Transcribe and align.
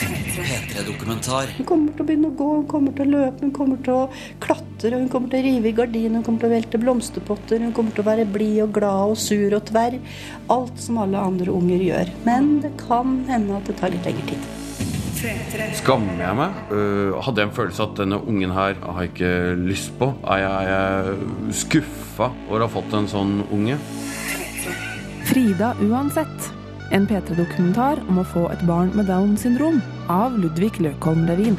P3-dokumentar. 0.00 1.50
Hun 1.58 1.66
kommer 1.68 1.92
til 1.94 2.04
å 2.04 2.08
begynne 2.08 2.30
å 2.30 2.36
gå, 2.38 2.48
hun 2.60 2.68
kommer 2.70 2.94
til 2.96 3.08
å 3.08 3.18
løpe, 3.18 3.44
hun 3.44 3.52
kommer 3.56 3.80
til 3.84 3.96
å 3.96 4.04
klatre, 4.42 4.94
hun 4.96 5.10
kommer 5.12 5.32
til 5.32 5.42
å 5.42 5.46
rive 5.48 5.70
i 5.70 5.74
gardiner, 5.76 6.16
hun 6.18 6.26
kommer 6.26 6.44
til 6.44 6.50
å 6.50 6.54
velte 6.54 6.80
blomsterpotter, 6.80 7.64
hun 7.64 7.74
kommer 7.76 7.96
til 7.96 8.04
å 8.04 8.08
være 8.08 8.28
blid 8.30 8.62
og 8.64 8.72
glad 8.78 9.14
og 9.14 9.20
sur 9.20 9.56
og 9.58 9.66
tverr. 9.68 9.98
Alt 10.52 10.80
som 10.80 11.00
alle 11.02 11.20
andre 11.20 11.52
unger 11.52 11.84
gjør. 11.90 12.14
Men 12.28 12.56
det 12.64 12.72
kan 12.80 13.20
hende 13.28 13.58
at 13.58 13.68
det 13.68 13.76
tar 13.80 13.92
litt 13.92 14.08
lengre 14.08 14.32
tid. 14.32 14.48
Skammer 15.76 16.22
jeg 16.22 16.36
meg? 16.38 16.60
Uh, 16.70 17.18
hadde 17.20 17.42
jeg 17.42 17.50
en 17.50 17.56
følelse 17.56 17.84
at 17.84 17.98
denne 17.98 18.20
ungen 18.24 18.54
her 18.56 18.78
har 18.80 19.02
jeg 19.04 19.10
ikke 19.12 19.34
lyst 19.66 19.92
på? 20.00 20.08
Er 20.24 20.40
jeg, 20.40 20.70
er 20.70 21.10
jeg 21.10 21.58
skuffa 21.60 22.30
over 22.48 22.62
å 22.62 22.64
ha 22.64 22.72
fått 22.72 22.96
en 22.96 23.10
sånn 23.10 23.34
unge? 23.52 23.76
Frida 25.28 25.74
uansett. 25.84 26.48
En 26.90 27.04
P3-dokumentar 27.06 28.00
om 28.10 28.16
å 28.18 28.26
få 28.26 28.48
et 28.50 28.62
barn 28.66 28.88
med 28.98 29.06
Downs 29.06 29.44
syndrom 29.44 29.76
av 30.10 30.34
Ludvig 30.42 30.80
Løkholm 30.82 31.22
Levin. 31.28 31.54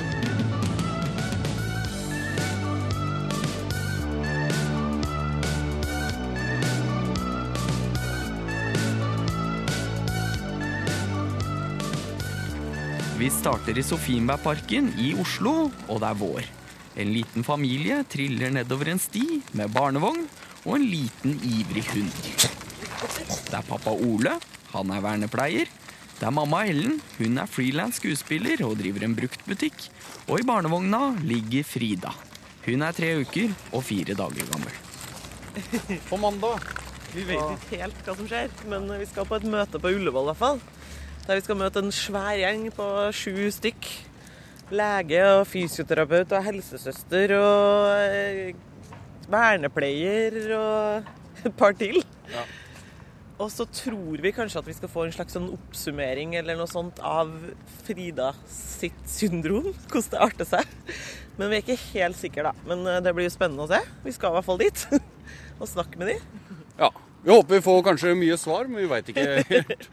Vi 13.16 13.32
starter 13.32 13.80
i 13.80 13.88
Sofienbergparken 13.88 14.92
i 15.00 15.14
Oslo, 15.22 15.70
og 15.88 16.04
det 16.04 16.12
er 16.12 16.22
vår. 16.26 16.54
En 17.00 17.16
liten 17.16 17.48
familie 17.48 18.04
triller 18.12 18.52
nedover 18.52 18.92
en 18.92 19.00
sti 19.00 19.46
med 19.56 19.72
barnevogn 19.72 20.26
og 20.66 20.74
en 20.76 20.92
liten 20.92 21.40
ivrig 21.40 21.88
hund. 21.94 22.26
Det 23.48 23.56
er 23.56 23.70
pappa 23.70 23.96
Ole, 23.96 24.42
han 24.74 24.92
er 24.96 25.04
vernepleier. 25.04 25.72
Det 26.22 26.28
er 26.28 26.36
mamma 26.36 26.66
Ellen, 26.70 27.00
hun 27.18 27.40
er 27.42 27.50
frilans 27.50 27.98
skuespiller 27.98 28.62
og 28.68 28.76
driver 28.78 29.08
en 29.08 29.16
bruktbutikk. 29.18 29.88
Og 30.30 30.42
i 30.42 30.46
barnevogna 30.46 31.16
ligger 31.26 31.66
Frida. 31.66 32.12
Hun 32.68 32.86
er 32.86 32.94
tre 32.94 33.16
uker 33.24 33.50
og 33.74 33.82
fire 33.88 34.14
dager 34.14 34.52
gammel. 34.52 34.76
På 36.10 36.20
mandag. 36.22 36.62
Vi 37.12 37.26
vet 37.28 37.42
ikke 37.42 37.82
helt 37.82 38.06
hva 38.06 38.14
som 38.16 38.30
skjer, 38.30 38.54
men 38.72 38.86
vi 39.02 39.08
skal 39.10 39.26
på 39.28 39.36
et 39.36 39.48
møte 39.52 39.82
på 39.84 39.90
Ullevål 39.92 40.30
i 40.30 40.32
hvert 40.32 40.40
fall. 40.40 40.62
Der 41.26 41.38
vi 41.38 41.44
skal 41.44 41.58
møte 41.60 41.82
en 41.84 41.92
svær 41.92 42.38
gjeng 42.40 42.70
på 42.76 42.88
sju 43.18 43.50
stykk. 43.52 43.90
Lege 44.72 45.26
og 45.34 45.44
fysioterapeut 45.52 46.32
og 46.38 46.46
helsesøster 46.46 47.34
og 47.36 47.90
eh, 48.06 48.54
vernepleier 49.32 50.38
og 50.56 51.44
et 51.44 51.58
par 51.60 51.76
til. 51.76 52.00
Og 53.42 53.50
så 53.50 53.66
tror 53.74 54.22
vi 54.22 54.34
kanskje 54.36 54.62
at 54.62 54.68
vi 54.70 54.76
skal 54.78 54.92
få 54.92 55.08
en 55.08 55.14
slags 55.16 55.34
sånn 55.34 55.50
oppsummering 55.56 56.36
eller 56.38 56.60
noe 56.60 56.70
sånt 56.70 57.00
av 57.02 57.32
Frida 57.82 58.32
sitt 58.50 59.00
syndrom. 59.10 59.72
Hvordan 59.90 60.12
det 60.14 60.20
arter 60.28 60.50
seg. 60.52 60.76
Men 61.40 61.50
vi 61.50 61.58
er 61.58 61.64
ikke 61.64 61.80
helt 61.96 62.20
sikre, 62.20 62.52
da. 62.52 62.68
Men 62.70 62.86
eh, 62.86 63.00
det 63.02 63.16
blir 63.18 63.26
jo 63.26 63.34
spennende 63.34 63.66
å 63.66 63.72
se. 63.72 63.80
Vi 64.06 64.14
skal 64.14 64.34
i 64.34 64.38
hvert 64.38 64.50
fall 64.50 64.62
dit 64.62 64.84
og 65.62 65.72
snakke 65.72 66.02
med 66.02 66.14
dem. 66.14 66.60
Ja. 66.78 66.92
Vi 67.22 67.30
håper 67.30 67.54
vi 67.54 67.62
får 67.66 67.84
kanskje 67.86 68.16
mye 68.18 68.38
svar, 68.42 68.70
men 68.70 68.82
vi 68.82 68.90
veit 68.90 69.10
ikke 69.14 69.26
helt. 69.52 69.90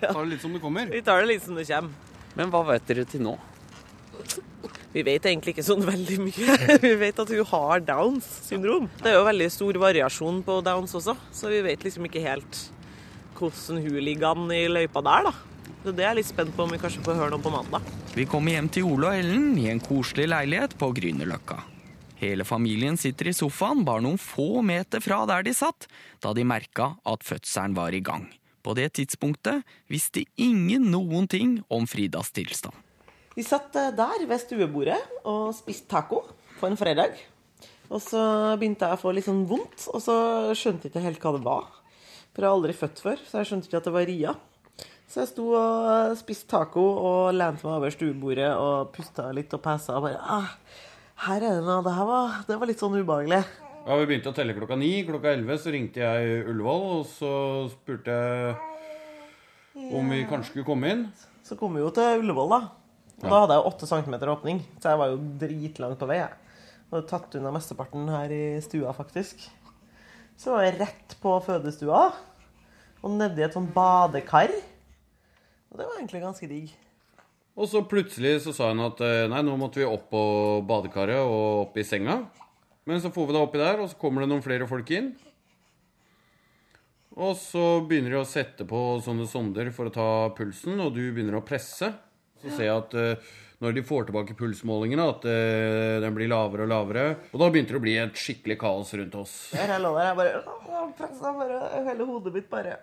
Ta 0.00 0.16
det 0.16 0.30
litt 0.32 0.44
som 0.44 0.56
det 0.56 0.62
kommer. 0.64 0.88
Vi 0.92 1.02
tar 1.04 1.20
det 1.24 1.30
litt 1.34 1.44
som 1.44 1.56
det 1.56 1.64
kommer. 1.68 2.16
Men 2.36 2.52
hva 2.52 2.62
vet 2.68 2.88
dere 2.88 3.04
til 3.08 3.24
nå? 3.24 3.36
Vi 4.96 5.02
vet 5.04 5.28
egentlig 5.28 5.52
ikke 5.52 5.66
sånn 5.66 5.84
veldig 5.92 6.16
mye. 6.24 6.78
Vi 6.80 6.94
vet 7.00 7.20
at 7.20 7.32
hun 7.32 7.50
har 7.52 7.84
Downs 7.84 8.28
syndrom. 8.48 8.88
Det 9.02 9.12
er 9.12 9.18
jo 9.18 9.28
veldig 9.28 9.50
stor 9.52 9.80
variasjon 9.84 10.40
på 10.46 10.62
Downs 10.64 10.96
også, 10.96 11.16
så 11.36 11.52
vi 11.52 11.60
vet 11.66 11.84
liksom 11.84 12.08
ikke 12.08 12.24
helt 12.24 12.62
hvordan 13.36 13.84
hun 13.84 14.00
ligger 14.02 14.32
an 14.32 14.50
i 14.54 14.64
løypa 14.70 15.02
der, 15.04 15.28
da. 15.28 15.34
Så 15.84 15.92
det 15.94 16.02
er 16.02 16.10
jeg 16.10 16.18
litt 16.18 16.28
spent 16.32 16.54
på 16.56 16.64
om 16.64 16.72
vi 16.74 16.80
kanskje 16.82 17.04
får 17.06 17.18
høre 17.20 17.32
noe 17.36 17.44
på 17.44 17.52
mandag. 17.54 17.84
Vi 18.16 18.24
kommer 18.26 18.56
hjem 18.56 18.68
til 18.74 18.88
Ole 18.88 19.10
og 19.12 19.20
Ellen 19.20 19.52
i 19.60 19.68
en 19.70 19.82
koselig 19.82 20.26
leilighet 20.32 20.74
på 20.80 20.88
Grünerløkka. 20.96 21.60
Hele 22.16 22.46
familien 22.48 22.96
sitter 22.96 23.28
i 23.28 23.36
sofaen 23.36 23.84
bare 23.86 24.02
noen 24.02 24.18
få 24.18 24.64
meter 24.64 25.04
fra 25.04 25.20
der 25.28 25.44
de 25.46 25.52
satt, 25.54 25.86
da 26.24 26.32
de 26.34 26.46
merka 26.48 26.94
at 27.04 27.26
fødselen 27.26 27.76
var 27.76 27.94
i 27.94 28.00
gang. 28.00 28.24
På 28.66 28.74
det 28.74 28.88
tidspunktet 28.98 29.62
visste 29.86 30.24
ingen 30.40 30.88
noen 30.90 31.28
ting 31.30 31.60
om 31.70 31.86
Fridas 31.86 32.32
tilstand. 32.34 32.74
Vi 33.36 33.44
satt 33.44 33.76
eh, 33.76 33.92
der 33.94 34.24
ved 34.26 34.40
stuebordet 34.42 34.98
og 35.28 35.52
spiste 35.54 35.90
taco 35.92 36.24
på 36.56 36.66
en 36.66 36.78
fredag. 36.80 37.20
Og 37.92 38.00
så 38.02 38.20
begynte 38.58 38.88
jeg 38.88 38.96
å 38.96 39.00
få 39.00 39.12
litt 39.14 39.28
sånn 39.28 39.44
vondt, 39.46 39.86
og 39.92 40.02
så 40.02 40.16
skjønte 40.56 40.88
jeg 40.88 40.96
ikke 40.96 41.04
helt 41.04 41.22
hva 41.22 41.34
det 41.36 41.44
var. 41.44 41.68
For 42.36 42.44
jeg 42.44 42.50
har 42.52 42.58
aldri 42.58 42.74
født 42.76 42.98
før, 43.00 43.20
så 43.24 43.40
jeg 43.40 43.48
skjønte 43.48 43.70
ikke 43.70 43.78
at 43.80 43.86
det 43.88 43.92
var 43.94 44.10
ria. 44.10 44.32
Så 45.08 45.22
jeg 45.22 45.30
sto 45.30 45.46
og 45.56 46.16
spiste 46.20 46.50
taco 46.50 46.82
og 46.84 47.30
lente 47.32 47.64
meg 47.64 47.78
over 47.78 47.94
stuebordet 47.94 48.50
og 48.60 48.90
pusta 48.92 49.30
litt 49.32 49.54
og 49.56 49.62
pesa 49.64 49.94
og 49.96 50.04
bare 50.04 50.18
ah, 50.20 50.50
Her 51.24 51.40
er 51.40 51.54
det 51.56 51.64
noe. 51.64 51.80
Det 51.86 51.94
her 51.96 52.08
var, 52.10 52.34
det 52.44 52.58
var 52.60 52.68
litt 52.68 52.82
sånn 52.84 52.98
ubehagelig. 52.98 53.40
Ja, 53.86 53.96
Vi 53.96 54.08
begynte 54.10 54.34
å 54.34 54.36
telle 54.36 54.52
klokka 54.52 54.76
ni. 54.76 54.90
Klokka 55.08 55.32
elleve 55.32 55.56
så 55.62 55.72
ringte 55.72 56.04
jeg 56.04 56.42
Ullevål, 56.50 56.86
og 56.98 57.06
så 57.08 57.32
spurte 57.72 58.20
jeg 58.20 58.56
om 59.96 60.12
vi 60.12 60.26
kanskje 60.28 60.50
skulle 60.50 60.68
komme 60.68 60.92
inn. 60.92 61.06
Så 61.46 61.56
kom 61.56 61.72
vi 61.72 61.80
jo 61.80 61.88
til 61.96 62.20
Ullevål, 62.20 62.52
da. 62.52 62.60
Og 63.22 63.30
da 63.30 63.38
hadde 63.46 63.56
jeg 63.56 63.70
8 63.72 63.88
cm 63.94 64.16
åpning, 64.28 64.60
så 64.76 64.92
jeg 64.92 65.00
var 65.00 65.14
jo 65.14 65.22
dritlangt 65.40 66.02
på 66.02 66.10
vei. 66.10 66.18
Jeg. 66.20 66.58
Og 66.92 67.06
tatt 67.08 67.38
unna 67.40 67.54
mesteparten 67.54 68.10
her 68.12 68.34
i 68.34 68.42
stua, 68.60 68.92
faktisk. 68.92 69.48
Så 70.36 70.52
var 70.52 70.66
jeg 70.66 70.78
rett 70.80 71.14
på 71.22 71.34
fødestua, 71.44 72.00
og 73.02 73.14
nedi 73.16 73.44
et 73.44 73.54
sånn 73.56 73.68
badekar. 73.72 74.52
Og 75.70 75.78
det 75.78 75.86
var 75.86 75.96
egentlig 75.96 76.24
ganske 76.24 76.48
digg. 76.50 76.74
Og 77.56 77.70
så 77.72 77.80
plutselig 77.88 78.42
så 78.44 78.52
sa 78.52 78.68
hun 78.68 78.84
at 78.84 79.00
eh, 79.04 79.24
nei, 79.32 79.40
nå 79.44 79.54
måtte 79.56 79.80
vi 79.80 79.88
opp 79.88 80.10
på 80.12 80.24
badekaret 80.68 81.22
og 81.24 81.62
opp 81.66 81.78
i 81.80 81.86
senga. 81.88 82.18
Men 82.86 83.00
så 83.02 83.10
får 83.14 83.30
vi 83.30 83.36
deg 83.36 83.46
oppi 83.46 83.62
der, 83.62 83.80
og 83.80 83.88
så 83.90 83.98
kommer 83.98 84.22
det 84.22 84.30
noen 84.30 84.44
flere 84.44 84.68
folk 84.68 84.92
inn. 84.92 85.14
Og 87.16 87.32
så 87.40 87.64
begynner 87.88 88.12
de 88.12 88.20
å 88.20 88.28
sette 88.28 88.66
på 88.68 88.80
sånne 89.04 89.24
sonder 89.30 89.72
for 89.72 89.88
å 89.88 89.94
ta 89.94 90.08
pulsen, 90.36 90.76
og 90.84 90.92
du 90.92 91.00
begynner 91.08 91.38
å 91.38 91.44
presse. 91.48 91.88
Så 92.42 92.52
ser 92.52 92.68
jeg 92.68 92.76
at 92.76 92.96
eh, 93.00 93.32
når 93.64 93.76
de 93.76 93.84
får 93.88 94.08
tilbake 94.08 94.36
pulsmålingene, 94.36 95.04
at 95.14 95.24
uh, 95.24 96.00
den 96.04 96.16
blir 96.16 96.28
lavere 96.28 96.66
og 96.66 96.72
lavere. 96.72 97.06
Og 97.32 97.40
da 97.40 97.48
begynte 97.52 97.72
det 97.72 97.80
å 97.80 97.84
bli 97.84 97.94
et 98.00 98.20
skikkelig 98.20 98.58
kaos 98.60 98.92
rundt 98.98 99.16
oss. 99.16 99.36
Jeg 99.56 99.80
lå 99.80 99.94
der, 99.96 100.10
jeg 100.10 100.18
bare, 100.20 100.82
pressa 100.98 101.32
bare 101.36 101.62
Hele 101.88 102.08
hodet 102.08 102.34
mitt 102.36 102.50
bare. 102.52 102.76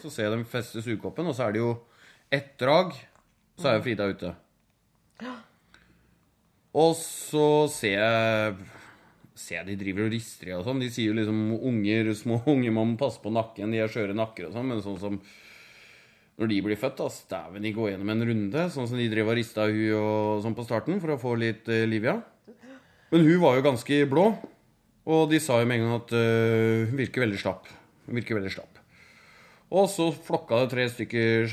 Så 0.00 0.12
ser 0.12 0.28
jeg 0.28 0.36
dem 0.38 0.46
feste 0.48 0.84
sugekoppen, 0.84 1.28
og 1.28 1.36
så 1.36 1.48
er 1.48 1.56
det 1.56 1.62
jo 1.64 1.74
ett 2.32 2.56
drag, 2.60 2.96
så 3.60 3.70
er 3.70 3.78
jo 3.78 3.84
Frida 3.84 4.08
ute. 4.08 4.32
Og 6.76 6.96
så 7.00 7.46
ser 7.72 8.00
jeg 8.00 8.56
Ser 9.36 9.58
jeg 9.58 9.66
de 9.68 9.74
driver 9.76 10.06
og 10.06 10.14
rister 10.14 10.48
i 10.48 10.52
og 10.56 10.62
sånn. 10.64 10.78
De 10.80 10.86
sier 10.88 11.10
jo 11.10 11.16
liksom 11.18 11.40
unger, 11.68 12.08
små 12.16 12.38
unger 12.48 12.72
må 12.72 12.86
passe 12.96 13.20
på 13.20 13.28
nakken, 13.28 13.68
de 13.68 13.82
har 13.82 13.90
skjøre 13.92 14.16
nakker 14.16 14.46
og 14.48 14.54
sånn, 14.54 14.70
men 14.70 14.80
sånn 14.80 14.96
som 15.02 15.18
når 16.36 16.50
de 16.52 16.60
blir 16.66 16.76
født, 16.80 16.98
da, 17.00 17.08
dæven, 17.32 17.64
de 17.64 17.72
går 17.72 17.90
gjennom 17.92 18.12
en 18.12 18.24
runde. 18.28 18.64
Sånn 18.74 18.88
som 18.90 19.00
de 19.00 19.08
drev 19.12 19.30
og 19.32 19.38
rista 19.38 19.68
hun 19.70 19.96
og 19.96 20.42
sånn 20.44 20.56
på 20.56 20.66
starten 20.66 21.00
for 21.00 21.14
å 21.14 21.20
få 21.20 21.34
litt 21.40 21.68
uh, 21.72 21.84
liv 21.88 22.04
i 22.04 22.10
henne. 22.12 22.24
Men 23.12 23.22
hun 23.24 23.40
var 23.40 23.56
jo 23.56 23.64
ganske 23.64 24.00
blå, 24.10 24.26
og 25.06 25.28
de 25.30 25.38
sa 25.40 25.60
jo 25.62 25.68
med 25.70 25.78
en 25.78 25.86
gang 25.86 26.00
at 26.00 26.16
uh, 26.18 26.88
hun 26.90 26.98
virker 26.98 27.24
veldig 27.24 27.40
slapp. 27.40 27.70
Hun 28.08 28.18
virker 28.18 28.36
veldig 28.40 28.52
slapp. 28.52 28.82
Og 29.76 29.88
så 29.90 30.12
flokka 30.14 30.60
det 30.62 30.68
tre 30.70 30.84
stykker, 30.92 31.48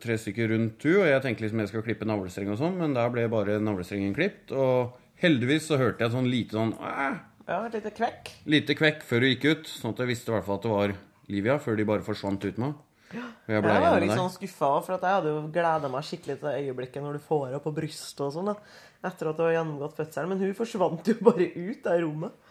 tre 0.00 0.14
stykker 0.16 0.48
rundt 0.48 0.84
hun, 0.86 1.02
og 1.02 1.10
jeg 1.10 1.20
tenkte 1.26 1.44
liksom 1.44 1.60
jeg 1.60 1.68
skal 1.74 1.84
klippe 1.84 2.06
navlestreng 2.08 2.48
og 2.54 2.56
sånn, 2.56 2.78
men 2.80 2.94
der 2.96 3.10
ble 3.12 3.26
bare 3.28 3.58
navlestrengen 3.60 4.14
klippet. 4.16 4.54
Og 4.56 4.94
heldigvis 5.20 5.66
så 5.68 5.76
hørte 5.76 6.06
jeg 6.06 6.14
sånn 6.14 6.30
lite 6.32 6.56
sånn 6.56 6.72
«Æ», 6.80 7.08
Ja, 7.48 7.58
et 7.66 7.76
lite 7.76 7.92
kvekk. 7.96 8.30
lite 8.48 8.74
kvekk 8.76 9.04
før 9.08 9.24
hun 9.24 9.30
gikk 9.34 9.44
ut, 9.44 9.68
sånn 9.68 9.92
at 9.92 10.00
jeg 10.04 10.10
visste 10.14 10.32
i 10.32 10.34
hvert 10.38 10.44
fall 10.48 10.58
at 10.60 10.64
det 10.64 10.72
var 10.72 10.96
Livia, 11.28 11.58
før 11.60 11.76
de 11.76 11.86
bare 11.88 12.04
forsvant 12.04 12.44
ut 12.44 12.56
med 12.56 12.66
henne. 12.70 12.87
Jeg 13.12 13.62
ble 13.64 13.72
Jeg 13.72 13.82
var 13.86 14.00
litt 14.04 14.12
sånn 14.18 14.32
skuffa, 14.34 14.70
for 14.84 14.94
at 14.98 15.06
jeg 15.06 15.16
hadde 15.16 15.30
jo 15.32 15.46
gleda 15.54 15.88
meg 15.88 16.04
skikkelig 16.04 16.38
til 16.40 16.48
det 16.50 16.58
øyeblikket 16.66 17.02
når 17.04 17.16
du 17.16 17.22
får 17.24 17.46
henne 17.48 17.60
på 17.64 17.72
brystet 17.78 18.20
og 18.26 18.34
sånn. 18.36 18.50
Etter 19.08 19.30
at 19.30 19.38
du 19.38 19.42
har 19.46 19.54
gjennomgått 19.56 19.96
fødselen. 19.96 20.28
Men 20.34 20.42
hun 20.42 20.54
forsvant 20.58 21.08
jo 21.08 21.14
bare 21.30 21.46
ut 21.54 21.86
av 21.88 22.00
rommet. 22.04 22.44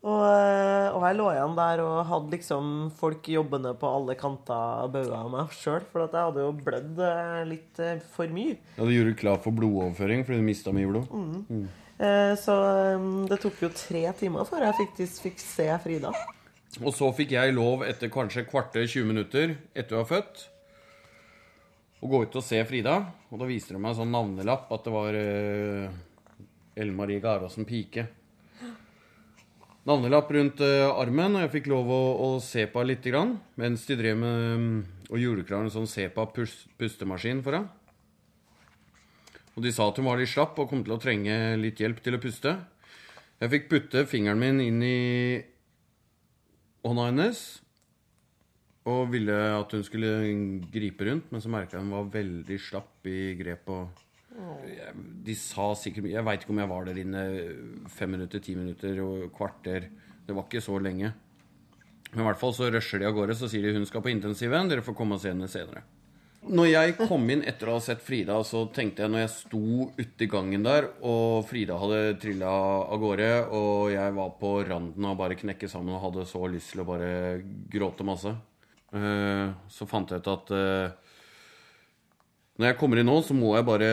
Og, 0.00 0.22
eh, 0.24 0.86
og 0.96 1.02
jeg 1.04 1.16
lå 1.18 1.26
igjen 1.34 1.56
der 1.58 1.82
og 1.84 1.98
hadde 2.08 2.32
liksom 2.32 2.68
folk 2.96 3.26
jobbende 3.28 3.74
på 3.76 3.90
alle 3.98 4.14
kanter 4.16 4.86
bauga 4.94 5.18
av 5.18 5.28
meg 5.34 5.52
sjøl. 5.52 5.82
For 5.92 6.06
at 6.06 6.16
jeg 6.16 6.30
hadde 6.30 6.46
jo 6.46 6.54
blødd 6.64 7.02
eh, 7.04 7.42
litt 7.50 7.82
eh, 7.84 8.00
for 8.14 8.32
mye. 8.32 8.56
Ja, 8.78 8.86
du 8.88 8.94
gjorde 8.94 9.12
klar 9.20 9.36
for 9.44 9.52
blodoverføring 9.52 10.24
fordi 10.24 10.40
du 10.40 10.46
mista 10.48 10.72
mye 10.72 10.88
blod. 10.88 11.12
Eh, 12.00 12.32
Så 12.40 12.56
eh, 12.96 13.08
det 13.28 13.42
tok 13.44 13.60
jo 13.66 13.68
tre 13.76 14.06
timer 14.16 14.48
før 14.48 14.64
jeg 14.70 14.78
faktisk 14.80 15.26
fikk 15.28 15.42
se 15.44 15.68
Frida. 15.84 16.14
Og 16.78 16.94
så 16.94 17.08
fikk 17.16 17.34
jeg 17.34 17.56
lov 17.56 17.82
etter 17.82 18.12
kanskje 18.12 18.46
kvarter 18.46 18.86
20 18.86 19.08
minutter 19.08 19.56
etter 19.74 19.96
hun 19.96 20.04
var 20.04 20.10
født, 20.12 20.44
å 22.00 22.08
gå 22.08 22.22
ut 22.22 22.38
og 22.38 22.46
se 22.46 22.60
Frida. 22.68 22.94
Og 23.34 23.42
da 23.42 23.48
viste 23.48 23.74
de 23.74 23.80
meg 23.82 23.92
en 23.92 23.98
sånn 24.04 24.14
navnelapp 24.14 24.70
at 24.72 24.86
det 24.86 24.94
var 24.94 25.18
uh, 25.18 25.98
Ellen 26.78 26.96
Marie 26.96 27.20
Garåsen 27.20 27.66
Pike. 27.68 28.06
navnelapp 29.84 30.30
rundt 30.30 30.62
uh, 30.62 30.94
armen, 30.94 31.36
og 31.36 31.44
jeg 31.44 31.52
fikk 31.58 31.68
lov 31.74 31.90
å, 31.90 32.00
å 32.22 32.30
se 32.44 32.68
på 32.70 32.80
henne 32.80 32.94
lite 32.94 33.12
grann. 33.12 33.34
Mens 33.60 33.84
de 33.90 33.98
drev 33.98 34.16
med 34.22 34.48
um, 34.54 34.72
og 35.10 35.18
gjorde 35.18 35.58
en 35.58 35.74
sånn 35.74 35.90
Sepa-pustemaskin 35.90 37.42
for 37.42 37.58
henne. 37.58 37.76
Og 39.58 39.64
de 39.66 39.72
sa 39.74 39.88
at 39.90 39.98
hun 39.98 40.06
var 40.06 40.20
litt 40.20 40.30
slapp 40.30 40.58
og 40.62 40.70
kom 40.70 40.84
til 40.86 40.94
å 40.94 41.02
trenge 41.02 41.34
litt 41.58 41.80
hjelp 41.82 41.98
til 42.04 42.16
å 42.16 42.22
puste. 42.22 42.54
Jeg 43.42 43.50
fikk 43.56 43.66
putte 43.72 44.06
fingeren 44.08 44.38
min 44.38 44.60
inn 44.62 44.84
i 44.86 45.00
hånda 46.86 47.10
hennes 47.10 47.40
og 48.88 49.10
ville 49.12 49.34
at 49.54 49.72
hun 49.76 49.82
skulle 49.84 50.10
gripe 50.72 51.04
rundt, 51.06 51.26
men 51.30 51.42
så 51.42 51.50
merka 51.52 51.76
jeg 51.76 51.84
hun 51.84 51.92
var 51.92 52.12
veldig 52.14 52.56
slapp 52.64 53.06
i 53.10 53.34
grep. 53.38 53.68
og 53.68 54.00
De 55.26 55.34
sa 55.36 55.68
sikkert 55.76 56.08
Jeg 56.10 56.24
veit 56.24 56.42
ikke 56.42 56.54
om 56.54 56.62
jeg 56.62 56.72
var 56.72 56.86
der 56.88 57.00
inne 57.02 57.24
fem 57.92 58.14
minutter, 58.16 58.40
ti 58.40 58.56
minutter 58.56 59.02
og 59.04 59.28
kvarter. 59.36 59.90
Det 60.26 60.36
var 60.36 60.48
ikke 60.48 60.64
så 60.64 60.78
lenge. 60.80 61.12
Men 62.10 62.24
i 62.24 62.26
hvert 62.26 62.40
fall 62.40 62.54
så 62.56 62.70
rusher 62.72 62.98
de 62.98 63.06
av 63.06 63.14
gårde, 63.14 63.36
så 63.38 63.50
sier 63.50 63.68
de 63.68 63.76
hun 63.76 63.86
skal 63.86 64.02
på 64.02 64.10
intensiven. 64.10 64.70
Dere 64.70 64.82
får 64.82 64.96
komme 64.98 65.18
og 65.18 65.22
se 65.22 65.30
henne 65.30 65.50
senere. 65.50 65.84
Når 66.40 66.66
jeg 66.70 66.94
kom 66.96 67.26
inn 67.28 67.42
etter 67.44 67.68
å 67.68 67.74
ha 67.76 67.80
sett 67.84 68.00
Frida, 68.00 68.38
så 68.48 68.62
tenkte 68.72 69.04
jeg 69.04 69.12
når 69.12 69.20
jeg 69.26 69.32
sto 69.34 69.90
ute 69.98 70.24
i 70.24 70.28
gangen 70.30 70.64
der, 70.64 70.86
og 71.04 71.44
Frida 71.50 71.76
hadde 71.76 72.16
trilla 72.22 72.48
av 72.88 72.96
gårde, 73.02 73.28
og 73.52 73.90
jeg 73.92 74.14
var 74.16 74.32
på 74.40 74.54
randen 74.64 75.08
av 75.10 75.18
bare 75.20 75.36
knekke 75.36 75.68
sammen 75.68 75.98
og 75.98 76.06
hadde 76.06 76.24
så 76.30 76.40
lyst 76.48 76.72
til 76.72 76.80
å 76.80 76.88
bare 76.88 77.12
gråte 77.70 78.08
masse, 78.08 78.32
eh, 78.96 79.52
så 79.68 79.90
fant 79.90 80.16
jeg 80.16 80.24
ut 80.24 80.32
at 80.32 80.54
eh, 80.56 81.14
når 82.56 82.70
jeg 82.72 82.80
kommer 82.80 83.02
inn 83.02 83.10
nå, 83.12 83.20
så 83.20 83.36
må 83.36 83.52
jeg 83.58 83.68
bare 83.68 83.92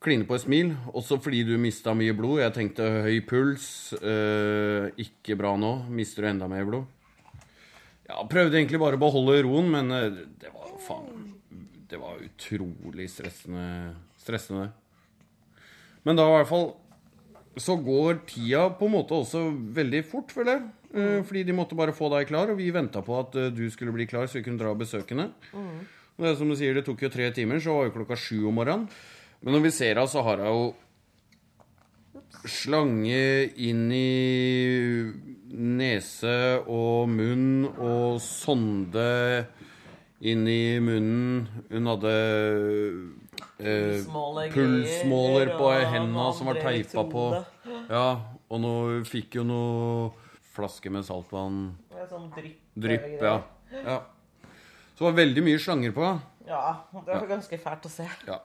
kline 0.00 0.24
på 0.28 0.36
et 0.36 0.46
smil. 0.48 0.74
Også 0.96 1.20
fordi 1.20 1.44
du 1.48 1.54
mista 1.60 1.94
mye 1.96 2.12
blod. 2.16 2.42
Jeg 2.42 2.52
tenkte 2.52 2.88
høy 3.06 3.22
puls. 3.24 3.94
eh, 4.00 4.92
ikke 5.00 5.36
bra 5.40 5.54
nå. 5.56 5.78
Mister 5.88 6.24
du 6.24 6.32
enda 6.32 6.48
mer 6.52 6.68
blod? 6.68 6.84
Ja, 8.04 8.20
prøvde 8.28 8.60
egentlig 8.60 8.80
bare 8.80 9.00
å 9.00 9.02
beholde 9.02 9.40
roen, 9.48 9.72
men 9.72 9.88
det 10.40 10.52
var 10.52 10.76
faen 10.84 11.35
Det 11.86 12.00
var 12.00 12.22
utrolig 12.22 13.06
stressende, 13.12 13.94
stressende. 14.18 14.70
Men 16.06 16.18
da 16.18 16.26
i 16.26 16.34
hvert 16.36 16.50
fall 16.50 16.68
så 17.56 17.76
går 17.80 18.20
tida 18.28 18.66
på 18.76 18.88
en 18.88 18.94
måte 18.98 19.16
også 19.16 19.46
veldig 19.76 20.02
fort, 20.10 20.32
føler 20.34 20.58
jeg. 20.58 20.64
Mm. 20.96 21.20
Fordi 21.28 21.44
de 21.48 21.54
måtte 21.56 21.76
bare 21.78 21.94
få 21.96 22.08
deg 22.12 22.28
klar, 22.28 22.52
og 22.52 22.58
vi 22.60 22.70
venta 22.74 23.02
på 23.04 23.16
at 23.18 23.36
eh, 23.40 23.52
du 23.54 23.64
skulle 23.72 23.94
bli 23.96 24.06
klar, 24.08 24.28
så 24.28 24.38
vi 24.38 24.44
kunne 24.46 24.60
dra 24.60 24.72
og 24.72 24.80
besøke 24.80 25.14
henne. 25.14 25.30
Mm. 25.52 25.84
det, 26.18 26.30
er 26.30 26.36
som 26.38 26.50
du 26.50 26.56
sier, 26.58 26.76
det 26.76 26.84
tok 26.86 27.06
jo 27.06 27.12
tre 27.12 27.30
timer, 27.36 27.60
så 27.62 27.78
var 27.78 27.88
jo 27.88 27.96
klokka 27.96 28.18
sju 28.20 28.46
om 28.48 28.58
morgenen. 28.60 28.88
Men 29.44 29.56
når 29.56 29.66
vi 29.66 29.74
ser 29.76 29.94
henne, 29.94 30.10
så 30.10 30.24
har 30.26 30.42
hun 30.42 30.50
jo 30.52 30.60
slange 32.46 33.22
inn 33.66 33.86
i 33.94 34.10
nese 35.56 36.36
og 36.68 37.08
munn 37.10 37.66
og 37.72 38.20
sonde 38.22 39.46
inn 40.20 40.46
i 40.48 40.80
munnen. 40.80 41.48
Hun 41.70 41.90
hadde 41.92 42.12
eh, 43.58 44.04
Pulsmåler, 44.54 45.52
på 45.58 45.70
hendene 45.72 46.28
som 46.36 46.50
var 46.50 46.60
teipa 46.62 47.04
på. 47.10 47.26
Ja, 47.90 48.06
og 48.46 48.62
nå 48.62 48.74
fikk 49.08 49.40
jo 49.40 49.46
noe 49.46 50.12
flaske 50.56 50.92
med 50.92 51.04
saltvann. 51.06 51.74
Sånn 52.06 52.30
drypp. 52.34 52.60
Drypp, 52.78 53.08
ja. 53.20 53.40
ja. 53.72 53.98
Så 54.94 55.02
det 55.02 55.08
var 55.10 55.18
veldig 55.18 55.42
mye 55.44 55.60
slanger 55.60 55.92
på. 55.96 56.12
Ja, 56.46 56.62
det 56.94 57.10
var 57.10 57.26
ganske 57.28 57.58
fælt 57.60 57.88
å 57.88 57.92
se. 57.92 58.06
Ja. 58.28 58.40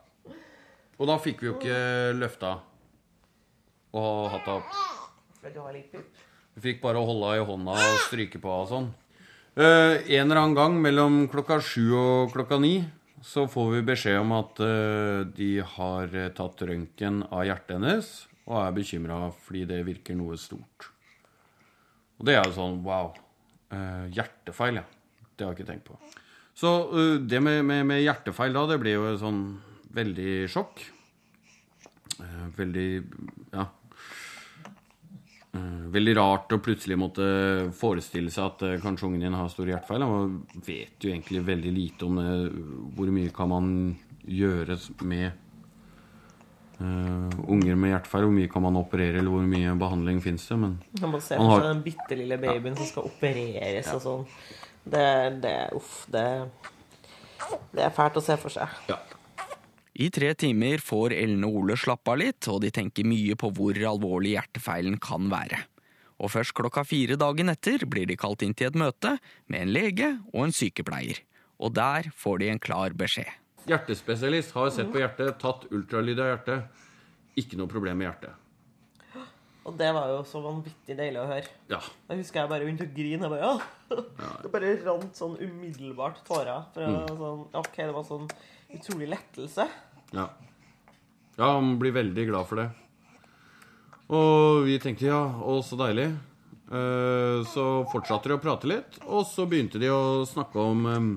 Og 0.97 1.07
da 1.09 1.15
fikk 1.21 1.41
vi 1.41 1.49
jo 1.49 1.55
ikke 1.55 1.77
løfta 2.17 2.57
og 3.97 4.27
hatt 4.33 4.47
henne 4.47 4.59
opp. 4.59 6.19
Vi 6.55 6.63
fikk 6.65 6.81
bare 6.83 7.01
holde 7.05 7.31
i 7.37 7.45
hånda 7.47 7.77
og 7.77 8.01
stryke 8.07 8.41
på 8.43 8.51
og 8.51 8.67
sånn. 8.69 8.89
Eh, 9.51 10.11
en 10.15 10.31
eller 10.31 10.39
annen 10.39 10.55
gang 10.55 10.75
mellom 10.79 11.15
klokka 11.27 11.57
sju 11.59 11.91
og 11.91 12.31
klokka 12.31 12.55
ni 12.61 12.77
så 13.21 13.43
får 13.51 13.67
vi 13.73 13.81
beskjed 13.89 14.21
om 14.21 14.31
at 14.33 14.61
uh, 14.63 15.27
de 15.27 15.49
har 15.59 16.13
eh, 16.15 16.29
tatt 16.33 16.63
røntgen 16.65 17.19
av 17.27 17.43
hjertet 17.45 17.75
hennes 17.75 18.07
og 18.47 18.55
er 18.61 18.71
bekymra 18.73 19.17
fordi 19.43 19.65
det 19.69 19.81
virker 19.85 20.15
noe 20.17 20.39
stort. 20.39 20.87
Og 22.17 22.25
det 22.29 22.37
er 22.37 22.47
jo 22.47 22.55
sånn 22.55 22.79
wow. 22.87 23.11
Uh, 23.75 24.07
hjertefeil, 24.15 24.79
ja. 24.79 24.87
Det 25.35 25.45
har 25.45 25.51
jeg 25.51 25.59
ikke 25.59 25.69
tenkt 25.73 25.85
på. 25.91 25.99
Så 26.55 26.71
det 27.27 27.43
med, 27.43 27.61
med, 27.67 27.83
med 27.91 28.01
hjertefeil 28.01 28.55
da, 28.55 28.65
det 28.71 28.79
ble 28.81 28.95
jo 28.95 29.13
sånn 29.19 29.43
veldig 29.95 30.33
sjokk. 30.51 30.81
Veldig 32.57 32.89
ja. 33.53 33.67
Eh, 35.53 35.85
veldig 35.91 36.13
rart 36.15 36.53
å 36.55 36.61
plutselig 36.63 36.95
måtte 36.95 37.25
forestille 37.75 38.31
seg 38.31 38.45
at 38.45 38.61
eh, 38.63 38.77
kanskje 38.79 39.09
ungen 39.09 39.19
din 39.25 39.33
har 39.35 39.49
stor 39.51 39.67
hjertefeil. 39.67 40.05
Man 40.07 40.37
vet 40.63 40.95
jo 41.03 41.11
egentlig 41.11 41.41
veldig 41.47 41.73
lite 41.75 42.07
om 42.07 42.15
det. 42.21 42.27
Hvor 42.95 43.11
mye 43.11 43.33
kan 43.35 43.49
man 43.51 43.67
gjøre 44.23 44.77
med 45.09 45.31
uh, 46.79 47.29
unger 47.51 47.75
med 47.75 47.91
hjertefeil? 47.95 48.25
Hvor 48.29 48.35
mye 48.37 48.51
kan 48.53 48.63
man 48.63 48.79
operere, 48.79 49.19
eller 49.19 49.33
hvor 49.33 49.43
mye 49.51 49.75
behandling 49.81 50.21
fins 50.23 50.47
det? 50.47 50.57
Men 50.61 50.77
Man 51.01 51.11
må 51.17 51.21
se 51.21 51.35
for 51.35 51.51
har- 51.57 51.67
den 51.67 51.83
bitte 51.83 52.15
lille 52.17 52.37
babyen 52.41 52.77
som 52.77 52.85
skal 52.87 53.09
opereres 53.11 53.91
og 53.95 54.01
sånn. 54.05 54.27
Det, 54.83 55.07
det 55.43 55.55
Uff, 55.77 56.05
det 56.09 56.25
Det 57.73 57.83
er 57.85 57.89
fælt 57.93 58.17
å 58.17 58.21
se 58.23 58.37
for 58.37 58.49
seg. 58.53 58.69
ja. 58.87 58.97
I 59.93 60.07
tre 60.09 60.31
timer 60.39 60.79
får 60.79 61.13
Ellen 61.17 61.43
og 61.43 61.57
Ole 61.61 61.75
slappe 61.79 62.13
av 62.13 62.21
litt, 62.21 62.47
og 62.47 62.61
de 62.63 62.71
tenker 62.71 63.07
mye 63.07 63.35
på 63.35 63.49
hvor 63.57 63.75
alvorlig 63.91 64.37
hjertefeilen 64.37 64.95
kan 65.03 65.27
være. 65.31 65.59
Og 66.21 66.31
først 66.31 66.55
klokka 66.55 66.85
fire 66.87 67.17
dagen 67.19 67.51
etter 67.51 67.83
blir 67.89 68.07
de 68.07 68.15
kalt 68.19 68.45
inn 68.45 68.55
til 68.55 68.69
et 68.69 68.77
møte 68.79 69.17
med 69.51 69.65
en 69.65 69.73
lege 69.73 70.11
og 70.31 70.45
en 70.45 70.55
sykepleier. 70.55 71.23
Og 71.61 71.73
der 71.75 72.11
får 72.17 72.41
de 72.41 72.51
en 72.53 72.61
klar 72.61 72.95
beskjed. 72.97 73.29
Hjertespesialist 73.69 74.55
har 74.55 74.71
sett 74.73 74.89
på 74.93 75.01
hjertet, 75.01 75.35
tatt 75.41 75.67
ultralyd 75.69 76.21
av 76.21 76.31
hjertet. 76.31 76.85
Ikke 77.41 77.59
noe 77.59 77.69
problem 77.69 77.99
med 78.01 78.09
hjertet. 78.09 78.37
Og 79.61 79.75
det 79.77 79.91
var 79.93 80.09
jo 80.09 80.21
så 80.25 80.39
vanvittig 80.41 80.95
deilig 80.97 81.19
å 81.21 81.27
høre. 81.29 81.49
Ja. 81.69 81.77
Da 82.07 82.15
husker 82.17 82.41
jeg 82.41 82.49
bare 82.49 82.65
begynte 82.65 82.87
å 82.87 82.93
grine. 82.95 83.29
Bare, 83.29 83.51
ja. 83.91 84.31
Det 84.41 84.49
bare 84.55 84.71
rant 84.87 85.19
sånn 85.19 85.35
umiddelbart 85.37 86.23
tårer. 86.25 86.63
For 86.73 86.95
mm. 86.95 87.19
sånn, 87.19 87.43
ok, 87.61 87.77
det 87.77 87.93
var 87.93 88.07
sånn 88.07 88.25
utrolig 88.77 89.09
lettelse. 89.11 89.67
Ja. 90.15 90.27
Ja, 91.37 91.53
han 91.55 91.77
blir 91.79 91.93
veldig 91.95 92.27
glad 92.29 92.47
for 92.49 92.61
det. 92.61 92.67
Og 94.11 94.65
vi 94.67 94.75
tenkte 94.83 95.07
ja, 95.07 95.21
å, 95.23 95.61
så 95.63 95.77
deilig. 95.79 96.09
Eh, 96.71 97.41
Så 97.51 97.65
fortsatte 97.91 98.31
de 98.31 98.35
å 98.37 98.41
prate 98.43 98.69
litt, 98.69 98.99
og 99.07 99.25
så 99.27 99.47
begynte 99.49 99.79
de 99.81 99.89
å 99.91 100.23
snakke 100.27 100.59
om 100.61 100.85
eh, 100.91 101.07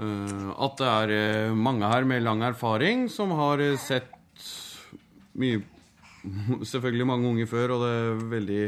eh, 0.00 0.48
at 0.56 0.80
det 0.80 0.90
er 0.92 1.14
eh, 1.16 1.54
mange 1.56 1.88
her 1.92 2.08
med 2.08 2.24
lang 2.24 2.44
erfaring 2.48 3.06
som 3.12 3.32
har 3.38 3.62
sett 3.80 4.12
mye 5.38 5.62
Selvfølgelig 6.72 7.06
mange 7.06 7.28
unge 7.30 7.44
før, 7.48 7.76
og 7.76 7.82
det 7.84 7.90
er 7.94 8.22
veldig 8.32 8.62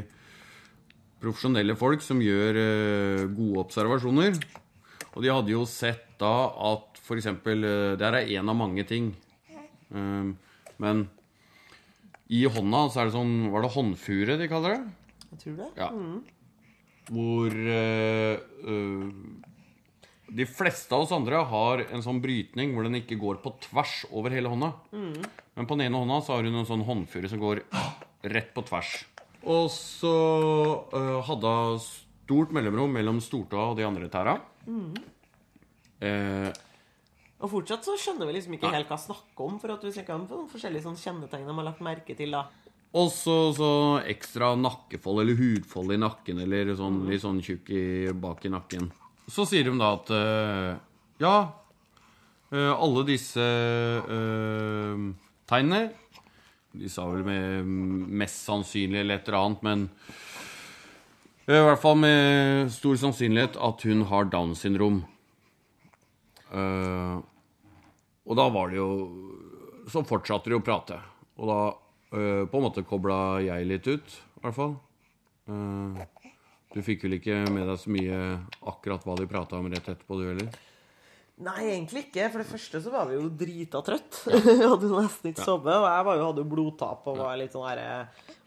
profesjonelle 1.20 1.74
folk 1.76 2.00
som 2.04 2.20
gjør 2.22 2.56
eh, 2.60 3.24
gode 3.36 3.64
observasjoner. 3.66 4.38
Og 5.14 5.24
de 5.24 5.32
hadde 5.32 5.52
jo 5.52 5.64
sett 5.68 6.06
da 6.20 6.34
at 6.70 7.00
eksempel 7.16 7.64
eh, 7.64 7.96
Det 7.98 8.06
her 8.06 8.18
er 8.20 8.32
én 8.38 8.50
av 8.50 8.56
mange 8.58 8.84
ting. 8.86 9.10
Um, 9.90 10.36
men 10.78 11.08
i 12.30 12.44
hånda 12.46 12.84
så 12.92 13.00
er 13.02 13.08
det 13.08 13.16
sånn 13.16 13.48
Var 13.50 13.64
det 13.64 13.72
håndfure 13.74 14.36
de 14.38 14.46
kaller 14.50 14.76
det? 14.76 15.16
Jeg 15.30 15.40
tror 15.42 15.56
det. 15.58 15.70
Ja. 15.78 15.88
Hvor 17.10 17.56
eh, 17.74 18.36
eh, 18.70 19.48
de 20.30 20.46
fleste 20.46 20.94
av 20.94 21.04
oss 21.04 21.14
andre 21.14 21.42
har 21.50 21.82
en 21.88 22.04
sånn 22.04 22.20
brytning 22.22 22.74
hvor 22.74 22.86
den 22.86 23.00
ikke 23.00 23.18
går 23.18 23.40
på 23.42 23.52
tvers 23.66 24.04
over 24.14 24.34
hele 24.34 24.50
hånda. 24.52 24.70
Men 25.58 25.66
på 25.66 25.74
den 25.74 25.88
ene 25.88 26.02
hånda 26.02 26.20
så 26.22 26.36
har 26.36 26.46
hun 26.46 26.60
en 26.60 26.68
sånn 26.68 26.86
håndfure 26.86 27.30
som 27.30 27.42
går 27.42 27.64
rett 28.30 28.52
på 28.54 28.62
tvers. 28.68 28.92
Og 29.42 29.70
så 29.74 30.14
eh, 30.94 31.18
hadde 31.26 31.54
hun 31.56 31.82
stort 32.30 32.52
mellomrom 32.54 32.92
mellom 32.94 33.18
stortåa 33.22 33.72
og 33.72 33.78
de 33.80 33.86
andre 33.86 34.06
tæra. 34.12 34.36
Eh, 36.00 36.50
Og 37.40 37.48
fortsatt 37.50 37.84
så 37.88 37.94
skjønner 37.98 38.28
vi 38.28 38.34
liksom 38.36 38.54
ikke 38.54 38.68
Nei. 38.68 38.76
helt 38.78 38.90
hva 38.92 38.98
snakker 39.00 39.46
om, 39.46 39.54
for 39.60 39.72
at 39.74 39.80
du 39.82 39.88
snakker 39.90 40.14
om 40.14 40.26
noen 40.28 40.48
forskjellige 40.52 40.84
sånn 40.84 40.98
kjennetegn 41.00 41.46
de 41.48 41.54
har 41.56 41.66
lagt 41.70 41.80
merke 41.84 42.14
til. 42.16 42.34
da. 42.36 42.44
Og 42.92 43.08
så, 43.14 43.36
så 43.56 43.70
ekstra 44.10 44.52
nakkefold 44.60 45.22
eller 45.22 45.38
hudfold 45.38 45.94
i 45.94 45.98
nakken, 46.02 46.42
eller 46.44 46.74
sånn, 46.76 47.00
litt 47.08 47.22
sånn 47.24 47.40
tjukk 47.44 47.70
bak 48.20 48.44
i 48.44 48.52
nakken. 48.52 48.90
Så 49.30 49.46
sier 49.48 49.64
de 49.70 49.74
da 49.78 49.92
at 49.96 50.10
eh, 50.12 50.70
ja, 51.22 51.34
eh, 52.52 52.72
alle 52.74 53.04
disse 53.08 53.40
eh, 53.40 55.04
tegnene 55.50 55.82
De 56.74 56.88
sa 56.90 57.04
vel 57.10 57.22
med 57.26 57.66
mest 58.20 58.44
sannsynlig 58.46 59.00
eller 59.00 59.18
et 59.18 59.26
eller 59.30 59.40
annet, 59.40 59.62
men 59.66 59.86
i 61.48 61.64
hvert 61.66 61.80
fall 61.82 61.96
med 61.98 62.68
stor 62.74 62.98
sannsynlighet 63.00 63.56
at 63.56 63.86
hun 63.88 64.04
har 64.10 64.28
Downs 64.30 64.62
syndrom. 64.62 65.00
Uh, 66.50 67.22
og 68.26 68.36
da 68.38 68.48
var 68.50 68.72
det 68.72 68.80
jo 68.80 68.88
Så 69.86 70.02
fortsatte 70.06 70.50
de 70.50 70.56
å 70.58 70.62
prate. 70.62 70.98
Og 71.38 71.50
da 71.50 71.60
uh, 71.70 72.44
på 72.50 72.58
en 72.58 72.64
måte 72.66 72.86
kobla 72.86 73.40
jeg 73.42 73.66
litt 73.66 73.86
ut 73.86 74.16
i 74.18 74.42
hvert 74.44 74.56
fall. 74.56 74.74
Uh, 75.50 75.98
du 76.70 76.82
fikk 76.86 77.06
vel 77.06 77.18
ikke 77.18 77.42
med 77.50 77.66
deg 77.66 77.78
så 77.82 77.90
mye 77.90 78.18
akkurat 78.70 79.06
hva 79.06 79.16
de 79.18 79.26
prata 79.30 79.58
om 79.58 79.70
rett 79.72 79.88
etterpå, 79.90 80.20
du 80.20 80.28
heller? 80.28 80.52
Nei, 81.40 81.70
egentlig 81.72 82.04
ikke. 82.06 82.28
For 82.28 82.42
det 82.42 82.50
første 82.50 82.80
så 82.84 82.92
var 82.92 83.08
vi 83.08 83.16
jo 83.16 83.30
drita 83.32 83.80
trøtt. 83.84 84.18
Vi 84.44 84.58
hadde 84.60 84.90
nesten 84.92 85.30
ikke 85.32 85.46
sovet. 85.46 85.72
Og 85.72 85.86
jeg 85.88 86.06
var 86.06 86.18
jo, 86.18 86.26
hadde 86.28 86.44
jo 86.44 86.50
blodtap 86.52 87.06
og 87.08 87.22
var 87.22 87.38
litt 87.40 87.56
sånn 87.56 87.64
herre 87.64 87.86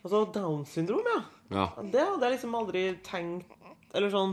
Og 0.04 0.12
så 0.12 0.22
Downs 0.36 0.76
syndrom, 0.78 1.08
ja. 1.10 1.24
Ja. 1.54 1.68
Det 1.78 2.02
hadde 2.02 2.26
jeg 2.26 2.36
liksom 2.38 2.56
aldri 2.58 2.82
tenkt 3.06 3.52
Eller 3.94 4.10
sånn 4.10 4.32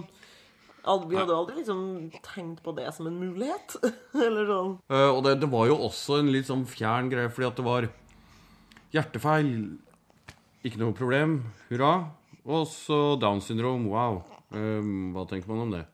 Vi 1.10 1.18
hadde 1.18 1.36
aldri 1.36 1.58
liksom 1.58 1.82
tenkt 2.24 2.62
på 2.64 2.72
det 2.78 2.86
som 2.96 3.10
en 3.10 3.18
mulighet. 3.20 3.76
Eller 4.26 4.48
sånn. 4.48 4.74
Uh, 4.88 5.10
og 5.10 5.20
det, 5.26 5.34
det 5.42 5.50
var 5.52 5.68
jo 5.68 5.76
også 5.90 6.22
en 6.22 6.32
litt 6.32 6.48
sånn 6.48 6.64
fjern 6.68 7.10
greie, 7.12 7.28
fordi 7.28 7.48
at 7.50 7.60
det 7.60 7.66
var 7.66 7.88
hjertefeil. 8.96 9.50
Ikke 10.64 10.80
noe 10.80 10.96
problem. 10.96 11.36
Hurra. 11.68 11.92
Og 12.48 12.64
så 12.72 13.18
Downs 13.20 13.50
syndrom. 13.50 13.84
Wow. 13.92 14.22
Eh, 14.56 14.80
hva 15.14 15.26
tenker 15.28 15.52
man 15.52 15.66
om 15.66 15.74
det? 15.76 15.84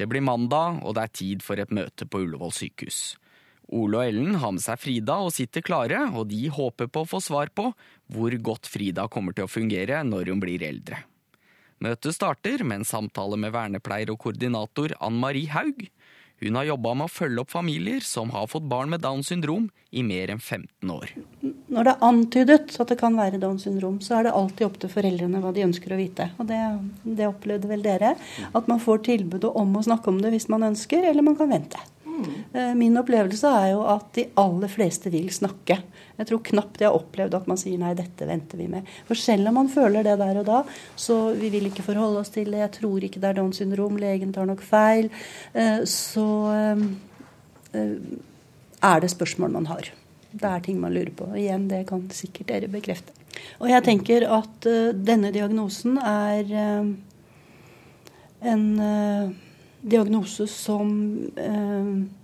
Det 0.00 0.08
blir 0.08 0.24
mandag, 0.24 0.80
og 0.84 0.96
det 0.96 1.04
er 1.04 1.18
tid 1.20 1.44
for 1.44 1.60
et 1.60 1.72
møte 1.74 2.08
på 2.08 2.22
Ullevål 2.24 2.54
sykehus. 2.56 3.00
Ole 3.70 4.00
og 4.00 4.08
Ellen 4.10 4.38
har 4.42 4.54
med 4.54 4.62
seg 4.64 4.80
Frida 4.82 5.20
og 5.22 5.32
sitter 5.34 5.62
klare, 5.62 6.02
og 6.10 6.26
de 6.30 6.48
håper 6.50 6.90
på 6.90 7.04
å 7.04 7.08
få 7.08 7.20
svar 7.22 7.52
på 7.54 7.70
hvor 8.10 8.34
godt 8.42 8.66
Frida 8.70 9.06
kommer 9.12 9.36
til 9.36 9.46
å 9.46 9.50
fungere 9.50 10.02
når 10.06 10.32
hun 10.32 10.42
blir 10.42 10.64
eldre. 10.66 11.04
Møtet 11.80 12.12
starter 12.12 12.64
med 12.66 12.82
en 12.82 12.88
samtale 12.88 13.38
med 13.40 13.54
vernepleier 13.54 14.10
og 14.12 14.20
koordinator 14.20 14.92
Ann 15.00 15.16
Marie 15.22 15.48
Haug. 15.54 15.86
Hun 16.40 16.56
har 16.56 16.66
jobba 16.70 16.92
med 16.96 17.04
å 17.04 17.12
følge 17.12 17.42
opp 17.42 17.50
familier 17.52 18.04
som 18.04 18.30
har 18.32 18.46
fått 18.48 18.64
barn 18.68 18.88
med 18.92 19.02
Downs 19.04 19.28
syndrom 19.28 19.66
i 19.92 20.02
mer 20.04 20.32
enn 20.32 20.40
15 20.40 20.92
år. 20.92 21.12
Når 21.68 21.86
det 21.86 21.92
er 21.92 22.04
antydet 22.06 22.76
at 22.80 22.92
det 22.92 22.96
kan 23.00 23.16
være 23.16 23.40
Downs 23.40 23.66
syndrom, 23.68 23.98
så 24.00 24.18
er 24.18 24.26
det 24.26 24.34
alltid 24.36 24.66
opp 24.66 24.78
til 24.80 24.92
foreldrene 24.92 25.42
hva 25.44 25.52
de 25.56 25.66
ønsker 25.66 25.92
å 25.92 26.00
vite. 26.00 26.30
Og 26.40 26.48
det, 26.48 26.60
det 27.04 27.28
opplevde 27.28 27.68
vel 27.68 27.84
dere. 27.84 28.14
At 28.56 28.68
man 28.72 28.80
får 28.80 29.04
tilbudet 29.10 29.52
om 29.52 29.76
å 29.76 29.84
snakke 29.84 30.12
om 30.12 30.20
det 30.24 30.32
hvis 30.32 30.48
man 30.52 30.64
ønsker, 30.72 31.04
eller 31.12 31.24
man 31.26 31.36
kan 31.36 31.52
vente. 31.52 31.80
Eh, 32.52 32.74
Min 32.74 32.96
opplevelse 33.00 33.48
er 33.48 33.70
jo 33.72 33.82
at 33.88 34.12
de 34.16 34.26
aller 34.40 34.70
fleste 34.72 35.10
vil 35.12 35.28
snakke. 35.32 35.78
Jeg 36.20 36.28
tror 36.28 36.42
knapt 36.44 36.80
jeg 36.82 36.90
har 36.90 36.98
opplevd 36.98 37.34
at 37.38 37.46
man 37.48 37.60
sier 37.60 37.78
nei, 37.80 37.94
dette 37.96 38.26
venter 38.28 38.60
vi 38.60 38.66
med. 38.68 38.88
For 39.08 39.18
selv 39.18 39.48
om 39.48 39.54
man 39.60 39.70
føler 39.72 40.04
det 40.04 40.18
der 40.20 40.40
og 40.42 40.46
da, 40.48 40.62
så 40.96 41.32
vi 41.36 41.48
vil 41.52 41.70
ikke 41.70 41.86
forholde 41.86 42.20
oss 42.20 42.32
til 42.34 42.50
det. 42.52 42.60
Jeg 42.60 42.74
tror 42.80 43.06
ikke 43.06 43.22
det 43.22 43.30
er 43.30 43.38
Downs 43.40 43.60
syndrom, 43.62 43.96
legen 44.00 44.34
tar 44.36 44.48
nok 44.50 44.62
feil. 44.64 45.10
Eh, 45.54 45.80
Så 45.88 46.26
eh, 46.54 47.96
er 48.82 49.00
det 49.00 49.10
spørsmål 49.10 49.50
man 49.58 49.66
har. 49.70 49.92
Det 50.30 50.46
er 50.46 50.60
ting 50.62 50.80
man 50.80 50.94
lurer 50.94 51.12
på. 51.16 51.26
Igjen, 51.34 51.68
det 51.68 51.86
kan 51.88 52.04
sikkert 52.14 52.48
dere 52.52 52.68
bekrefte. 52.70 53.12
Og 53.60 53.70
jeg 53.70 53.82
tenker 53.86 54.26
at 54.30 54.66
denne 54.94 55.30
diagnosen 55.32 55.98
er 55.98 56.44
en 58.42 58.64
diagnose 59.82 60.46
som 60.46 60.88
eh, 61.36 62.16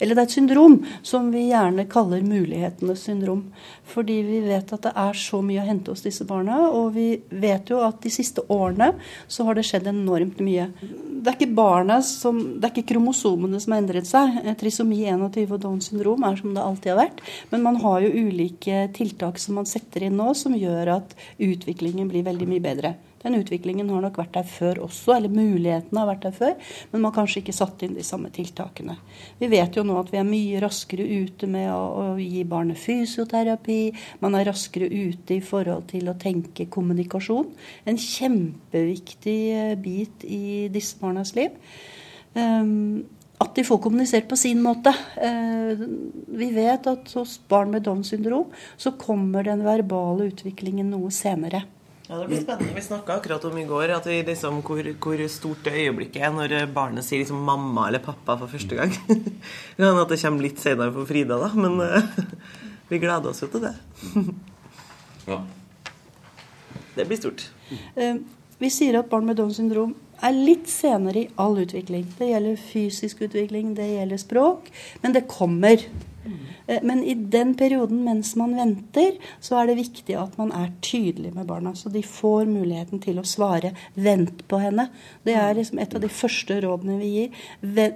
Eller 0.00 0.16
det 0.16 0.22
er 0.24 0.26
et 0.26 0.34
syndrom 0.34 0.80
som 1.06 1.28
vi 1.30 1.44
gjerne 1.52 1.84
kaller 1.86 2.24
mulighetenes 2.26 3.04
syndrom. 3.06 3.44
Fordi 3.86 4.16
vi 4.26 4.40
vet 4.42 4.72
at 4.74 4.88
det 4.88 4.90
er 4.98 5.14
så 5.14 5.38
mye 5.38 5.62
å 5.62 5.66
hente 5.68 5.94
hos 5.94 6.02
disse 6.02 6.26
barna. 6.26 6.64
Og 6.74 6.88
vi 6.96 7.06
vet 7.30 7.70
jo 7.70 7.78
at 7.86 8.00
de 8.02 8.10
siste 8.10 8.42
årene 8.50 8.90
så 9.30 9.46
har 9.46 9.54
det 9.54 9.62
skjedd 9.68 9.86
enormt 9.92 10.42
mye. 10.42 10.66
Det 10.82 11.30
er 11.30 11.38
ikke 11.38 11.54
barna 11.54 12.00
som, 12.02 12.42
det 12.58 12.66
er 12.66 12.74
ikke 12.74 12.90
kromosomene 12.90 13.62
som 13.62 13.76
har 13.76 13.84
endret 13.84 14.10
seg. 14.10 14.42
Eh, 14.42 14.58
Trisomi 14.58 15.04
21 15.06 15.46
og 15.46 15.62
Downs 15.62 15.92
syndrom 15.92 16.26
er 16.26 16.42
som 16.42 16.58
det 16.58 16.66
alltid 16.66 16.96
har 16.96 17.02
vært. 17.04 17.24
Men 17.54 17.66
man 17.70 17.78
har 17.86 18.02
jo 18.02 18.26
ulike 18.26 18.88
tiltak 18.98 19.38
som 19.38 19.62
man 19.62 19.70
setter 19.70 20.08
inn 20.08 20.18
nå, 20.18 20.32
som 20.34 20.58
gjør 20.58 20.96
at 20.98 21.18
utviklingen 21.38 22.10
blir 22.10 22.26
veldig 22.26 22.50
mye 22.50 22.66
bedre. 22.66 22.96
Den 23.24 23.38
utviklingen 23.38 23.88
har 23.88 24.04
nok 24.04 24.18
vært 24.20 24.34
der 24.36 24.48
før 24.48 24.82
også, 24.84 25.14
eller 25.16 25.32
mulighetene 25.32 26.02
har 26.02 26.10
vært 26.10 26.26
der 26.26 26.36
før, 26.36 26.54
men 26.90 27.00
man 27.00 27.08
har 27.08 27.16
kanskje 27.22 27.40
ikke 27.40 27.56
satt 27.56 27.84
inn 27.86 27.96
de 27.96 28.04
samme 28.04 28.28
tiltakene. 28.34 28.98
Vi 29.40 29.48
vet 29.52 29.78
jo 29.78 29.86
nå 29.86 29.96
at 30.00 30.12
vi 30.12 30.20
er 30.20 30.28
mye 30.28 30.60
raskere 30.62 31.06
ute 31.24 31.48
med 31.50 31.70
å, 31.72 31.80
å 31.80 32.06
gi 32.20 32.44
barnet 32.48 32.80
fysioterapi. 32.80 33.80
Man 34.20 34.36
er 34.36 34.50
raskere 34.50 34.90
ute 34.92 35.38
i 35.38 35.42
forhold 35.44 35.88
til 35.94 36.12
å 36.12 36.18
tenke 36.20 36.68
kommunikasjon. 36.68 37.50
En 37.88 38.00
kjempeviktig 38.00 39.40
eh, 39.56 39.74
bit 39.80 40.28
i 40.28 40.44
disse 40.72 41.00
barnas 41.00 41.32
liv. 41.38 41.56
Um, 42.34 43.04
at 43.42 43.54
de 43.56 43.64
får 43.66 43.80
kommunisert 43.82 44.28
på 44.30 44.38
sin 44.38 44.60
måte. 44.62 44.92
Eh, 45.16 45.80
vi 46.38 46.50
vet 46.54 46.86
at 46.90 47.14
hos 47.18 47.36
barn 47.50 47.72
med 47.74 47.84
Downs 47.86 48.12
syndrom 48.12 48.52
så 48.76 48.94
kommer 49.00 49.46
den 49.46 49.64
verbale 49.66 50.30
utviklingen 50.30 50.92
noe 50.92 51.10
senere. 51.14 51.64
Ja, 52.04 52.18
det 52.20 52.26
blir 52.28 52.42
spennende. 52.42 52.74
Vi 52.76 52.82
snakka 52.84 53.14
akkurat 53.16 53.44
om 53.48 53.58
i 53.58 53.64
går 53.64 53.94
at 53.94 54.06
vi 54.06 54.18
liksom, 54.26 54.60
hvor, 54.66 54.84
hvor 55.06 55.22
stort 55.32 55.64
det 55.64 55.72
øyeblikket 55.72 56.20
er 56.26 56.34
når 56.34 56.54
barnet 56.74 57.06
sier 57.06 57.22
liksom 57.22 57.40
mamma 57.46 57.86
eller 57.88 58.04
pappa 58.04 58.36
for 58.42 58.52
første 58.52 58.76
gang. 58.76 58.92
Det 59.08 59.16
kan 59.78 59.86
hende 59.86 60.04
at 60.04 60.12
det 60.12 60.20
kommer 60.20 60.44
litt 60.44 60.60
senere 60.60 60.92
for 60.92 61.08
Frida, 61.08 61.38
da, 61.40 61.48
men 61.56 61.80
uh, 61.80 62.28
vi 62.90 63.00
gleder 63.00 63.32
oss 63.32 63.40
jo 63.44 63.50
til 63.52 63.68
det. 63.68 63.76
Ja. 65.24 65.38
Det 66.92 67.06
blir 67.08 67.16
stort. 67.16 67.46
Uh, 67.96 68.18
Vi 68.60 68.68
sier 68.70 68.98
at 69.00 69.08
barn 69.10 69.24
med 69.24 69.38
Downs 69.40 69.56
syndrom 69.56 69.94
er 70.24 70.34
litt 70.36 70.68
senere 70.70 71.24
i 71.24 71.30
all 71.40 71.56
utvikling. 71.62 72.04
Det 72.18 72.28
gjelder 72.28 72.60
fysisk 72.60 73.24
utvikling, 73.26 73.72
det 73.76 73.88
gjelder 73.88 74.20
språk, 74.20 74.68
men 75.02 75.16
det 75.16 75.24
kommer. 75.30 75.82
Eh, 76.66 76.80
Men 76.82 77.02
i 77.04 77.14
den 77.14 77.54
perioden 77.54 78.04
mens 78.04 78.34
man 78.36 78.56
venter, 78.56 79.18
så 79.40 79.60
er 79.60 79.66
det 79.66 79.76
viktig 79.82 80.16
at 80.18 80.38
man 80.38 80.52
er 80.52 80.72
tydelig 80.80 81.34
med 81.34 81.46
barna. 81.46 81.74
Så 81.74 81.92
de 81.92 82.02
får 82.02 82.46
muligheten 82.46 83.00
til 83.00 83.18
å 83.20 83.26
svare 83.26 83.74
'vent 83.96 84.46
på 84.48 84.60
henne'. 84.60 84.88
Det 85.24 85.34
er 85.34 85.54
liksom 85.54 85.78
et 85.80 85.94
av 85.94 86.00
de 86.00 86.08
første 86.08 86.60
rådene 86.60 86.98
vi 86.98 87.10
gir. 87.14 87.30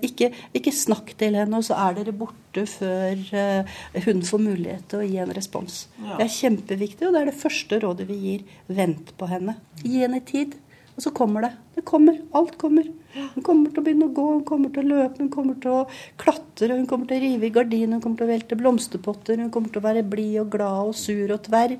Ikke, 0.02 0.32
ikke 0.54 0.72
snakk 0.72 1.16
til 1.18 1.34
henne, 1.34 1.56
og 1.56 1.64
så 1.64 1.74
er 1.74 1.94
dere 1.94 2.12
borte 2.12 2.66
før 2.66 3.16
eh, 3.32 3.64
hun 4.04 4.22
får 4.22 4.38
mulighet 4.38 4.88
til 4.88 4.98
å 4.98 5.08
gi 5.08 5.18
en 5.18 5.34
respons. 5.34 5.88
Det 6.18 6.24
er 6.24 6.38
kjempeviktig, 6.38 7.06
og 7.06 7.12
det 7.14 7.20
er 7.20 7.30
det 7.30 7.42
første 7.42 7.80
rådet 7.80 8.08
vi 8.08 8.14
gir. 8.14 8.42
Vent 8.68 9.16
på 9.16 9.28
henne. 9.28 9.56
Gi 9.82 9.98
henne 9.98 10.20
tid. 10.20 10.54
Og 10.96 11.02
så 11.02 11.10
kommer 11.14 11.42
det. 11.42 11.52
Det 11.76 11.84
kommer. 11.84 12.18
Alt 12.34 12.58
kommer. 12.58 12.84
Hun 13.14 13.44
kommer 13.44 13.72
til 13.72 13.80
å 13.80 13.84
begynne 13.86 14.08
å 14.10 14.14
gå, 14.14 14.24
hun 14.34 14.44
kommer 14.48 14.72
til 14.74 14.84
å 14.84 14.98
løpe, 14.98 15.22
hun 15.22 15.30
kommer 15.32 15.56
til 15.62 15.72
å 15.72 15.80
klatre, 16.20 16.74
hun 16.74 16.86
kommer 16.90 17.08
til 17.08 17.18
å 17.18 17.24
rive 17.24 17.48
i 17.48 17.52
gardiner, 17.54 17.96
hun 17.96 18.04
kommer 18.04 18.20
til 18.20 18.28
å 18.28 18.32
velte 18.34 18.58
blomsterpotter, 18.60 19.40
hun 19.40 19.52
kommer 19.54 19.72
til 19.72 19.80
å 19.80 19.86
være 19.86 20.04
blid 20.04 20.36
og 20.42 20.52
glad 20.52 20.92
og 20.92 20.98
sur 20.98 21.32
og 21.34 21.42
tverr. 21.48 21.78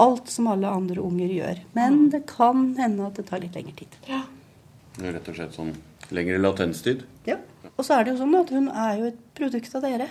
Alt 0.00 0.32
som 0.32 0.48
alle 0.50 0.72
andre 0.72 1.04
unger 1.04 1.36
gjør. 1.36 1.62
Men 1.76 2.06
det 2.14 2.24
kan 2.30 2.70
hende 2.80 3.10
at 3.10 3.20
det 3.20 3.28
tar 3.28 3.44
litt 3.44 3.58
lengre 3.58 3.76
tid. 3.82 4.00
Det 4.06 5.06
er 5.06 5.14
Rett 5.14 5.28
og 5.30 5.36
slett 5.36 5.54
sånn 5.56 5.70
lengre 6.12 6.40
latenstid. 6.40 7.04
Ja. 7.28 7.38
Og 7.76 7.86
så 7.86 7.96
er 7.96 8.04
det 8.04 8.14
jo 8.14 8.24
sånn 8.24 8.34
at 8.40 8.50
hun 8.52 8.66
er 8.68 8.98
jo 8.98 9.12
et 9.12 9.22
produkt 9.36 9.76
av 9.78 9.86
dere. 9.86 10.08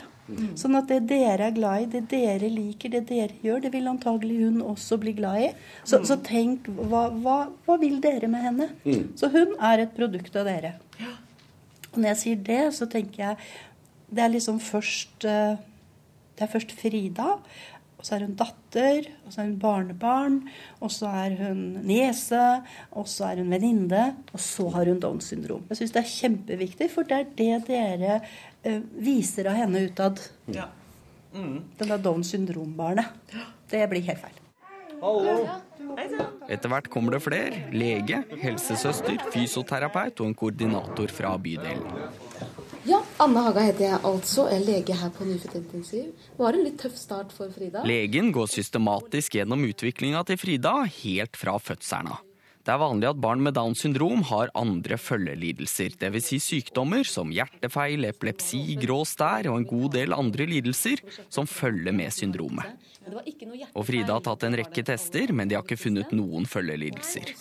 Sånn 0.59 0.77
at 0.79 0.89
det 0.91 0.99
dere 1.09 1.47
er 1.49 1.55
glad 1.55 1.85
i, 1.85 1.87
det 1.95 2.03
dere 2.11 2.49
liker, 2.51 2.91
det 2.93 3.05
dere 3.09 3.39
gjør, 3.45 3.63
det 3.65 3.71
vil 3.73 3.89
antagelig 3.91 4.37
hun 4.43 4.59
også 4.65 4.99
bli 5.01 5.15
glad 5.17 5.45
i. 5.47 5.49
Så, 5.83 6.01
så 6.07 6.19
tenk, 6.25 6.69
hva, 6.89 7.07
hva, 7.23 7.39
hva 7.65 7.79
vil 7.81 7.97
dere 8.03 8.29
med 8.31 8.45
henne? 8.45 8.69
Så 9.19 9.31
hun 9.33 9.55
er 9.57 9.85
et 9.85 9.95
produkt 9.97 10.37
av 10.39 10.49
dere. 10.49 10.75
Og 11.89 11.97
når 11.97 12.11
jeg 12.13 12.21
sier 12.23 12.45
det, 12.51 12.61
så 12.77 12.85
tenker 12.89 13.23
jeg 13.23 13.49
Det 14.13 14.21
er 14.21 14.29
liksom 14.29 14.59
først 14.61 15.25
eh, 15.25 15.57
Det 16.37 16.45
er 16.45 16.51
først 16.51 16.73
Frida. 16.77 17.35
Og 17.99 18.05
så 18.07 18.15
er 18.15 18.23
hun 18.23 18.35
datter, 18.39 19.09
og 19.25 19.33
så 19.33 19.41
er 19.41 19.47
hun 19.49 19.57
barnebarn, 19.59 20.35
og 20.79 20.91
så 20.95 21.09
er 21.19 21.33
hun 21.35 21.57
niese, 21.83 22.43
og 22.95 23.09
så 23.11 23.25
er 23.27 23.41
hun 23.41 23.51
venninne, 23.51 24.03
og 24.31 24.39
så 24.39 24.69
har 24.71 24.87
hun 24.87 25.01
Downs 25.03 25.27
syndrom. 25.33 25.65
Jeg 25.67 25.81
syns 25.81 25.95
det 25.97 25.99
er 26.05 26.13
kjempeviktig, 26.13 26.87
for 26.93 27.09
det 27.09 27.17
er 27.17 27.33
det 27.35 27.57
dere 27.67 28.21
viser 28.99 29.49
av 29.51 29.57
henne 29.59 29.85
utad. 29.87 30.19
Ja. 30.51 30.67
Den 31.31 31.91
er 31.91 31.97
Downs 32.01 32.31
syndrom-barnet. 32.33 33.05
Det 33.69 33.83
blir 33.91 34.01
helt 34.07 34.21
feil. 34.23 34.37
Etter 36.49 36.71
hvert 36.71 36.89
kommer 36.91 37.15
det 37.15 37.21
flere. 37.23 37.61
Lege, 37.71 38.23
helsesøster, 38.41 39.19
fysioterapeut 39.33 40.19
og 40.19 40.31
en 40.31 40.35
koordinator 40.37 41.13
fra 41.13 41.35
bydelen. 41.39 41.85
Ja, 42.87 43.01
Anne 43.21 43.43
Haga 43.45 43.61
heter 43.67 43.85
jeg 43.85 43.99
altså. 44.07 44.47
Jeg 44.49 44.61
er 44.61 44.65
lege 44.65 44.95
her 44.97 45.11
på 45.13 45.27
nyfødtintensiv. 45.27 46.07
Det 46.15 46.39
var 46.41 46.55
en 46.57 46.65
litt 46.65 46.79
tøff 46.81 46.95
start 46.97 47.35
for 47.35 47.51
Frida. 47.53 47.83
Legen 47.87 48.31
går 48.33 48.49
systematisk 48.49 49.35
gjennom 49.37 49.67
utviklinga 49.67 50.23
til 50.27 50.39
Frida 50.41 50.73
helt 51.03 51.37
fra 51.37 51.57
fødselen 51.61 52.11
av. 52.15 52.25
Det 52.69 52.75
er 52.75 52.83
vanlig 52.83 53.07
at 53.09 53.17
barn 53.17 53.39
med 53.41 53.55
Downs 53.57 53.79
syndrom 53.81 54.19
har 54.29 54.51
andre 54.53 54.93
følgelidelser, 55.01 55.95
dvs. 55.97 56.27
Si 56.29 56.37
sykdommer 56.37 57.01
som 57.01 57.31
hjertefeil, 57.33 58.05
epilepsi, 58.05 58.59
grå 58.77 58.99
stær 59.09 59.49
og 59.49 59.55
en 59.57 59.65
god 59.65 59.95
del 59.95 60.13
andre 60.13 60.45
lidelser 60.45 61.01
som 61.33 61.49
følger 61.49 61.95
med 61.97 62.13
syndromet. 62.13 62.69
Og 63.73 63.87
Frida 63.87 64.13
har 64.13 64.21
tatt 64.27 64.45
en 64.45 64.57
rekke 64.59 64.83
tester, 64.85 65.33
men 65.33 65.49
de 65.49 65.57
har 65.57 65.65
ikke 65.65 65.79
funnet 65.81 66.13
noen 66.13 66.45
følgelidelser. 66.45 67.33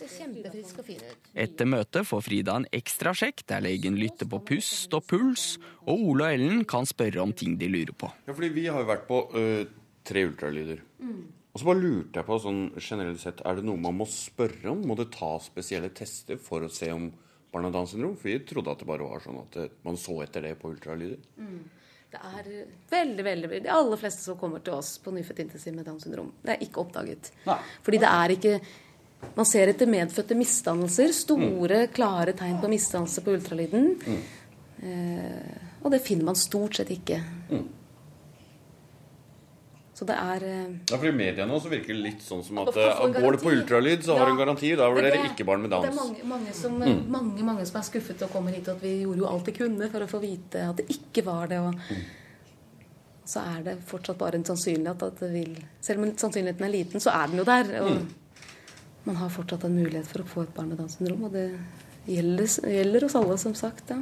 Etter 1.45 1.69
møtet 1.69 2.09
får 2.09 2.25
Frida 2.25 2.57
en 2.63 2.69
ekstra 2.81 3.13
sjekk 3.13 3.45
der 3.53 3.67
legen 3.69 4.01
lytter 4.01 4.33
på 4.33 4.41
pust 4.49 4.97
og 4.97 5.05
puls, 5.13 5.59
og 5.85 6.09
Ole 6.09 6.31
og 6.31 6.39
Ellen 6.39 6.65
kan 6.65 6.89
spørre 6.89 7.21
om 7.21 7.37
ting 7.37 7.61
de 7.61 7.69
lurer 7.69 7.93
på. 7.93 8.09
Ja, 8.25 8.33
fordi 8.33 8.55
vi 8.57 8.65
har 8.73 8.81
jo 8.81 8.89
vært 8.95 9.05
på 9.13 9.21
øh, 9.37 9.69
tre 10.09 10.25
ultralyder. 10.31 10.81
Og 11.59 11.63
så 11.65 11.67
bare 11.67 11.81
lurte 11.83 12.21
jeg 12.21 12.27
på 12.29 12.37
sånn 12.39 12.59
generelt 12.79 13.19
sett, 13.19 13.41
er 13.43 13.57
det 13.59 13.65
noe 13.67 13.81
man 13.83 13.97
må 13.99 14.05
spørre 14.07 14.69
om? 14.71 14.85
Må 14.87 14.95
det 14.95 15.09
ta 15.11 15.33
spesielle 15.43 15.89
tester 15.91 16.37
for 16.39 16.63
å 16.63 16.69
se 16.71 16.87
om 16.95 17.09
barn 17.51 17.65
har 17.67 17.73
Downs 17.75 17.97
syndrom? 17.97 18.13
For 18.15 18.31
vi 18.31 18.37
trodde 18.47 18.71
at 18.71 18.79
det 18.79 18.87
bare 18.87 19.09
var 19.09 19.25
sånn 19.25 19.41
at 19.41 19.57
man 19.83 19.99
så 19.99 20.21
etter 20.23 20.45
det 20.47 20.53
på 20.61 20.71
ultralyder. 20.71 21.17
Det 22.13 22.21
er 22.31 22.47
veldig, 22.93 23.25
veldig, 23.27 23.51
De 23.65 23.73
aller 23.75 23.99
fleste 24.01 24.23
som 24.23 24.39
kommer 24.39 24.63
til 24.63 24.77
oss 24.77 24.93
på 25.03 25.11
nyfødt 25.17 25.43
intensiv 25.49 25.75
med 25.75 25.89
Downs 25.89 26.07
syndrom, 26.07 26.31
det 26.45 26.55
er 26.55 26.63
ikke 26.69 26.85
oppdaget. 26.85 27.33
Nei. 27.49 27.59
Fordi 27.89 28.01
det 28.05 28.13
er 28.13 28.37
ikke 28.37 28.61
Man 29.35 29.49
ser 29.51 29.67
etter 29.73 29.91
medfødte 29.91 30.37
misdannelser. 30.39 31.11
Store, 31.11 31.81
klare 31.91 32.37
tegn 32.39 32.61
på 32.63 32.69
misdannelse 32.71 33.25
på 33.27 33.33
ultralyden. 33.35 33.89
Eh, 34.79 35.57
og 35.83 35.91
det 35.91 35.99
finner 36.07 36.29
man 36.29 36.39
stort 36.39 36.79
sett 36.79 36.93
ikke. 36.95 37.19
Så 39.99 40.07
det 40.07 40.15
er 40.15 40.45
eh, 40.47 40.67
Ja, 40.93 40.97
for 40.97 41.09
I 41.09 41.11
media 41.17 41.45
nå 41.49 41.57
så 41.59 41.71
virker 41.73 41.91
det 41.97 42.03
litt 42.05 42.21
sånn 42.23 42.45
som 42.47 42.59
at 42.63 42.69
eh, 42.79 43.01
går 43.17 43.35
det 43.35 43.41
på 43.43 43.51
ultralyd, 43.51 44.05
så 44.07 44.15
har 44.15 44.29
du 44.29 44.33
en 44.37 44.39
garanti. 44.39 44.69
Da 44.79 44.87
blir 44.95 45.09
er 45.09 45.17
dere 45.17 45.31
ikke 45.33 45.47
barn 45.49 45.65
med 45.65 45.73
Det 45.75 45.89
er 45.91 45.97
mange, 45.97 46.23
mange, 46.25 46.53
som, 46.55 46.77
Mm. 46.79 47.01
mange, 47.11 47.43
mange 47.49 47.67
som 47.67 47.81
er 47.81 47.87
skuffet 47.89 48.23
og 48.23 48.31
kommer 48.31 48.55
hit, 48.55 48.69
og 48.69 48.77
at 48.77 48.83
vi 48.85 48.93
gjorde 49.03 49.19
jo 49.25 49.27
alt 49.27 49.45
vi 49.51 49.53
kunne 49.57 49.89
for 49.91 50.07
å 50.07 50.09
få 50.13 50.21
vite 50.23 50.63
at 50.69 50.77
det 50.79 50.87
ikke 50.95 51.25
var 51.27 51.49
det. 51.51 51.59
Og 51.59 51.75
Mm. 51.75 52.05
så 53.27 53.43
er 53.57 53.63
det 53.65 53.75
fortsatt 53.91 54.19
bare 54.19 54.35
en 54.39 54.45
sannsynlighet 54.45 55.03
at 55.03 55.19
det 55.21 55.33
vil 55.33 55.59
Selv 55.81 56.01
om 56.05 56.13
sannsynligheten 56.17 56.65
er 56.65 56.73
liten, 56.73 57.01
så 57.01 57.11
er 57.11 57.27
den 57.27 57.39
jo 57.43 57.45
der. 57.45 57.75
Og 57.83 57.91
Mm. 57.91 58.07
man 59.05 59.17
har 59.17 59.29
fortsatt 59.31 59.65
en 59.65 59.75
mulighet 59.83 60.07
for 60.07 60.23
å 60.23 60.27
få 60.27 60.43
et 60.43 60.55
barn 60.55 60.69
med 60.69 60.79
Downs 60.79 60.97
syndrom, 60.97 61.25
og 61.25 61.33
det 61.33 61.59
gjelder, 62.07 62.47
gjelder 62.47 63.05
oss 63.05 63.15
alle, 63.17 63.37
som 63.39 63.53
sagt. 63.55 63.91
Ja. 63.91 63.97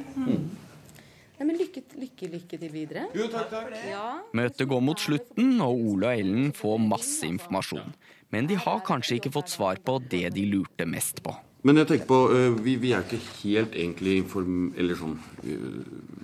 Mm. 1.37 1.43
Nei, 1.43 1.47
men 1.51 1.59
lykke, 1.61 1.83
lykke, 2.01 2.29
lykke 2.33 2.59
til 2.61 2.71
videre. 2.73 3.07
Jo, 3.15 3.27
takk, 3.29 3.51
takk. 3.51 3.73
Ja. 3.85 4.05
Møtet 4.33 4.69
går 4.71 4.81
mot 4.81 5.01
slutten, 5.01 5.59
og 5.61 5.83
Ole 5.93 6.09
og 6.09 6.21
Ellen 6.23 6.53
får 6.57 6.79
masse 6.81 7.27
informasjon. 7.29 7.93
Men 8.33 8.49
de 8.49 8.57
har 8.57 8.81
kanskje 8.87 9.19
ikke 9.21 9.35
fått 9.35 9.53
svar 9.53 9.77
på 9.85 9.99
det 10.01 10.31
de 10.35 10.47
lurte 10.49 10.87
mest 10.89 11.21
på. 11.23 11.35
Men 11.67 11.77
jeg 11.81 11.91
tenker 11.91 12.09
på, 12.09 12.21
øh, 12.33 12.57
vi, 12.63 12.77
vi 12.81 12.95
er 12.95 13.05
ikke 13.05 13.21
helt 13.43 13.77
egentlig 13.77 14.17
inform... 14.23 14.73
Eller 14.79 14.97
sånn 14.97 15.19
Vi, 15.43 15.59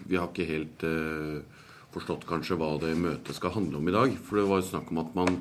vi 0.07 0.17
har 0.17 0.31
ikke 0.31 0.49
helt 0.49 0.85
uh, 0.87 1.43
forstått 1.93 2.25
kanskje 2.29 2.57
hva 2.61 2.77
det 2.81 2.95
møtet 2.97 3.37
skal 3.37 3.53
handle 3.57 3.83
om 3.83 3.89
i 3.91 3.95
dag. 3.95 4.17
For 4.25 4.41
det 4.41 4.49
var 4.49 4.63
jo 4.63 4.71
snakk 4.71 4.91
om 4.95 5.03
at 5.03 5.13
man 5.19 5.39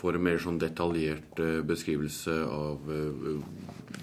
får 0.00 0.16
en 0.16 0.24
mer 0.28 0.40
sånn 0.42 0.60
detaljert 0.60 1.40
uh, 1.40 1.60
beskrivelse 1.64 2.36
av 2.52 2.84
uh, 2.84 3.40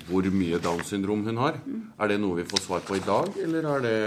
hvor 0.10 0.28
mye 0.34 0.62
Downs 0.64 0.90
syndrom 0.90 1.26
hun 1.28 1.42
har. 1.44 1.62
Er 2.00 2.10
det 2.10 2.22
noe 2.24 2.42
vi 2.42 2.50
får 2.50 2.66
svar 2.66 2.86
på 2.88 2.98
i 2.98 3.06
dag, 3.06 3.30
eller 3.44 3.68
er 3.76 3.84
det 3.86 3.98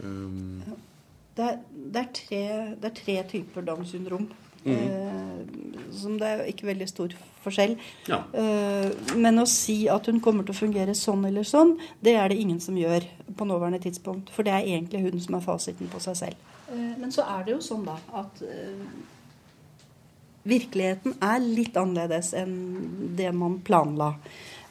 øhm, 0.00 0.62
Det 1.36 1.44
er, 1.44 1.58
det, 1.72 2.00
er 2.00 2.08
tre, 2.14 2.42
det 2.80 2.88
er 2.90 2.96
tre 2.96 3.22
typer 3.30 3.64
Downs 3.64 3.92
syndrom. 3.94 4.28
Eh, 4.64 5.38
som 5.92 6.18
det 6.20 6.28
er 6.28 6.42
ikke 6.50 6.68
veldig 6.68 6.88
stor 6.88 7.14
forskjell. 7.42 7.74
Ja. 8.08 8.20
Eh, 8.32 9.16
men 9.18 9.42
å 9.42 9.46
si 9.48 9.82
at 9.90 10.06
hun 10.08 10.20
kommer 10.24 10.46
til 10.46 10.54
å 10.54 10.60
fungere 10.60 10.94
sånn 10.98 11.24
eller 11.28 11.46
sånn, 11.46 11.74
det 12.04 12.14
er 12.18 12.30
det 12.30 12.38
ingen 12.40 12.60
som 12.62 12.78
gjør 12.78 13.06
på 13.36 13.48
nåværende 13.48 13.82
tidspunkt. 13.82 14.30
For 14.34 14.46
det 14.46 14.54
er 14.54 14.68
egentlig 14.68 15.02
hun 15.06 15.24
som 15.24 15.38
er 15.38 15.46
fasiten 15.46 15.90
på 15.92 16.02
seg 16.04 16.18
selv. 16.20 16.52
Eh, 16.70 16.92
men 17.00 17.12
så 17.14 17.26
er 17.34 17.46
det 17.46 17.56
jo 17.56 17.64
sånn 17.64 17.84
da 17.88 17.98
at 18.22 18.44
eh, 18.46 18.86
virkeligheten 20.48 21.18
er 21.22 21.42
litt 21.42 21.76
annerledes 21.78 22.32
enn 22.38 22.56
det 23.18 23.30
man 23.36 23.60
planla. 23.66 24.14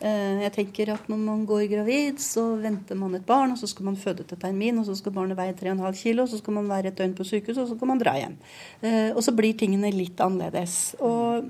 Eh, 0.02 0.42
Jeg 0.42 0.52
tenker 0.56 0.94
at 0.94 1.10
Når 1.10 1.18
man 1.18 1.46
går 1.46 1.68
gravid, 1.70 2.20
så 2.20 2.56
venter 2.62 2.98
man 2.98 3.16
et 3.16 3.26
barn, 3.26 3.52
og 3.52 3.58
så 3.58 3.68
skal 3.70 3.86
man 3.86 3.96
føde 3.96 4.24
til 4.28 4.38
termin, 4.38 4.80
og 4.80 4.86
så 4.86 4.96
skal 4.98 5.14
barnet 5.14 5.38
veie 5.38 5.54
3,5 5.54 6.02
kilo, 6.02 6.24
og 6.24 6.30
så 6.30 6.40
skal 6.42 6.54
man 6.54 6.70
være 6.70 6.88
et 6.90 6.98
døgn 6.98 7.14
på 7.18 7.24
sykehus, 7.28 7.58
og 7.58 7.68
så 7.70 7.78
kan 7.80 7.88
man 7.88 8.00
dra 8.02 8.16
hjem. 8.18 8.38
Eh, 8.82 9.12
Og 9.16 9.22
så 9.24 9.32
blir 9.36 9.54
tingene 9.58 9.92
litt 9.94 10.18
annerledes. 10.20 10.96
Og 11.00 11.46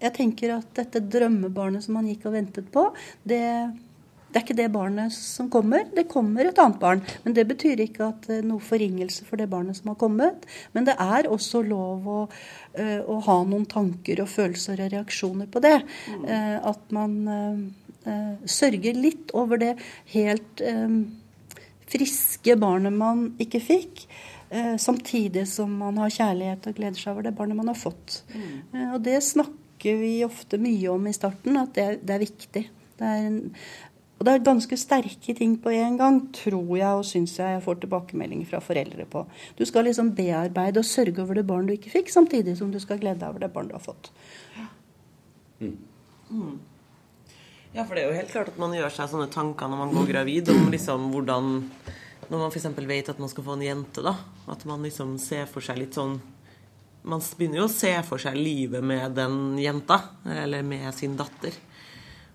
jeg 0.00 0.12
tenker 0.14 0.58
at 0.58 0.70
dette 0.74 1.00
drømmebarnet 1.00 1.82
som 1.82 1.94
man 1.94 2.06
gikk 2.06 2.26
og 2.26 2.32
ventet 2.32 2.70
på, 2.70 2.92
det, 3.26 3.42
det 4.34 4.40
er 4.40 4.42
ikke 4.48 4.56
det 4.58 4.72
barnet 4.74 5.14
som 5.14 5.46
kommer. 5.46 5.84
Det 5.94 6.08
kommer 6.10 6.48
et 6.50 6.58
annet 6.58 6.80
barn. 6.82 7.02
Men 7.22 7.36
det 7.36 7.44
betyr 7.52 7.84
ikke 7.84 8.08
at 8.08 8.24
det 8.26 8.40
er 8.40 8.48
noe 8.48 8.58
forringelse 8.66 9.22
for 9.28 9.38
det 9.38 9.46
barnet 9.52 9.78
som 9.78 9.92
har 9.92 9.98
kommet. 10.00 10.42
Men 10.74 10.88
det 10.88 10.96
er 10.98 11.28
også 11.30 11.60
lov 11.62 12.08
å, 12.10 12.16
eh, 12.74 12.98
å 12.98 13.20
ha 13.28 13.36
noen 13.46 13.68
tanker 13.70 14.24
og 14.24 14.32
følelser 14.32 14.82
og 14.82 14.90
reaksjoner 14.96 15.46
på 15.46 15.62
det. 15.62 15.76
Mm. 16.10 16.26
at 16.66 16.92
man 16.98 17.14
eh, 17.28 18.10
eh, 18.10 18.34
sørger 18.50 18.98
litt 18.98 19.30
over 19.38 19.62
det 19.62 19.76
helt 20.16 20.60
eh, 20.66 20.98
friske 21.94 22.56
barnet 22.58 22.92
man 22.98 23.28
ikke 23.38 23.62
fikk. 23.62 24.06
eh, 24.50 24.74
Samtidig 24.82 25.46
som 25.48 25.70
man 25.78 25.96
har 26.02 26.10
kjærlighet 26.10 26.66
og 26.66 26.74
gleder 26.74 26.98
seg 26.98 27.14
over 27.14 27.22
det 27.28 27.36
barnet 27.38 27.56
man 27.62 27.70
har 27.70 27.78
fått. 27.78 28.24
Mm. 28.34 28.94
Og 28.96 29.02
det 29.06 29.20
snakker 29.22 30.00
vi 30.00 30.24
ofte 30.26 30.58
mye 30.58 30.90
om 30.90 31.06
i 31.06 31.12
starten, 31.14 31.56
at 31.60 31.74
det, 31.78 32.00
det 32.02 32.14
er 32.18 32.26
viktig. 32.26 32.66
Det 32.98 33.04
er 33.04 33.26
en, 33.28 33.40
og 34.14 34.26
det 34.26 34.32
er 34.32 34.44
ganske 34.46 34.76
sterke 34.78 35.34
ting 35.36 35.56
på 35.60 35.72
en 35.74 35.96
gang, 35.98 36.20
tror 36.36 36.76
jeg 36.78 37.00
og 37.00 37.06
syns 37.08 37.34
jeg 37.40 37.56
jeg 37.56 37.64
får 37.64 37.80
tilbakemeldinger 37.82 38.46
fra 38.48 38.60
foreldre 38.62 39.06
på. 39.10 39.24
Du 39.58 39.64
skal 39.66 39.88
liksom 39.88 40.12
bearbeide 40.14 40.80
og 40.80 40.86
sørge 40.88 41.22
over 41.24 41.40
det 41.40 41.46
barn 41.48 41.66
du 41.66 41.74
ikke 41.74 41.92
fikk, 41.92 42.12
samtidig 42.14 42.54
som 42.60 42.70
du 42.72 42.78
skal 42.82 43.00
glede 43.02 43.20
deg 43.20 43.34
over 43.34 43.42
det 43.42 43.50
barn 43.52 43.68
du 43.68 43.74
har 43.74 43.82
fått. 43.82 44.12
Ja, 47.74 47.82
for 47.82 47.96
det 47.96 48.04
er 48.04 48.12
jo 48.12 48.18
helt 48.20 48.30
klart 48.30 48.52
at 48.52 48.58
man 48.62 48.74
gjør 48.76 48.92
seg 48.94 49.10
sånne 49.10 49.26
tanker 49.34 49.70
når 49.70 49.82
man 49.82 49.94
går 49.96 50.08
gravid, 50.12 50.50
om 50.54 50.70
liksom 50.70 51.10
hvordan 51.14 51.50
Når 52.24 52.38
man 52.40 52.48
f.eks. 52.48 52.70
vet 52.88 53.08
at 53.12 53.18
man 53.20 53.28
skal 53.28 53.44
få 53.44 53.58
en 53.58 53.66
jente, 53.66 54.00
da. 54.00 54.14
At 54.48 54.62
man 54.64 54.86
liksom 54.86 55.18
ser 55.20 55.44
for 55.50 55.60
seg 55.60 55.76
litt 55.82 55.98
sånn 55.98 56.14
Man 57.04 57.20
begynner 57.36 57.60
jo 57.60 57.66
å 57.66 57.72
se 57.72 57.92
for 58.06 58.22
seg 58.22 58.38
livet 58.38 58.80
med 58.80 59.12
den 59.18 59.58
jenta, 59.60 59.98
eller 60.24 60.62
med 60.64 60.88
sin 60.96 61.18
datter. 61.18 61.52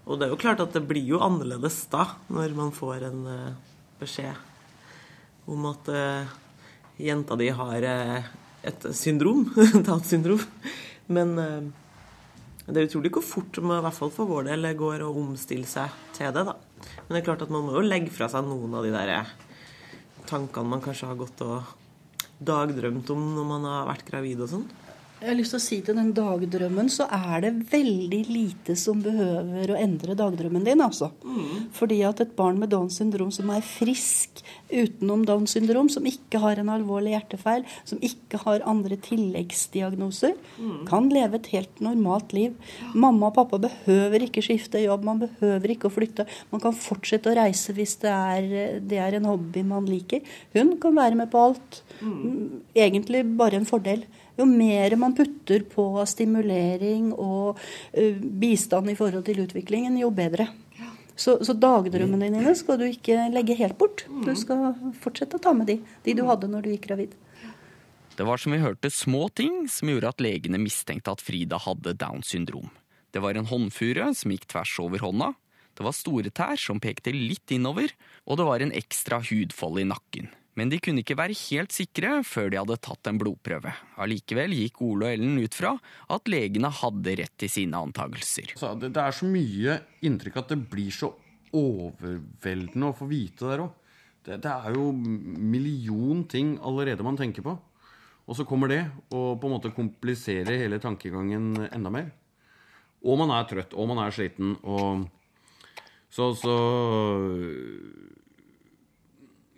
Og 0.09 0.17
det 0.17 0.25
er 0.25 0.33
jo 0.33 0.41
klart 0.41 0.61
at 0.63 0.73
det 0.73 0.87
blir 0.89 1.05
jo 1.05 1.21
annerledes 1.21 1.83
da, 1.91 2.07
når 2.33 2.55
man 2.57 2.71
får 2.73 3.05
en 3.11 3.19
eh, 3.29 3.57
beskjed 3.99 4.47
om 5.49 5.65
at 5.69 5.87
uh, 5.89 6.29
jenta 7.01 7.33
di 7.39 7.47
har 7.57 7.85
uh, 7.85 8.25
et 8.69 8.83
syndrom, 8.93 9.47
et 9.79 10.05
syndrom. 10.05 10.41
Men 11.09 11.31
uh, 11.41 11.69
det 12.67 12.83
er 12.83 12.89
utrolig 12.89 13.11
hvor 13.15 13.25
fort 13.25 13.57
man, 13.63 13.79
i 13.79 13.85
hvert 13.87 13.97
fall 13.97 14.13
for 14.13 14.29
vår 14.29 14.51
del, 14.51 14.69
går 14.77 15.05
å 15.05 15.13
omstille 15.17 15.65
seg 15.69 15.93
til 16.17 16.29
det. 16.35 16.45
da. 16.45 16.53
Men 17.07 17.15
det 17.15 17.21
er 17.21 17.27
klart 17.31 17.45
at 17.45 17.53
man 17.53 17.65
må 17.65 17.77
jo 17.79 17.85
legge 17.85 18.13
fra 18.13 18.29
seg 18.29 18.45
noen 18.45 18.77
av 18.77 18.85
de 18.85 18.93
der 18.93 19.13
tankene 20.29 20.69
man 20.75 20.83
kanskje 20.85 21.09
har 21.09 21.17
gått 21.17 21.41
og 21.41 21.65
dagdrømt 22.45 23.09
om 23.09 23.25
når 23.35 23.47
man 23.49 23.65
har 23.65 23.89
vært 23.89 24.05
gravid 24.07 24.45
og 24.45 24.53
sånn. 24.53 24.69
Jeg 25.19 25.27
har 25.33 25.35
lyst 25.35 25.51
til 25.51 25.59
å 25.59 25.63
si 25.63 25.77
til 25.83 25.97
den 25.97 26.13
dagdrømmen, 26.15 26.87
så 26.87 27.03
er 27.11 27.41
det 27.43 27.49
veldig 27.67 28.19
lite 28.31 28.75
som 28.79 29.01
behøver 29.03 29.73
å 29.73 29.79
endre 29.79 30.13
dagdrømmen 30.15 30.63
din, 30.63 30.79
altså. 30.79 31.09
Fordi 31.75 31.97
at 32.07 32.21
et 32.23 32.35
barn 32.37 32.55
med 32.61 32.71
Downs 32.71 33.01
syndrom 33.01 33.31
som 33.35 33.49
er 33.51 33.65
frisk 33.65 34.39
utenom 34.71 35.25
Downs 35.27 35.57
syndrom, 35.57 35.89
som 35.91 36.07
ikke 36.07 36.39
har 36.39 36.61
en 36.61 36.71
alvorlig 36.71 37.11
hjertefeil, 37.17 37.65
som 37.89 37.99
ikke 38.05 38.39
har 38.45 38.63
andre 38.69 38.95
tilleggsdiagnoser, 39.09 40.37
kan 40.87 41.09
leve 41.11 41.35
et 41.41 41.51
helt 41.51 41.83
normalt 41.83 42.31
liv. 42.37 42.55
Mamma 42.95 43.27
og 43.27 43.35
pappa 43.41 43.59
behøver 43.67 44.23
ikke 44.23 44.45
skifte 44.45 44.79
jobb, 44.85 45.03
man 45.03 45.19
behøver 45.25 45.75
ikke 45.75 45.91
å 45.91 45.95
flytte. 45.97 46.27
Man 46.53 46.63
kan 46.63 46.77
fortsette 46.79 47.33
å 47.33 47.35
reise 47.41 47.75
hvis 47.75 47.97
det 48.05 48.15
er, 48.15 48.79
det 48.79 49.03
er 49.03 49.19
en 49.19 49.27
hobby 49.33 49.65
man 49.67 49.89
liker. 49.89 50.23
Hun 50.55 50.77
kan 50.79 50.95
være 50.95 51.19
med 51.19 51.27
på 51.33 51.43
alt. 51.49 51.83
Egentlig 52.71 53.25
bare 53.35 53.59
en 53.59 53.67
fordel. 53.67 54.07
Jo 54.39 54.47
mer 54.47 54.95
man 54.99 55.15
putter 55.17 55.65
på 55.67 55.85
stimulering 56.07 57.11
og 57.13 57.59
eh, 57.91 58.15
bistand 58.15 58.91
i 58.91 58.97
forhold 58.97 59.25
til 59.27 59.43
utviklingen, 59.43 59.97
jo 59.99 60.11
bedre. 60.15 60.47
Så, 61.19 61.35
så 61.43 61.51
dagdrømmene 61.51 62.29
dine 62.31 62.53
skal 62.55 62.79
du 62.79 62.85
ikke 62.87 63.25
legge 63.33 63.57
helt 63.59 63.75
bort. 63.79 64.05
Du 64.23 64.31
skal 64.39 64.71
fortsette 65.01 65.35
å 65.35 65.43
ta 65.43 65.51
med 65.51 65.67
de, 65.67 65.75
de 66.05 66.15
du 66.15 66.23
hadde 66.29 66.47
når 66.47 66.63
du 66.63 66.71
gikk 66.71 66.87
gravid. 66.87 67.17
Det 68.15 68.27
var 68.27 68.39
som 68.39 68.55
vi 68.55 68.61
hørte 68.63 68.91
små 68.91 69.27
ting 69.35 69.65
som 69.71 69.91
gjorde 69.91 70.13
at 70.13 70.23
legene 70.23 70.59
mistenkte 70.59 71.11
at 71.11 71.23
Frida 71.23 71.59
hadde 71.59 71.97
Downs 71.99 72.31
syndrom. 72.31 72.71
Det 73.11 73.19
var 73.23 73.35
en 73.35 73.47
håndfure 73.49 74.09
som 74.15 74.31
gikk 74.31 74.47
tvers 74.51 74.73
over 74.79 75.03
hånda, 75.03 75.33
det 75.79 75.85
var 75.87 75.95
store 75.95 76.31
tær 76.35 76.59
som 76.59 76.81
pekte 76.83 77.13
litt 77.15 77.53
innover, 77.55 77.93
og 78.27 78.35
det 78.35 78.45
var 78.49 78.59
en 78.59 78.73
ekstra 78.75 79.21
hudfold 79.23 79.79
i 79.79 79.87
nakken. 79.87 80.27
Men 80.57 80.71
de 80.71 80.79
kunne 80.81 81.03
ikke 81.03 81.17
være 81.19 81.37
helt 81.37 81.73
sikre 81.75 82.19
før 82.27 82.49
de 82.51 82.59
hadde 82.59 82.77
tatt 82.83 83.09
en 83.11 83.19
blodprøve. 83.21 83.71
Allikevel 84.01 84.55
gikk 84.57 84.81
Ole 84.87 85.07
og 85.11 85.13
Ellen 85.13 85.37
ut 85.39 85.55
fra 85.55 85.75
at 86.11 86.31
legene 86.31 86.71
hadde 86.81 87.15
rett 87.21 87.45
i 87.45 87.51
sine 87.51 87.79
antakelser. 87.79 88.55
Det, 88.57 88.89
er 88.91 89.15
så 89.15 89.29
mye 89.29 89.77
inntrykk 90.05 90.41
at 90.41 90.53
det 90.55 90.59
blir 90.71 90.91
så 90.95 91.13
overveldende 91.55 92.89
å 92.89 92.97
få 92.97 93.07
vite 93.09 93.47
der 93.49 93.65
òg. 93.65 93.75
Det 94.29 94.51
er 94.51 94.75
jo 94.75 94.91
million 94.93 96.25
ting 96.29 96.57
allerede 96.65 97.05
man 97.05 97.17
tenker 97.17 97.45
på. 97.45 97.55
Og 98.29 98.37
så 98.37 98.45
kommer 98.45 98.69
det 98.69 98.83
og 99.09 99.39
på 99.41 99.47
en 99.47 99.55
måte 99.55 99.71
kompliserer 99.73 100.59
hele 100.61 100.77
tankegangen 100.81 101.55
enda 101.69 101.93
mer. 101.93 102.11
Og 102.99 103.17
man 103.17 103.31
er 103.33 103.47
trøtt, 103.49 103.73
og 103.73 103.87
man 103.89 104.03
er 104.03 104.13
sliten, 104.13 104.57
og 104.63 105.07
Så, 106.09 106.33
så 106.33 106.53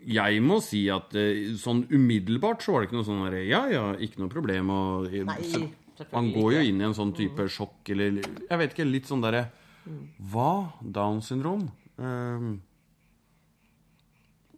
Jeg 0.09 0.41
må 0.41 0.57
si 0.65 0.85
at 0.89 1.13
eh, 1.19 1.51
sånn 1.61 1.83
umiddelbart 1.91 2.63
så 2.65 2.73
var 2.73 2.81
det 2.81 2.89
ikke 2.89 2.97
noe 2.97 3.07
sånn 3.07 3.25
der, 3.27 3.37
Ja, 3.45 3.61
ja, 3.69 3.83
ikke 4.01 4.23
noe 4.23 4.31
problem. 4.33 4.71
Og, 4.73 5.11
Nei, 5.27 5.67
Man 6.09 6.31
går 6.33 6.55
jo 6.55 6.63
inn 6.65 6.81
i 6.81 6.87
en 6.87 6.97
sånn 6.97 7.13
type 7.13 7.45
sjokk 7.51 7.91
eller 7.93 8.17
Jeg 8.23 8.57
vet 8.63 8.73
ikke, 8.73 8.87
litt 8.89 9.09
sånn 9.09 9.21
derre 9.21 9.43
Hva? 10.31 10.73
Down 10.81 11.21
syndrom? 11.25 11.67
Eh, 12.01 12.49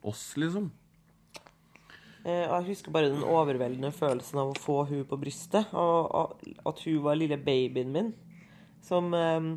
oss, 0.04 0.24
liksom? 0.40 0.72
Eh, 2.24 2.46
jeg 2.48 2.68
husker 2.70 2.94
bare 2.96 3.12
den 3.12 3.24
overveldende 3.28 3.92
følelsen 3.92 4.40
av 4.40 4.54
å 4.54 4.60
få 4.60 4.78
hun 4.88 5.04
på 5.08 5.20
brystet. 5.20 5.72
Og, 5.76 6.08
og 6.08 6.68
at 6.72 6.84
hun 6.86 7.02
var 7.04 7.20
lille 7.20 7.40
babyen 7.40 7.92
min. 7.92 8.14
Som, 8.84 9.12
eh, 9.16 9.52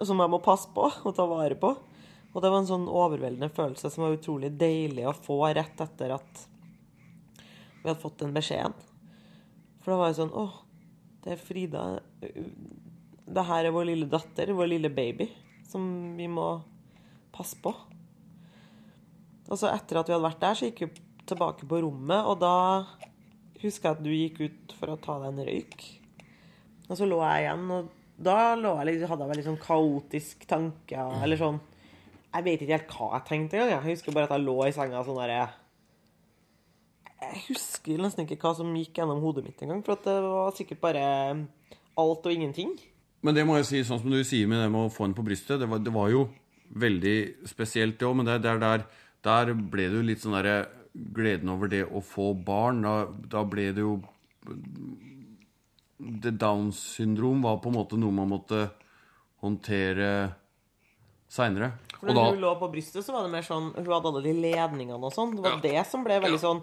som 0.00 0.20
jeg 0.20 0.32
må 0.32 0.40
passe 0.44 0.72
på 0.72 0.88
og 0.88 1.16
ta 1.16 1.28
vare 1.28 1.56
på. 1.60 1.74
Og 2.30 2.42
det 2.42 2.50
var 2.50 2.62
en 2.62 2.68
sånn 2.68 2.86
overveldende 2.86 3.50
følelse 3.54 3.90
som 3.90 4.04
var 4.04 4.14
utrolig 4.14 4.52
deilig 4.58 5.08
å 5.08 5.16
få 5.16 5.40
rett 5.50 5.82
etter 5.82 6.14
at 6.14 6.46
vi 7.80 7.88
hadde 7.88 8.00
fått 8.02 8.20
den 8.22 8.34
beskjeden. 8.36 8.74
For 9.80 9.92
da 9.92 10.00
var 10.00 10.10
jeg 10.10 10.20
sånn 10.20 10.34
Å, 10.36 10.44
det 11.24 11.34
er 11.34 11.40
Frida. 11.40 11.84
Det 12.20 13.46
her 13.48 13.66
er 13.66 13.74
vår 13.74 13.88
lille 13.88 14.08
datter, 14.10 14.52
vår 14.54 14.68
lille 14.74 14.90
baby, 14.92 15.26
som 15.70 15.82
vi 16.18 16.28
må 16.30 16.48
passe 17.34 17.58
på. 17.62 17.72
Og 19.50 19.58
så 19.58 19.70
etter 19.72 19.98
at 19.98 20.10
vi 20.10 20.14
hadde 20.14 20.26
vært 20.28 20.42
der, 20.42 20.58
så 20.58 20.68
gikk 20.68 20.84
vi 20.84 20.90
tilbake 21.30 21.66
på 21.68 21.80
rommet, 21.82 22.26
og 22.26 22.38
da 22.42 22.54
husker 23.62 23.90
jeg 23.90 23.96
at 23.96 24.04
du 24.04 24.12
gikk 24.12 24.42
ut 24.44 24.76
for 24.78 24.92
å 24.92 25.00
ta 25.00 25.16
deg 25.22 25.32
en 25.32 25.48
røyk. 25.48 25.88
Og 26.90 26.94
så 26.98 27.08
lå 27.08 27.18
jeg 27.22 27.46
igjen, 27.46 27.66
og 27.74 27.90
da 28.20 28.36
jeg, 28.52 29.08
hadde 29.08 29.24
jeg 29.24 29.32
veldig 29.32 29.46
sånn 29.48 29.60
kaotisk 29.62 30.46
tanke, 30.50 31.08
eller 31.24 31.40
sånn 31.40 31.60
Jeg 32.30 32.46
vet 32.46 32.62
ikke 32.62 32.76
helt 32.76 32.92
hva 32.94 33.08
jeg 33.16 33.26
tenkte 33.26 33.58
engang. 33.58 33.72
Jeg 33.74 33.96
husker 33.96 34.14
bare 34.14 34.28
at 34.28 34.36
jeg 34.36 34.46
lå 34.46 34.56
i 34.66 34.74
senga 34.74 35.02
sånn 35.06 35.18
derre 35.18 35.40
Jeg 37.20 37.42
husker 37.48 38.02
nesten 38.04 38.26
ikke 38.26 38.38
hva 38.44 38.54
som 38.56 38.70
gikk 38.76 39.00
gjennom 39.00 39.22
hodet 39.24 39.44
mitt 39.48 39.64
engang, 39.64 39.82
for 39.86 39.98
det 40.04 40.14
var 40.24 40.54
sikkert 40.56 40.80
bare 40.84 41.02
alt 42.00 42.28
og 42.28 42.32
ingenting. 42.32 42.76
Men 43.20 43.36
det 43.36 43.44
må 43.44 43.58
jeg 43.58 43.68
si, 43.68 43.82
sånn 43.84 44.00
som 44.00 44.12
du 44.12 44.22
sier 44.24 44.48
med 44.48 44.62
det 44.62 44.70
med 44.72 44.86
å 44.86 44.92
få 44.92 45.08
en 45.08 45.16
på 45.16 45.24
brystet, 45.26 45.58
det 45.60 45.68
var, 45.68 45.82
det 45.84 45.92
var 45.92 46.08
jo 46.12 46.24
veldig 46.80 47.16
spesielt 47.50 47.98
det 48.00 48.06
òg, 48.08 48.16
men 48.16 48.28
det, 48.30 48.38
det 48.44 48.54
er 48.54 48.62
der, 48.62 48.86
der 49.26 49.52
ble 49.58 49.88
det 49.90 49.98
jo 49.98 50.06
litt 50.06 50.22
sånn 50.22 50.38
derre 50.38 50.62
gleden 50.94 51.50
over 51.52 51.70
det 51.70 51.82
å 51.84 52.00
få 52.04 52.32
barn. 52.34 52.82
Da, 52.86 52.94
da 53.36 53.44
ble 53.46 53.70
det 53.76 53.84
jo 53.84 53.98
Det 56.00 56.32
Downs 56.40 56.78
syndrom 56.96 57.42
var 57.44 57.58
på 57.60 57.68
en 57.68 57.76
måte 57.76 57.98
noe 58.00 58.14
man 58.14 58.30
måtte 58.30 58.70
håndtere 59.44 60.08
seinere. 61.30 61.74
For 62.00 62.08
når 62.08 62.16
da 62.16 62.28
hun 62.30 62.40
lå 62.40 62.54
på 62.58 62.70
brystet, 62.72 63.04
så 63.04 63.12
var 63.12 63.26
det 63.26 63.32
mer 63.34 63.44
sånn 63.44 63.70
Hun 63.76 63.84
hadde 63.92 64.08
alle 64.10 64.22
de 64.24 64.32
ledningene 64.40 65.04
og 65.04 65.12
sånn. 65.12 65.36
Det 65.36 65.44
var 65.44 65.60
det 65.62 65.84
som 65.86 66.02
ble 66.06 66.16
veldig 66.24 66.40
sånn 66.40 66.62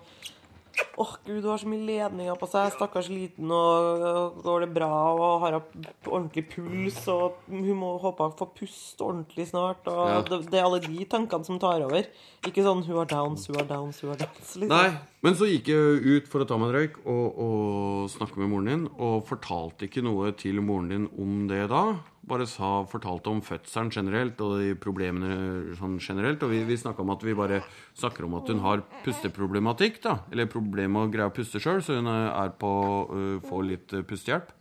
Åh, 1.01 1.11
gud, 1.25 1.41
hun 1.41 1.49
har 1.49 1.57
så 1.57 1.67
mye 1.69 1.85
ledninger 1.87 2.35
på 2.37 2.45
seg. 2.51 2.67
Stakkars 2.75 3.07
liten, 3.09 3.49
og, 3.49 4.03
og 4.05 4.35
går 4.45 4.65
det 4.65 4.67
bra, 4.75 4.89
og 5.13 5.39
har 5.41 5.55
hun 5.55 5.87
ordentlig 6.05 6.43
puls, 6.51 6.99
og 7.09 7.39
hun 7.49 7.71
må 7.79 7.95
håpe 8.01 8.27
hun 8.27 8.35
får 8.37 8.51
puste 8.59 9.01
ordentlig 9.05 9.47
snart. 9.49 9.87
Og 9.89 10.03
Ja. 10.09 10.19
det, 10.21 10.39
det 10.51 10.59
er 10.59 10.67
alle 10.67 10.79
de 10.85 11.05
tankene 11.09 11.45
som 11.49 11.57
tar 11.61 11.81
over. 11.85 12.05
Ikke 12.45 12.61
sånn 12.65 12.83
hun 12.85 12.97
har 13.01 13.09
downs, 13.09 13.47
hun 13.49 13.57
har 13.57 13.65
downs, 13.69 14.01
hun 14.05 14.11
har 14.13 14.21
downs. 14.21 14.53
Liksom. 14.53 14.69
Nei, 14.69 14.91
men 15.25 15.33
så 15.33 15.47
gikk 15.49 15.71
jeg 15.71 16.01
ut 16.05 16.27
for 16.29 16.43
å 16.43 16.45
ta 16.45 16.59
meg 16.61 16.69
en 16.69 16.75
røyk 16.75 16.97
og, 17.09 17.39
og 17.41 18.11
snakke 18.13 18.37
med 18.37 18.51
moren 18.51 18.69
din, 18.69 18.83
og 19.01 19.25
fortalte 19.25 19.87
ikke 19.87 20.03
noe 20.05 20.29
til 20.37 20.61
moren 20.61 20.91
din 20.91 21.07
om 21.17 21.47
det 21.49 21.63
da. 21.71 21.81
Bare 22.27 22.45
sa, 22.49 22.83
fortalte 22.91 23.31
om 23.31 23.41
fødselen 23.41 23.89
generelt 23.95 24.43
og 24.45 24.59
de 24.61 24.75
problemene 24.77 25.73
sånn 25.79 25.95
generelt. 26.03 26.43
Og 26.45 26.51
vi, 26.53 26.61
vi 26.67 26.77
snakka 26.77 27.01
om 27.01 27.15
at 27.15 27.25
vi 27.25 27.33
bare 27.37 27.63
snakker 27.97 28.27
om 28.27 28.37
at 28.37 28.51
hun 28.51 28.61
har 28.61 28.85
pusteproblematikk, 29.07 29.97
da. 30.05 30.19
Eller 30.29 30.51
problem 30.51 30.93
med 30.93 31.07
å 31.07 31.11
greie 31.15 31.31
å 31.31 31.33
puste 31.33 31.63
sjøl, 31.63 31.81
så 31.81 31.97
hun 31.97 32.11
er 32.11 32.53
på 32.61 32.71
uh, 33.09 33.33
får 33.47 33.67
litt 33.71 33.97
pustehjelp. 34.11 34.53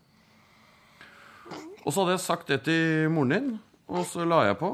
Og 1.85 1.92
så 1.92 2.01
hadde 2.01 2.16
jeg 2.16 2.25
sagt 2.25 2.49
det 2.55 2.62
til 2.66 3.12
moren 3.12 3.37
din, 3.37 3.53
og 3.92 4.09
så 4.09 4.25
la 4.25 4.40
jeg 4.49 4.59
på. 4.62 4.73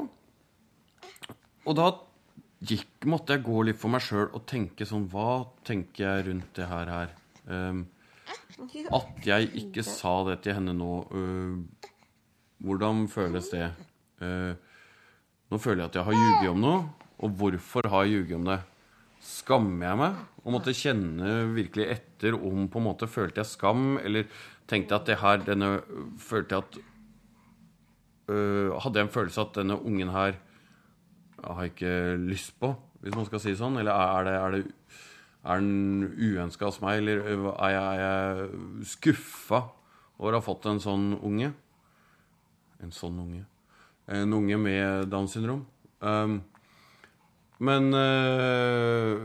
Og 1.67 1.75
da 1.77 1.91
gikk, 2.63 3.07
måtte 3.09 3.35
jeg 3.35 3.45
gå 3.45 3.63
litt 3.67 3.79
for 3.79 3.93
meg 3.93 4.03
sjøl 4.05 4.29
og 4.29 4.45
tenke 4.49 4.87
sånn 4.87 5.07
Hva 5.11 5.43
tenker 5.67 6.05
jeg 6.05 6.27
rundt 6.29 6.51
det 6.57 6.67
her? 6.69 6.91
her? 6.93 7.15
Um, 7.47 7.85
at 8.99 9.25
jeg 9.27 9.49
ikke 9.63 9.83
sa 9.85 10.19
det 10.29 10.41
til 10.45 10.57
henne 10.59 10.75
nå 10.77 10.91
uh, 11.11 11.87
Hvordan 12.63 13.07
føles 13.11 13.49
det? 13.51 13.71
Uh, 14.23 14.53
nå 15.51 15.59
føler 15.61 15.83
jeg 15.83 15.91
at 15.91 15.97
jeg 15.99 16.07
har 16.07 16.15
ljuget 16.17 16.51
om 16.53 16.61
noe. 16.63 16.77
Og 17.23 17.35
hvorfor 17.39 17.87
har 17.91 18.05
jeg 18.07 18.23
ljuget 18.23 18.37
om 18.39 18.47
det? 18.47 18.61
Skammer 19.23 19.85
jeg 19.85 19.99
meg? 19.99 20.23
Og 20.43 20.55
måtte 20.55 20.75
kjenne 20.75 21.33
virkelig 21.53 21.85
etter 21.93 22.35
om 22.35 22.65
på 22.71 22.79
en 22.79 22.87
måte 22.87 23.07
følte 23.11 23.43
jeg 23.43 23.51
skam, 23.51 23.99
eller 24.01 24.25
tenkte 24.67 24.95
jeg 24.95 25.01
at 25.01 25.11
det 25.11 25.19
her 25.21 25.45
denne 25.45 25.69
Følte 26.19 26.57
jeg 26.57 26.65
at 26.65 26.79
øh, 28.33 28.73
Hadde 28.83 28.99
jeg 28.99 29.07
en 29.07 29.13
følelse 29.13 29.45
at 29.45 29.55
denne 29.59 29.77
ungen 29.79 30.11
her 30.15 30.39
har 31.43 31.69
ikke 31.69 31.93
lyst 32.23 32.55
på, 32.61 32.71
hvis 33.03 33.15
man 33.17 33.27
skal 33.27 33.41
si 33.43 33.55
sånn? 33.59 33.77
Eller 33.81 33.93
er 33.93 34.27
det, 34.27 34.35
er 34.39 34.55
det 34.55 34.63
er 35.43 35.59
den 35.59 36.05
uønska 36.15 36.69
hos 36.69 36.79
meg, 36.83 37.01
eller 37.01 37.23
er 37.27 37.73
jeg, 37.73 37.81
er 37.83 38.03
jeg 38.03 38.91
skuffa 38.93 39.65
over 40.19 40.37
å 40.37 40.39
ha 40.39 40.45
fått 40.45 40.69
en 40.71 40.79
sånn 40.83 41.09
unge? 41.19 41.51
En 42.83 42.93
sånn 42.95 43.19
unge. 43.19 43.43
En 44.07 44.35
unge 44.35 44.59
med 44.59 45.09
Downs 45.11 45.35
syndrom. 45.35 45.65
Um, 46.03 46.41
men 47.63 47.93
uh, 47.95 49.19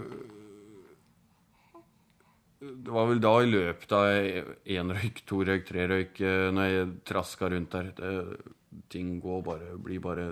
Det 2.59 2.92
var 2.94 3.09
vel 3.09 3.22
da 3.22 3.33
i 3.42 3.48
løpet 3.50 3.94
av 3.94 4.07
én 4.74 4.92
røyk, 4.94 5.24
to 5.26 5.40
røyk, 5.46 5.64
tre 5.66 5.87
røyk, 5.90 6.20
når 6.54 6.70
jeg 6.70 6.92
traska 7.09 7.50
rundt 7.50 7.74
der 7.74 7.90
det, 7.98 8.12
Ting 8.92 9.16
går 9.22 9.42
bare 9.46 9.74
Blir 9.83 10.02
bare 10.02 10.28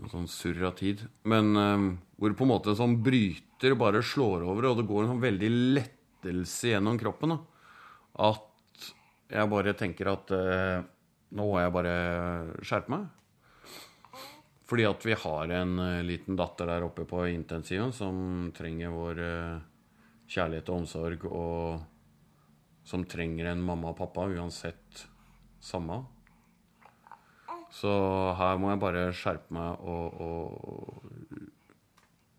en 0.00 0.12
sånn 0.12 0.28
surr 0.30 0.62
av 0.68 0.76
tid. 0.78 1.02
Men 1.28 1.52
um, 1.56 1.88
hvor 2.16 2.34
på 2.36 2.46
en 2.46 2.52
måte 2.52 2.72
en 2.72 2.78
sånn 2.78 3.00
bryter 3.04 3.76
bare 3.78 4.02
slår 4.04 4.46
over, 4.46 4.70
og 4.70 4.80
det 4.80 4.86
går 4.88 5.04
en 5.04 5.12
sånn 5.14 5.24
veldig 5.24 5.50
lettelse 5.78 6.72
gjennom 6.72 7.00
kroppen. 7.00 7.34
Da. 7.34 7.40
At 8.30 8.88
jeg 9.32 9.50
bare 9.52 9.76
tenker 9.78 10.12
at 10.12 10.32
uh, 10.36 10.84
nå 11.32 11.48
må 11.48 11.60
jeg 11.60 11.74
bare 11.74 11.96
skjerpe 12.64 12.94
meg. 12.94 13.10
Fordi 14.68 14.86
at 14.88 15.04
vi 15.04 15.16
har 15.24 15.52
en 15.58 15.76
uh, 15.80 16.04
liten 16.06 16.38
datter 16.38 16.68
der 16.68 16.86
oppe 16.86 17.04
på 17.08 17.26
intensiven 17.32 17.92
som 17.96 18.50
trenger 18.56 18.92
vår 18.94 19.20
uh, 19.20 19.62
kjærlighet 20.32 20.70
og 20.72 20.82
omsorg, 20.82 21.26
og 21.28 22.86
som 22.88 23.04
trenger 23.06 23.50
en 23.50 23.62
mamma 23.62 23.92
og 23.92 23.98
pappa 24.00 24.26
uansett 24.32 25.04
samme. 25.62 26.00
Så 27.72 27.90
her 28.36 28.58
må 28.60 28.68
jeg 28.72 28.82
bare 28.82 29.06
skjerpe 29.16 29.54
meg 29.56 29.80
og, 29.88 30.20
og 30.20 31.42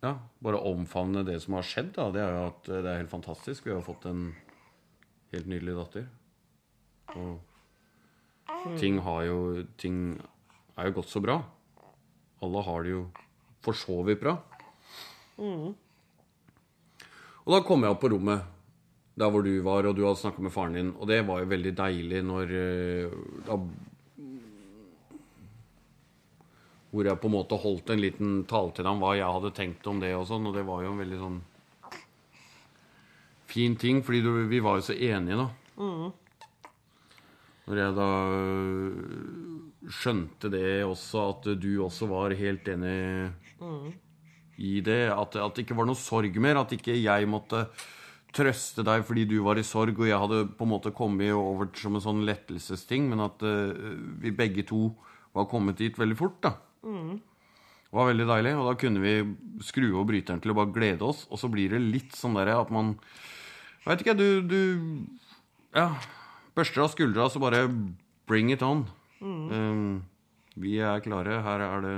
ja, 0.04 0.14
bare 0.44 0.62
omfavne 0.70 1.24
det 1.26 1.40
som 1.42 1.58
har 1.58 1.66
skjedd. 1.66 1.94
Da. 1.96 2.10
Det 2.14 2.22
er 2.22 2.36
jo 2.36 2.44
at 2.52 2.70
det 2.70 2.84
er 2.92 3.00
helt 3.02 3.14
fantastisk. 3.14 3.66
Vi 3.66 3.74
har 3.74 3.86
fått 3.86 4.06
en 4.10 4.28
helt 5.34 5.50
nydelig 5.50 5.78
datter. 5.80 6.06
Og 7.18 8.78
ting 8.80 9.00
har 9.06 9.26
jo 9.28 9.38
Ting 9.78 9.98
er 10.78 10.90
jo 10.90 10.98
gått 11.00 11.12
så 11.12 11.22
bra. 11.24 11.40
Alle 12.44 12.64
har 12.66 12.84
det 12.84 12.94
jo 12.94 13.04
for 13.64 13.78
så 13.78 14.02
vidt 14.06 14.22
bra. 14.22 14.36
Og 17.44 17.52
da 17.52 17.60
kom 17.66 17.84
jeg 17.84 17.96
opp 17.96 18.04
på 18.04 18.12
rommet 18.14 18.52
der 19.20 19.30
hvor 19.30 19.46
du 19.46 19.54
var, 19.62 19.86
og 19.86 19.96
du 19.96 20.04
hadde 20.08 20.20
snakka 20.20 20.42
med 20.42 20.54
faren 20.54 20.78
din. 20.78 20.94
Og 20.98 21.08
det 21.10 21.22
var 21.28 21.42
jo 21.44 21.50
veldig 21.52 21.74
deilig 21.78 22.22
når 22.26 22.54
eh, 22.58 23.18
da 23.46 23.58
hvor 26.94 27.08
jeg 27.10 27.20
på 27.20 27.30
en 27.30 27.34
måte 27.34 27.58
holdt 27.58 27.90
en 27.90 28.02
liten 28.02 28.34
tale 28.50 28.70
til 28.78 28.86
ham 28.86 29.02
hva 29.02 29.16
jeg 29.18 29.36
hadde 29.36 29.54
tenkt 29.58 29.88
om 29.90 30.02
det 30.02 30.12
og 30.14 30.28
sånn, 30.30 30.46
og 30.46 30.54
det 30.54 30.66
var 30.68 30.84
jo 30.86 30.92
en 30.94 31.02
veldig 31.02 31.22
sånn 31.22 31.40
fin 33.50 33.78
ting, 33.78 34.02
fordi 34.06 34.22
du, 34.26 34.30
vi 34.50 34.62
var 34.64 34.78
jo 34.80 34.86
så 34.90 34.96
enige, 34.98 35.38
da. 35.38 35.48
Når 37.64 37.80
jeg 37.80 37.96
da 37.96 38.08
øh, 38.36 39.90
skjønte 39.94 40.50
det 40.52 40.84
også, 40.86 41.26
at 41.32 41.50
du 41.62 41.72
også 41.86 42.10
var 42.12 42.36
helt 42.38 42.68
enig 42.70 42.96
i 44.58 44.80
det, 44.86 45.02
at, 45.14 45.38
at 45.40 45.56
det 45.56 45.66
ikke 45.66 45.78
var 45.78 45.88
noe 45.90 45.98
sorg 46.00 46.38
mer, 46.44 46.60
at 46.62 46.74
ikke 46.76 46.98
jeg 46.98 47.30
måtte 47.30 47.66
trøste 48.34 48.84
deg 48.86 49.06
fordi 49.06 49.26
du 49.30 49.38
var 49.46 49.62
i 49.62 49.66
sorg, 49.66 49.98
og 49.98 50.10
jeg 50.10 50.20
hadde 50.20 50.44
på 50.58 50.66
en 50.66 50.74
måte 50.74 50.94
kommet 50.96 51.34
over 51.38 51.70
som 51.78 51.98
en 51.98 52.04
sånn 52.04 52.24
lettelsesting, 52.28 53.08
men 53.12 53.24
at 53.26 53.46
uh, 53.46 53.74
vi 54.22 54.34
begge 54.36 54.66
to 54.70 54.88
var 55.34 55.50
kommet 55.50 55.80
dit 55.82 55.98
veldig 55.98 56.18
fort, 56.20 56.40
da. 56.44 56.56
Det 56.84 58.00
var 58.00 58.10
veldig 58.10 58.26
deilig, 58.26 58.56
og 58.58 58.68
da 58.68 58.74
kunne 58.82 59.04
vi 59.04 59.14
skru 59.66 59.92
av 60.00 60.08
bryteren 60.10 60.42
til 60.42 60.54
å 60.54 60.58
bare 60.58 60.74
glede 60.74 61.06
oss. 61.06 61.28
Og 61.30 61.38
så 61.42 61.50
blir 61.54 61.76
det 61.76 61.82
litt 61.84 62.16
sånn 62.18 62.38
derre 62.38 62.58
at 62.62 62.74
man 62.74 62.96
Veit 63.84 64.00
ikke, 64.00 64.16
du, 64.16 64.42
du 64.48 64.60
Ja. 65.76 65.90
Børster 66.56 66.84
av 66.86 66.92
skuldra, 66.94 67.26
så 67.34 67.42
bare 67.42 67.66
bring 68.30 68.52
it 68.54 68.62
on. 68.62 68.86
Um, 69.20 70.04
vi 70.56 70.78
er 70.78 71.02
klare. 71.04 71.40
Her 71.44 71.64
er 71.66 71.82
det 71.82 71.96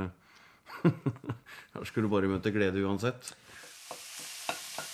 Her 1.76 1.88
skal 1.90 2.06
du 2.06 2.12
bare 2.12 2.30
møte 2.32 2.54
glede 2.56 2.82
uansett. 2.86 3.34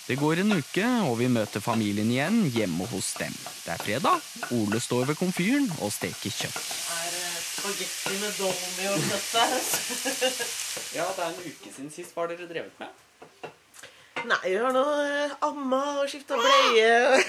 Det 0.02 0.18
går 0.18 0.42
en 0.42 0.56
uke, 0.58 0.86
og 1.06 1.14
vi 1.20 1.30
møter 1.30 1.62
familien 1.62 2.10
igjen 2.10 2.42
hjemme 2.50 2.88
hos 2.90 3.12
dem. 3.20 3.34
Det 3.62 3.76
er 3.76 3.84
fredag, 3.86 4.26
Ole 4.58 4.82
står 4.82 5.06
ved 5.12 5.20
komfyren 5.20 5.70
og 5.78 5.94
steker 5.94 6.34
kjøtt. 6.42 6.62
Spagetti 7.62 8.16
med 8.18 8.32
dolmy 8.40 8.86
og 8.90 9.02
kjøttsaus? 9.06 9.66
Ja, 10.96 11.04
det 11.14 11.22
er 11.22 11.28
en 11.28 11.36
uke 11.46 11.70
siden 11.70 11.90
sist. 11.94 12.10
Hva 12.10 12.24
har 12.24 12.32
dere 12.32 12.48
drevet 12.50 12.80
med? 12.80 13.44
Nei, 14.26 14.38
vi 14.48 14.56
har 14.58 14.72
nå 14.74 14.80
eh, 14.98 15.34
amma 15.46 15.78
og 16.00 16.08
skifta 16.10 16.34
bleie 16.40 16.88
og 17.06 17.20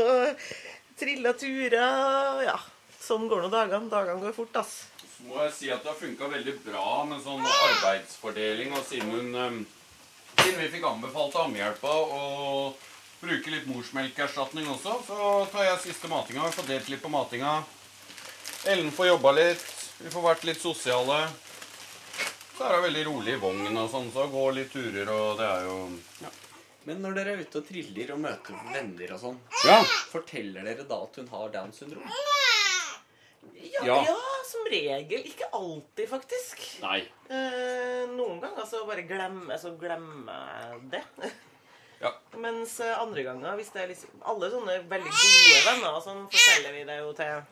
trilla 1.00 1.34
turer. 1.36 2.40
Ja, 2.46 2.54
sånn 3.04 3.28
går 3.28 3.44
nå 3.44 3.50
dagene. 3.52 3.90
Dagene 3.92 4.22
går 4.24 4.32
fort, 4.38 4.56
ass. 4.62 4.72
Så 5.02 5.26
må 5.28 5.42
jeg 5.44 5.52
si 5.58 5.68
at 5.74 5.84
det 5.84 5.92
har 5.92 5.98
funka 6.00 6.30
veldig 6.32 6.54
bra 6.64 6.86
med 7.10 7.20
sånn 7.26 7.44
arbeidsfordeling. 7.44 8.72
Og 8.78 8.86
siden 8.88 9.12
hun 9.12 9.36
eh, 9.36 9.58
Siden 10.40 10.62
vi 10.62 10.70
fikk 10.72 10.86
anbefalt 10.88 11.34
av 11.36 11.50
Ammehjelpa 11.50 11.90
å 11.90 12.22
bruke 13.20 13.52
litt 13.52 13.66
morsmelkerstatning 13.68 14.70
også, 14.72 14.94
så 15.04 15.32
tar 15.52 15.66
jeg 15.66 15.82
siste 15.84 16.08
matinga. 16.08 16.46
Vi 16.48 16.56
får 16.56 16.68
delt 16.70 16.88
litt 16.94 17.02
på 17.04 17.12
matinga. 17.12 17.58
Ellen 18.66 18.90
får 18.92 19.06
jobba 19.06 19.32
litt. 19.32 19.64
Vi 20.00 20.10
får 20.12 20.22
vært 20.24 20.44
litt 20.48 20.60
sosiale. 20.60 21.20
Så 22.56 22.66
er 22.66 22.74
hun 22.76 22.84
veldig 22.84 23.04
rolig 23.08 23.34
i 23.36 23.40
vogn 23.40 23.76
og 23.80 23.88
sånn, 23.92 24.10
så 24.12 24.26
går 24.32 24.52
litt 24.58 24.72
turer, 24.74 25.08
og 25.08 25.38
det 25.40 25.46
er 25.48 25.64
jo 25.64 25.76
Men 26.88 27.02
når 27.04 27.14
dere 27.16 27.32
er 27.36 27.42
ute 27.44 27.60
og 27.60 27.66
triller 27.68 28.10
og 28.14 28.20
møter 28.22 28.56
venner 28.72 29.10
og 29.14 29.20
sånn, 29.20 29.38
Ja. 29.64 29.82
forteller 30.12 30.64
dere 30.64 30.84
da 30.88 31.02
at 31.04 31.16
hun 31.16 31.26
har 31.28 31.48
Downs 31.52 31.76
syndrom? 31.80 32.04
Ja, 33.62 33.84
Ja. 33.84 34.02
ja. 34.04 34.16
som 34.50 34.64
regel. 34.66 35.22
Ikke 35.24 35.46
alltid, 35.52 36.08
faktisk. 36.08 36.58
Nei. 36.82 37.00
Eh, 37.30 38.06
noen 38.16 38.40
ganger 38.40 38.66
så 38.66 38.84
bare 38.86 39.02
glemmer 39.06 39.56
så 39.60 39.70
glemmer 39.78 40.48
jeg 40.60 40.90
det. 40.90 41.32
Ja. 42.00 42.12
Mens 42.36 42.80
andre 42.80 43.22
ganger, 43.22 43.56
hvis 43.56 43.70
det 43.72 43.82
er 43.82 43.88
liksom 43.88 44.22
Alle 44.24 44.50
sånne 44.50 44.78
veldig 44.88 45.12
gode 45.12 45.64
venner, 45.66 46.00
sånn 46.00 46.26
forteller 46.32 46.72
vi 46.72 46.84
det 46.84 46.98
jo 46.98 47.12
til 47.12 47.42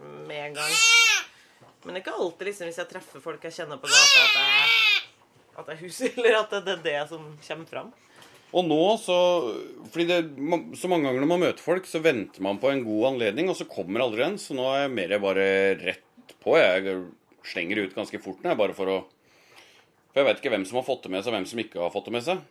med 0.00 0.40
en 0.48 0.56
gang. 0.58 0.74
Men 1.84 1.94
det 1.94 2.00
er 2.00 2.04
ikke 2.04 2.16
alltid 2.18 2.50
liksom 2.50 2.70
hvis 2.70 2.80
jeg 2.82 2.90
treffer 2.90 3.22
folk 3.22 3.44
jeg 3.46 3.54
kjenner 3.60 3.78
på 3.80 3.90
gata, 3.90 4.24
at 4.24 4.40
jeg, 4.40 5.04
at 5.62 5.70
jeg 5.72 5.82
husker, 5.84 6.18
eller 6.18 6.40
at 6.40 6.56
det 6.66 6.74
er 6.74 6.82
det 6.84 6.98
som 7.12 7.28
kommer 7.46 7.70
fram. 7.70 7.92
Og 8.56 8.64
nå 8.64 8.82
så 9.02 9.16
Fordi 9.92 10.06
det, 10.08 10.18
så 10.78 10.88
mange 10.88 11.08
ganger 11.08 11.22
når 11.22 11.30
man 11.30 11.42
møter 11.42 11.62
folk, 11.62 11.86
så 11.88 12.00
venter 12.02 12.44
man 12.44 12.60
på 12.62 12.70
en 12.70 12.84
god 12.86 13.12
anledning, 13.12 13.50
og 13.50 13.58
så 13.58 13.68
kommer 13.70 14.04
aldri 14.04 14.22
den. 14.22 14.38
Så 14.40 14.56
nå 14.56 14.66
er 14.70 14.84
jeg 14.84 14.96
mer 14.96 15.16
bare 15.22 15.46
rett 15.82 16.34
på. 16.42 16.56
Jeg 16.58 17.00
slenger 17.46 17.84
ut 17.84 17.96
ganske 17.96 18.20
fort 18.22 18.42
nå, 18.42 18.54
bare 18.58 18.76
for 18.76 18.90
å 18.90 18.98
For 20.10 20.22
jeg 20.22 20.28
vet 20.30 20.38
ikke 20.40 20.54
hvem 20.54 20.64
som 20.64 20.78
har 20.80 20.86
fått 20.86 21.02
det 21.04 21.12
med 21.12 21.24
seg, 21.24 21.34
hvem 21.34 21.48
som 21.50 21.60
ikke 21.60 21.82
har 21.82 21.92
fått 21.94 22.06
det 22.08 22.14
med 22.16 22.24
seg. 22.24 22.44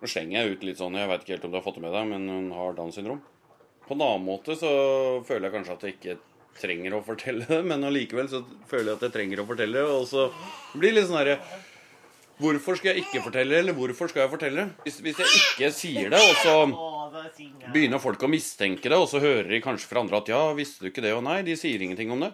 Nå 0.00 0.08
slenger 0.08 0.36
jeg 0.36 0.54
ut 0.54 0.62
litt 0.64 0.80
sånn 0.80 0.96
Jeg 0.96 1.08
vet 1.10 1.22
ikke 1.24 1.34
helt 1.34 1.46
om 1.48 1.52
du 1.52 1.58
har 1.58 1.64
fått 1.64 1.78
det 1.78 1.84
med 1.84 1.94
deg, 1.96 2.10
men 2.10 2.26
hun 2.28 2.50
har 2.56 2.76
Downs 2.76 2.98
syndrom. 2.98 3.22
På 3.86 3.96
en 3.96 4.04
annen 4.04 4.26
måte 4.26 4.54
så 4.58 4.70
føler 5.26 5.48
jeg 5.48 5.56
kanskje 5.56 5.76
at 5.76 5.86
jeg 5.86 5.96
ikke 5.96 6.18
trenger 6.58 6.96
å 6.96 7.02
fortelle 7.06 7.46
det, 7.48 7.60
men 7.66 7.84
allikevel 7.86 8.30
så 8.30 8.42
føler 8.70 8.92
jeg 8.92 8.98
at 8.98 9.08
jeg 9.08 9.16
trenger 9.16 9.42
å 9.42 9.48
fortelle 9.48 9.80
det, 9.80 9.98
og 9.98 10.06
så 10.08 10.28
blir 10.74 10.90
det 10.90 11.00
litt 11.00 11.10
sånn 11.10 11.20
herre 11.22 11.40
Hvorfor 12.40 12.78
skal 12.78 12.94
jeg 12.94 13.04
ikke 13.04 13.20
fortelle 13.20 13.52
det, 13.52 13.58
eller 13.60 13.76
hvorfor 13.76 14.08
skal 14.08 14.22
jeg 14.22 14.30
fortelle? 14.32 14.62
Hvis, 14.86 14.94
hvis 15.04 15.18
jeg 15.20 15.40
ikke 15.42 15.68
sier 15.76 16.06
det, 16.08 16.20
og 16.24 16.38
så 16.40 16.54
begynner 17.74 18.00
folk 18.00 18.22
å 18.24 18.30
mistenke 18.32 18.88
det, 18.88 18.96
og 18.96 19.10
så 19.10 19.20
hører 19.20 19.50
de 19.50 19.60
kanskje 19.60 19.90
fra 19.90 20.00
andre 20.00 20.22
at 20.22 20.30
ja, 20.32 20.38
visste 20.56 20.86
du 20.86 20.88
ikke 20.88 21.04
det, 21.04 21.12
og 21.12 21.20
nei, 21.26 21.42
de 21.44 21.58
sier 21.60 21.84
ingenting 21.84 22.14
om 22.14 22.24
det, 22.24 22.30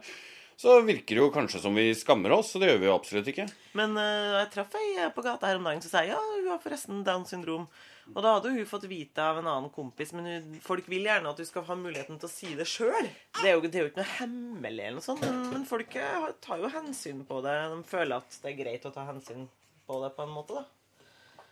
så 0.56 0.78
virker 0.86 1.18
det 1.18 1.24
jo 1.24 1.32
kanskje 1.34 1.60
som 1.64 1.74
vi 1.76 1.90
skammer 1.98 2.32
oss, 2.38 2.54
og 2.54 2.62
det 2.62 2.70
gjør 2.70 2.80
vi 2.80 2.88
jo 2.88 2.94
absolutt 2.94 3.32
ikke. 3.32 3.48
Men 3.76 3.98
uh, 3.98 4.38
jeg 4.38 4.52
traff 4.54 4.78
ei 4.78 5.10
på 5.12 5.26
gata 5.26 5.50
her 5.50 5.58
om 5.58 5.66
dagen 5.66 5.82
som 5.84 5.92
sa 5.92 6.04
ja, 6.06 6.16
hun 6.16 6.48
har 6.52 6.62
forresten 6.62 7.02
Downs 7.06 7.34
syndrom. 7.34 7.66
Og 8.14 8.22
da 8.22 8.36
hadde 8.36 8.52
hun 8.54 8.68
fått 8.70 8.84
vite 8.86 9.18
av 9.24 9.40
en 9.40 9.48
annen 9.50 9.70
kompis, 9.74 10.12
men 10.14 10.28
hun, 10.30 10.52
folk 10.62 10.86
vil 10.88 11.08
gjerne 11.08 11.28
at 11.32 11.40
du 11.40 11.44
skal 11.48 11.64
ha 11.66 11.74
muligheten 11.74 12.20
til 12.22 12.28
å 12.28 12.32
si 12.32 12.52
det 12.54 12.66
sjøl. 12.70 13.08
Det, 13.40 13.48
er 13.50 13.56
jo- 13.56 13.64
det 13.66 13.74
er 13.80 13.82
jo 13.82 13.90
ikke 13.90 13.98
noe 14.04 14.12
hemmelig, 14.20 14.84
eller 14.84 14.98
noe 15.00 15.04
sånt, 15.08 15.24
men, 15.26 15.40
men 15.52 15.64
folk 15.66 15.96
eh, 15.98 16.28
tar 16.44 16.62
jo 16.62 16.70
hensyn 16.70 17.24
på 17.26 17.40
det. 17.44 17.56
De 17.74 17.80
føler 17.90 18.16
at 18.22 18.38
det 18.44 18.52
er 18.52 18.58
greit 18.62 18.86
å 18.86 18.92
ta 18.94 19.04
hensyn 19.10 19.48
på 19.90 19.98
det 20.04 20.12
på 20.16 20.22
en 20.26 20.32
måte, 20.36 20.62
da. 20.62 21.42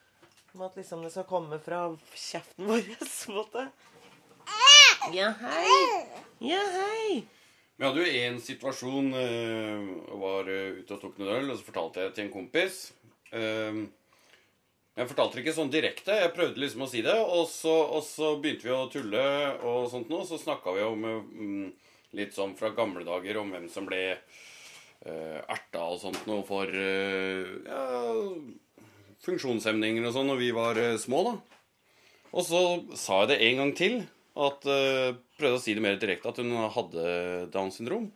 Med 0.55 0.69
at 0.69 0.77
liksom 0.79 1.03
det 1.03 1.11
skal 1.11 1.27
komme 1.27 1.59
fra 1.59 1.81
kjeften 2.15 2.67
vår, 2.71 2.87
på 3.03 3.09
en 3.33 3.39
måte. 3.41 3.67
Ja, 5.13 5.33
hei. 5.43 6.05
Ja, 6.47 6.63
hei. 6.79 7.25
Vi 7.75 7.83
hadde 7.83 8.05
jo 8.07 8.13
en 8.23 8.37
situasjon 8.39 9.09
Jeg 9.19 10.19
var 10.23 10.47
øh, 10.47 10.77
ute 10.79 10.95
og 10.95 11.01
tok 11.03 11.17
noen 11.19 11.33
øl, 11.41 11.51
og 11.51 11.59
så 11.59 11.67
fortalte 11.67 12.05
jeg 12.07 12.15
til 12.15 12.29
en 12.29 12.33
kompis. 12.39 12.85
Jeg 14.95 15.11
fortalte 15.11 15.35
det 15.35 15.43
ikke 15.43 15.57
sånn 15.57 15.73
direkte, 15.73 16.17
jeg 16.23 16.33
prøvde 16.37 16.61
liksom 16.63 16.85
å 16.85 16.91
si 16.91 17.01
det, 17.03 17.15
og 17.19 17.49
så, 17.51 17.73
og 17.97 18.05
så 18.07 18.37
begynte 18.39 18.69
vi 18.69 18.71
å 18.71 18.85
tulle 18.93 19.23
og 19.67 19.89
sånt 19.91 20.11
noe, 20.13 20.23
så 20.29 20.39
snakka 20.39 20.75
vi 20.77 20.85
om 20.87 21.01
mm, 21.03 21.65
litt 22.15 22.37
sånn 22.37 22.55
fra 22.59 22.71
gamle 22.77 23.03
dager 23.07 23.41
om 23.41 23.51
hvem 23.51 23.67
som 23.73 23.89
ble 23.89 24.03
uh, 24.15 25.41
erta 25.51 25.89
og 25.89 25.99
sånt 25.99 26.29
noe 26.31 26.45
for 26.47 26.71
uh, 26.71 27.51
ja, 27.67 27.81
funksjonshemninger 29.27 30.07
og 30.07 30.15
sånn 30.15 30.31
når 30.31 30.39
vi 30.45 30.53
var 30.55 30.79
uh, 30.79 30.95
små, 31.03 31.25
da. 31.27 31.35
Og 32.35 32.47
så 32.47 32.61
sa 32.99 33.25
jeg 33.25 33.33
det 33.33 33.41
en 33.49 33.63
gang 33.63 33.73
til. 33.79 33.97
At, 34.35 34.67
uh, 34.67 35.15
prøvde 35.39 35.59
å 35.59 35.63
si 35.63 35.75
det 35.75 35.83
mer 35.83 35.99
direkte 35.99 36.31
at 36.31 36.39
hun 36.43 36.55
hadde 36.75 37.03
Downs 37.55 37.79
syndrom. 37.79 38.09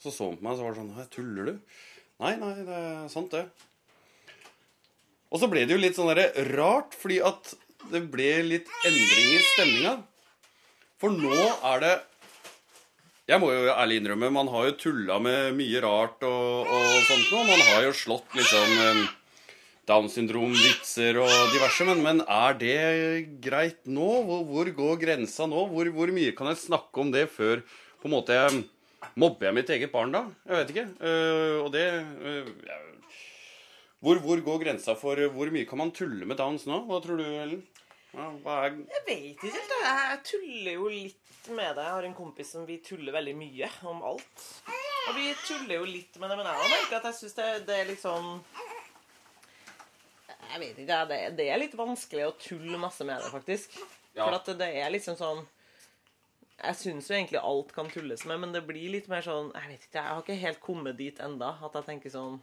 Så 0.00 0.12
så 0.12 0.30
hun 0.30 0.36
på 0.36 0.44
meg 0.44 0.56
og 0.56 0.60
så 0.60 0.68
var 0.68 0.76
det 0.76 0.84
sånn 0.84 1.10
Tuller 1.12 1.48
du? 1.48 1.80
Nei, 2.20 2.32
nei, 2.40 2.52
det 2.64 2.76
er 2.76 3.08
sant, 3.12 3.32
det. 3.32 3.72
Og 5.36 5.42
så 5.42 5.50
ble 5.52 5.66
det 5.68 5.74
jo 5.74 5.82
litt 5.82 5.98
sånn 5.98 6.16
rart, 6.56 6.94
fordi 6.96 7.18
at 7.20 7.50
det 7.92 8.06
ble 8.08 8.30
litt 8.46 8.70
endring 8.88 9.34
i 9.34 9.40
stemninga. 9.44 9.90
For 10.96 11.12
nå 11.12 11.34
er 11.74 11.82
det 11.82 11.96
Jeg 13.26 13.42
må 13.42 13.50
jo 13.50 13.66
ærlig 13.68 13.98
innrømme, 14.00 14.30
man 14.32 14.48
har 14.48 14.68
jo 14.68 14.76
tulla 14.80 15.18
med 15.20 15.58
mye 15.58 15.82
rart 15.82 16.24
og, 16.24 16.70
og 16.72 16.92
sånt 17.08 17.26
noe. 17.34 17.42
Man 17.50 17.64
har 17.68 17.84
jo 17.84 17.92
slått 17.98 18.36
liksom 18.38 18.76
øh, 18.86 19.00
Down 19.90 20.08
syndrom-vitser 20.08 21.18
og 21.20 21.34
diverse, 21.52 21.84
men, 21.90 22.00
men 22.06 22.22
er 22.22 22.56
det 22.56 22.78
greit 23.42 23.82
nå? 23.84 24.08
Hvor, 24.30 24.46
hvor 24.46 24.70
går 24.78 25.02
grensa 25.02 25.50
nå? 25.50 25.66
Hvor, 25.74 25.90
hvor 25.98 26.14
mye 26.16 26.32
kan 26.38 26.48
jeg 26.52 26.62
snakke 26.62 27.02
om 27.02 27.12
det 27.12 27.26
før 27.34 27.66
på 28.00 28.08
en 28.08 28.16
måte 28.16 28.40
jeg 28.40 28.64
Mobber 29.20 29.46
jeg 29.50 29.54
mitt 29.54 29.68
eget 29.70 29.92
barn 29.92 30.10
da? 30.10 30.24
Jeg 30.48 30.56
vet 30.56 30.70
ikke. 30.72 30.86
Uh, 30.98 31.58
og 31.62 31.68
det 31.74 31.84
uh, 32.24 32.48
hvor, 34.06 34.20
hvor 34.22 34.42
går 34.46 34.60
grensa 34.62 34.94
for 34.94 35.18
øh, 35.18 35.32
hvor 35.34 35.50
mye 35.50 35.66
kan 35.66 35.80
man 35.82 35.90
tulle 35.90 36.26
med 36.30 36.38
Downs 36.38 36.66
nå? 36.70 36.84
Hva 36.86 37.00
tror 37.02 37.18
du, 37.18 37.24
Ellen? 37.26 37.64
Er 38.16 38.76
Jeg 38.78 39.02
vet 39.06 39.24
ikke 39.34 39.50
helt. 39.50 39.72
jeg. 39.82 40.04
Jeg 40.10 40.20
tuller 40.30 40.72
jo 40.76 40.86
litt 40.88 41.48
med 41.50 41.74
det. 41.76 41.82
Jeg 41.82 41.94
har 41.96 42.06
en 42.06 42.14
kompis 42.14 42.52
som 42.54 42.62
vi 42.68 42.78
tuller 42.86 43.12
veldig 43.12 43.34
mye 43.36 43.68
om 43.90 44.04
alt. 44.06 44.44
Og 45.08 45.18
vi 45.18 45.26
tuller 45.42 45.74
jo 45.80 45.90
litt 45.90 46.16
med 46.22 46.30
det, 46.30 46.38
men 46.38 46.48
jeg 46.48 46.70
merker 46.72 46.96
at 47.00 47.10
jeg 47.10 47.18
syns 47.20 47.36
det, 47.36 47.50
det 47.66 47.76
er 47.82 47.92
sånn 48.00 48.30
Jeg 50.46 50.62
vet 50.62 50.80
ikke, 50.82 51.02
det, 51.10 51.20
det 51.38 51.50
er 51.50 51.60
litt 51.60 51.76
vanskelig 51.78 52.24
å 52.30 52.32
tulle 52.40 52.80
masse 52.80 53.04
med 53.06 53.20
det, 53.20 53.30
faktisk. 53.34 53.76
Ja. 54.16 54.24
For 54.24 54.38
at 54.38 54.48
det, 54.48 54.56
det 54.62 54.72
er 54.80 54.90
liksom 54.94 55.18
sånn 55.18 55.44
Jeg 56.62 56.78
syns 56.80 57.10
jo 57.10 57.18
egentlig 57.18 57.42
alt 57.42 57.74
kan 57.76 57.90
tulles 57.92 58.24
med, 58.24 58.40
men 58.42 58.54
det 58.54 58.64
blir 58.66 58.94
litt 58.96 59.10
mer 59.12 59.26
sånn 59.26 59.52
Jeg 59.52 59.74
vet 59.74 59.88
ikke, 59.90 59.98
jeg 60.00 60.14
har 60.14 60.24
ikke 60.24 60.42
helt 60.46 60.62
kommet 60.64 60.98
dit 61.02 61.20
enda 61.22 61.56
at 61.60 61.76
jeg 61.82 61.90
tenker 61.90 62.14
sånn 62.14 62.40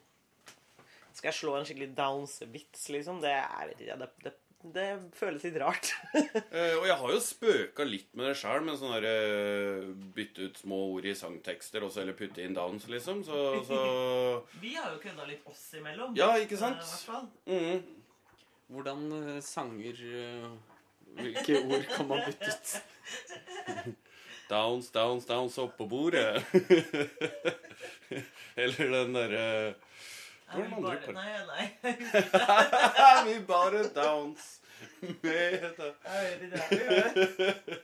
Skal 1.13 1.29
jeg 1.29 1.39
slå 1.39 1.57
en 1.57 1.67
skikkelig 1.67 1.91
downs-vits, 1.97 2.87
liksom? 2.93 3.19
Det, 3.23 3.33
ikke, 3.75 3.97
det, 4.01 4.09
det, 4.25 4.33
det 4.73 4.85
føles 5.17 5.45
litt 5.47 5.59
rart. 5.61 5.93
Eh, 6.53 6.75
og 6.77 6.83
jeg 6.85 6.95
har 6.99 7.09
jo 7.09 7.19
spøka 7.23 7.85
litt 7.87 8.11
med 8.13 8.27
det 8.29 8.35
sjøl, 8.37 8.61
med 8.65 8.77
sånn 8.77 8.93
derre 8.93 9.93
bytte 10.13 10.45
ut 10.45 10.59
små 10.61 10.77
ord 10.91 11.07
i 11.09 11.15
sangtekster 11.17 11.81
også, 11.85 12.03
eller 12.03 12.17
putte 12.17 12.43
inn 12.45 12.53
downs, 12.53 12.85
liksom. 12.91 13.23
Så, 13.25 13.39
så 13.65 13.79
Vi 14.63 14.75
har 14.77 14.93
jo 14.93 15.01
kødda 15.01 15.25
litt 15.29 15.47
oss 15.49 15.63
imellom. 15.79 16.13
Ja, 16.17 16.29
ikke 16.37 16.59
sant? 16.61 16.85
Fall. 17.07 17.25
mm. 17.49 17.81
Hvordan 18.73 19.01
sanger 19.43 19.97
Hvilke 21.13 21.59
ord 21.61 21.83
kan 21.89 22.07
man 22.09 22.23
bytte 22.25 22.53
ut? 22.53 23.97
Downs, 24.53 24.91
downs, 24.91 25.25
downs 25.25 25.57
oppå 25.57 25.85
bordet. 25.89 26.43
Eller 28.55 28.89
den 28.91 29.13
derre 29.15 29.45
Hva 29.73 29.92
Er 30.53 30.65
andre 30.67 30.81
bare, 30.83 30.99
par- 31.01 31.13
nei, 31.17 31.31
nei. 31.49 31.65
Vi 33.27 33.35
bare 33.47 33.83
med 35.23 36.51
det. 36.53 36.63
Ikke. 36.71 37.79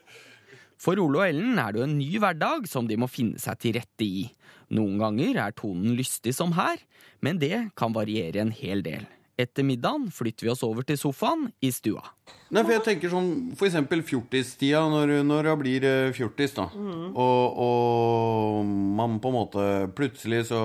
For 0.79 0.95
Ole 1.03 1.19
og 1.19 1.25
Ellen 1.27 1.57
er 1.59 1.73
det 1.75 1.81
jo 1.81 1.87
en 1.89 1.97
ny 1.99 2.09
hverdag 2.23 2.67
som 2.71 2.87
de 2.87 2.95
må 2.99 3.09
finne 3.11 3.39
seg 3.41 3.59
til 3.59 3.75
rette 3.75 4.05
i. 4.05 4.27
Noen 4.75 4.99
ganger 5.01 5.39
er 5.47 5.55
tonen 5.57 5.95
lystig 5.97 6.31
som 6.37 6.53
her, 6.55 6.79
men 7.25 7.39
det 7.41 7.65
kan 7.79 7.95
variere 7.95 8.39
en 8.45 8.53
hel 8.55 8.83
del. 8.85 9.03
Etter 9.39 9.63
middagen 9.63 10.09
flytter 10.11 10.47
vi 10.47 10.51
oss 10.51 10.63
over 10.67 10.83
til 10.87 10.97
sofaen 10.99 11.45
i 11.63 11.69
stua. 11.71 12.03
Nei, 12.51 12.63
for 12.63 12.73
jeg 12.75 12.83
tenker 12.83 13.11
sånn 13.13 13.29
For 13.55 13.69
eksempel 13.69 14.01
fjortistida, 14.03 14.81
når, 14.91 15.13
når 15.23 15.47
jeg 15.47 15.59
blir 15.61 15.85
eh, 15.87 16.09
fjortis, 16.15 16.55
da. 16.57 16.65
Og, 16.75 17.59
og 17.63 18.73
man 18.99 19.15
på 19.23 19.31
en 19.31 19.37
måte 19.37 19.67
Plutselig 19.95 20.41
så 20.51 20.59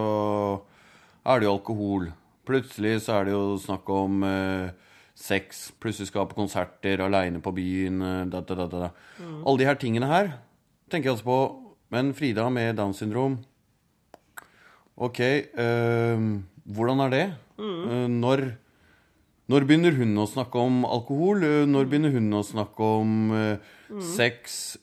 er 1.25 1.41
det 1.41 1.49
jo 1.49 1.55
alkohol. 1.57 2.09
Plutselig 2.45 2.99
så 3.05 3.19
er 3.19 3.29
det 3.29 3.35
jo 3.35 3.57
snakk 3.61 3.89
om 3.93 4.25
eh, 4.29 4.73
sex, 5.17 5.71
plutselig 5.81 6.11
skal 6.11 6.29
på 6.29 6.37
konserter, 6.37 7.01
aleine 7.05 7.41
på 7.45 7.55
byen 7.57 8.03
eh, 8.05 8.25
da, 8.33 8.43
da, 8.45 8.59
da, 8.65 8.67
da. 8.89 8.91
Alle 9.45 9.61
de 9.63 9.69
her 9.69 9.81
tingene 9.81 10.11
her 10.11 10.35
tenker 10.93 11.11
jeg 11.11 11.17
altså 11.17 11.31
på. 11.31 11.39
Men 11.95 12.13
Frida 12.17 12.49
med 12.51 12.75
Downs 12.79 12.99
syndrom 12.99 13.39
Ok, 14.95 15.21
eh, 15.21 16.27
hvordan 16.65 17.03
er 17.07 17.11
det? 17.13 17.25
Eh, 17.59 18.07
når, 18.11 18.45
når 19.51 19.67
begynner 19.67 19.97
hun 19.99 20.15
å 20.23 20.29
snakke 20.31 20.61
om 20.61 20.85
alkohol? 20.87 21.43
Eh, 21.43 21.65
Når 21.67 21.89
begynner 21.91 22.15
hun 22.15 22.31
å 22.39 22.45
snakke 22.47 22.93
om 23.01 23.17
mm. 23.35 24.01
sex? 24.15 24.77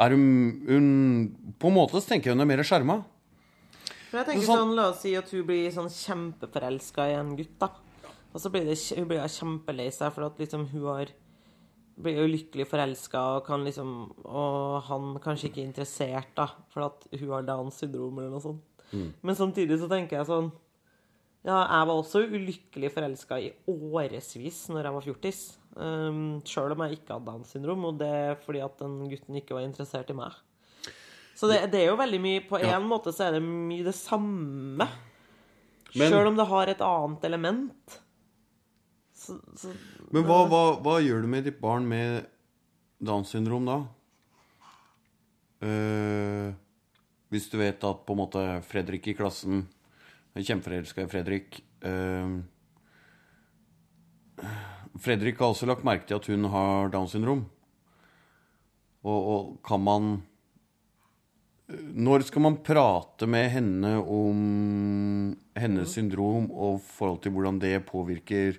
Er 0.00 0.16
hun, 0.16 0.26
hun 0.66 0.88
På 1.60 1.70
en 1.70 1.76
måte 1.76 2.00
så 2.00 2.10
tenker 2.10 2.30
jeg 2.30 2.38
hun 2.38 2.42
er 2.42 2.50
mer 2.50 2.64
skjerma. 2.66 3.02
Men 4.10 4.24
jeg 4.24 4.26
tenker 4.26 4.46
Sånn- 4.46 4.58
sånn, 4.64 4.76
La 4.76 4.88
oss 4.90 5.00
si 5.04 5.14
at 5.16 5.30
hun 5.30 5.46
blir 5.46 5.70
sånn 5.70 5.90
kjempeforelska 5.90 7.08
i 7.10 7.16
en 7.18 7.36
gutt, 7.38 7.58
da. 7.58 7.70
Og 8.32 8.40
så 8.40 8.50
blir 8.50 8.64
det, 8.64 8.76
hun 8.96 9.08
blir 9.10 9.20
kjempelei 9.26 9.90
seg 9.92 10.12
for 10.14 10.24
at 10.26 10.38
liksom 10.38 10.68
hun 10.70 10.86
har 10.86 11.06
blir 12.00 12.16
ulykkelig 12.22 12.64
lykkelig 12.64 12.66
forelska 12.70 13.20
og 13.36 13.44
kan 13.44 13.64
liksom 13.64 13.90
Og 14.24 14.82
han 14.88 15.18
kanskje 15.20 15.50
ikke 15.50 15.60
er 15.62 15.68
interessert, 15.68 16.34
da, 16.34 16.46
for 16.72 16.86
at 16.86 17.06
hun 17.12 17.28
har 17.28 17.42
Downs 17.42 17.80
syndrom 17.82 18.18
eller 18.18 18.30
noe 18.30 18.40
sånt. 18.40 18.62
Men 19.22 19.36
samtidig 19.36 19.78
så 19.78 19.88
tenker 19.88 20.18
jeg 20.18 20.26
sånn 20.26 20.50
Ja, 21.44 21.60
jeg 21.64 21.86
var 21.88 21.94
også 21.94 22.24
ulykkelig 22.28 22.90
forelska 22.92 23.38
i 23.40 23.52
årevis 23.68 24.68
når 24.68 24.84
jeg 24.84 24.92
var 24.92 25.04
fjortis. 25.06 25.56
Um, 25.76 26.40
Sjøl 26.44 26.72
om 26.74 26.82
jeg 26.84 26.98
ikke 26.98 27.14
hadde 27.14 27.24
Downs 27.30 27.52
syndrom, 27.54 27.84
og 27.84 27.98
det 27.98 28.08
er 28.08 28.34
fordi 28.34 28.60
at 28.60 28.76
den 28.78 29.08
gutten 29.08 29.38
ikke 29.38 29.54
var 29.56 29.64
interessert 29.64 30.10
i 30.10 30.16
meg. 30.18 30.34
Så 31.40 31.48
det, 31.48 31.70
det 31.72 31.80
er 31.80 31.88
jo 31.88 31.96
veldig 31.96 32.18
mye 32.20 32.40
På 32.44 32.58
en 32.60 32.84
måte 32.84 33.14
så 33.16 33.30
er 33.30 33.38
det 33.38 33.44
mye 33.46 33.84
det 33.86 33.96
samme. 33.96 34.86
Men- 35.96 36.12
Sjøl 36.12 36.28
om 36.28 36.36
det 36.36 36.46
har 36.50 36.68
et 36.68 36.82
annet 36.84 37.24
element. 37.24 37.96
Så, 39.16 39.38
så 39.56 39.72
Men 40.12 40.26
hva, 40.28 40.42
hva, 40.50 40.60
hva 40.84 40.98
gjør 41.00 41.24
du 41.24 41.30
med 41.32 41.48
ditt 41.48 41.60
barn 41.60 41.88
med 41.88 42.28
Downs 43.00 43.32
syndrom 43.32 43.64
da? 43.68 43.78
Uh, 45.60 46.52
hvis 47.32 47.48
du 47.52 47.58
vet 47.60 47.82
at 47.84 48.04
på 48.06 48.14
en 48.16 48.20
måte 48.20 48.44
Fredrik 48.64 49.10
i 49.12 49.16
klassen 49.16 49.66
er 50.32 50.44
kjempeforelska 50.44 51.04
i 51.04 51.10
Fredrik 51.10 51.58
uh, 51.84 52.40
Fredrik 55.00 55.40
har 55.40 55.52
også 55.52 55.68
lagt 55.68 55.84
merke 55.84 56.08
til 56.08 56.16
at 56.16 56.28
hun 56.32 56.48
har 56.52 56.88
Downs 56.92 57.12
syndrom. 57.12 57.44
Og, 59.04 59.20
og 59.20 59.44
kan 59.64 59.80
man 59.84 60.10
Når 61.70 62.24
skal 62.26 62.42
man 62.42 62.58
prate 62.66 63.28
med 63.30 63.46
henne 63.52 63.92
om 64.02 64.40
hennes 65.58 65.94
syndrom 65.94 66.48
og 66.50 66.80
forhold 66.82 67.20
til 67.22 67.34
hvordan 67.34 67.60
det 67.62 67.76
påvirker 67.86 68.58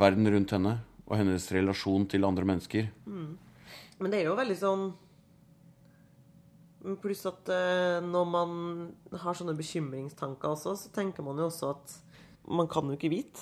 verden 0.00 0.30
rundt 0.32 0.54
henne 0.56 0.76
og 1.04 1.16
hennes 1.20 1.48
relasjon 1.52 2.06
til 2.08 2.24
andre 2.24 2.48
mennesker? 2.48 2.88
Men 3.04 4.12
det 4.12 4.22
er 4.22 4.30
jo 4.30 4.38
veldig 4.38 4.60
sånn 4.60 4.92
Pluss 7.00 7.22
at 7.24 7.48
eh, 7.48 8.04
når 8.04 8.24
man 8.28 8.50
har 9.22 9.36
sånne 9.38 9.54
bekymringstanker 9.56 10.50
også, 10.50 10.74
så 10.76 10.90
tenker 10.92 11.24
man 11.24 11.38
jo 11.40 11.46
også 11.48 11.70
at 11.72 11.94
man 12.44 12.68
kan 12.68 12.90
jo 12.90 12.98
ikke 12.98 13.08
vite. 13.08 13.40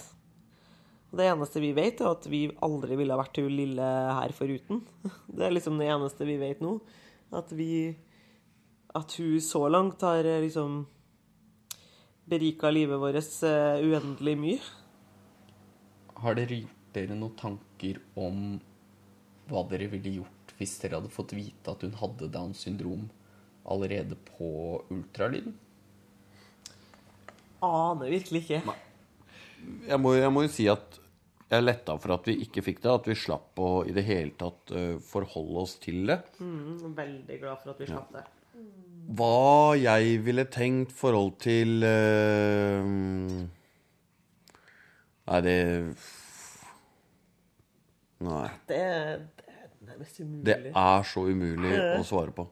Det 1.10 1.26
eneste 1.26 1.60
vi 1.60 1.72
vet, 1.74 1.98
er 2.00 2.14
at 2.14 2.28
vi 2.30 2.44
aldri 2.62 2.94
ville 3.00 3.16
vært 3.18 3.40
hun 3.42 3.50
lille 3.50 3.88
her 4.14 4.32
foruten. 4.36 4.84
Det 5.26 5.48
er 5.48 5.56
liksom 5.56 5.74
det 5.80 5.90
eneste 5.90 6.28
vi 6.28 6.38
vet 6.38 6.62
nå. 6.62 6.76
At 7.32 7.52
vi 7.56 7.96
At 8.94 9.14
hun 9.16 9.40
så 9.40 9.68
langt 9.68 10.02
har 10.04 10.24
eh, 10.24 10.42
liksom 10.44 10.86
berika 12.28 12.70
livet 12.70 13.00
vårt 13.00 13.42
eh, 13.42 13.80
uendelig 13.80 14.34
mye. 14.38 14.58
Har 16.22 16.36
dere 16.36 16.60
gjort 16.60 16.78
dere 16.92 17.16
noen 17.16 17.34
tanker 17.40 17.98
om 18.20 18.60
hva 19.48 19.64
dere 19.70 19.88
ville 19.90 20.18
gjort 20.20 20.52
hvis 20.58 20.76
dere 20.82 21.00
hadde 21.00 21.12
fått 21.12 21.32
vite 21.34 21.72
at 21.72 21.82
hun 21.82 21.96
hadde 21.98 22.28
Downs 22.30 22.62
syndrom 22.62 23.08
allerede 23.64 24.18
på 24.28 24.82
ultralyden? 24.92 25.56
Aner 27.62 28.10
virkelig 28.12 28.44
ikke. 28.44 28.60
Nei. 28.68 28.78
jeg 29.88 29.98
må 30.04 30.44
jo 30.44 30.52
si 30.52 30.68
at 30.70 31.01
jeg 31.52 31.60
er 31.60 31.66
letta 31.66 31.98
for 32.00 32.14
at 32.14 32.28
vi 32.30 32.38
ikke 32.46 32.62
fikk 32.64 32.78
det. 32.84 32.92
At 32.92 33.08
vi 33.10 33.16
slapp 33.18 33.60
å 33.60 33.70
i 33.84 33.92
det 33.92 34.04
hele 34.06 34.32
tatt 34.40 34.72
eh, 34.72 34.94
forholde 35.04 35.64
oss 35.66 35.74
til 35.82 36.06
det. 36.08 36.22
Mm, 36.40 36.94
veldig 36.96 37.36
glad 37.42 37.60
for 37.60 37.74
at 37.74 37.82
vi 37.82 37.88
slapp 37.90 38.14
det. 38.16 38.24
Hva 39.12 39.74
jeg 39.76 40.16
ville 40.24 40.46
tenkt 40.52 40.92
forhold 40.94 41.34
til 41.42 41.82
uh, 41.82 42.84
Nei, 45.26 45.40
det 45.44 45.56
Nei. 48.22 48.48
Det 48.70 48.80
det 48.80 48.80
er 49.50 49.70
nærmest 49.90 50.20
umulig. 50.22 50.44
Det 50.46 50.72
er 50.72 51.08
så 51.12 51.26
umulig 51.26 51.72
å 51.98 52.02
svare 52.06 52.32
på. 52.36 52.46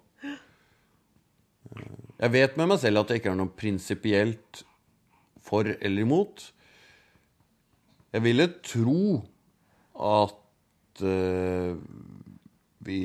Jeg 2.20 2.32
vet 2.34 2.56
med 2.58 2.72
meg 2.72 2.80
selv 2.82 3.00
at 3.00 3.12
det 3.12 3.20
ikke 3.20 3.32
er 3.32 3.38
noe 3.38 3.54
prinsipielt 3.56 4.64
for 5.46 5.70
eller 5.70 6.04
imot. 6.04 6.50
Jeg 8.10 8.24
ville 8.24 8.46
tro 8.66 9.20
at 9.94 11.02
uh, 11.06 11.78
vi 12.82 13.00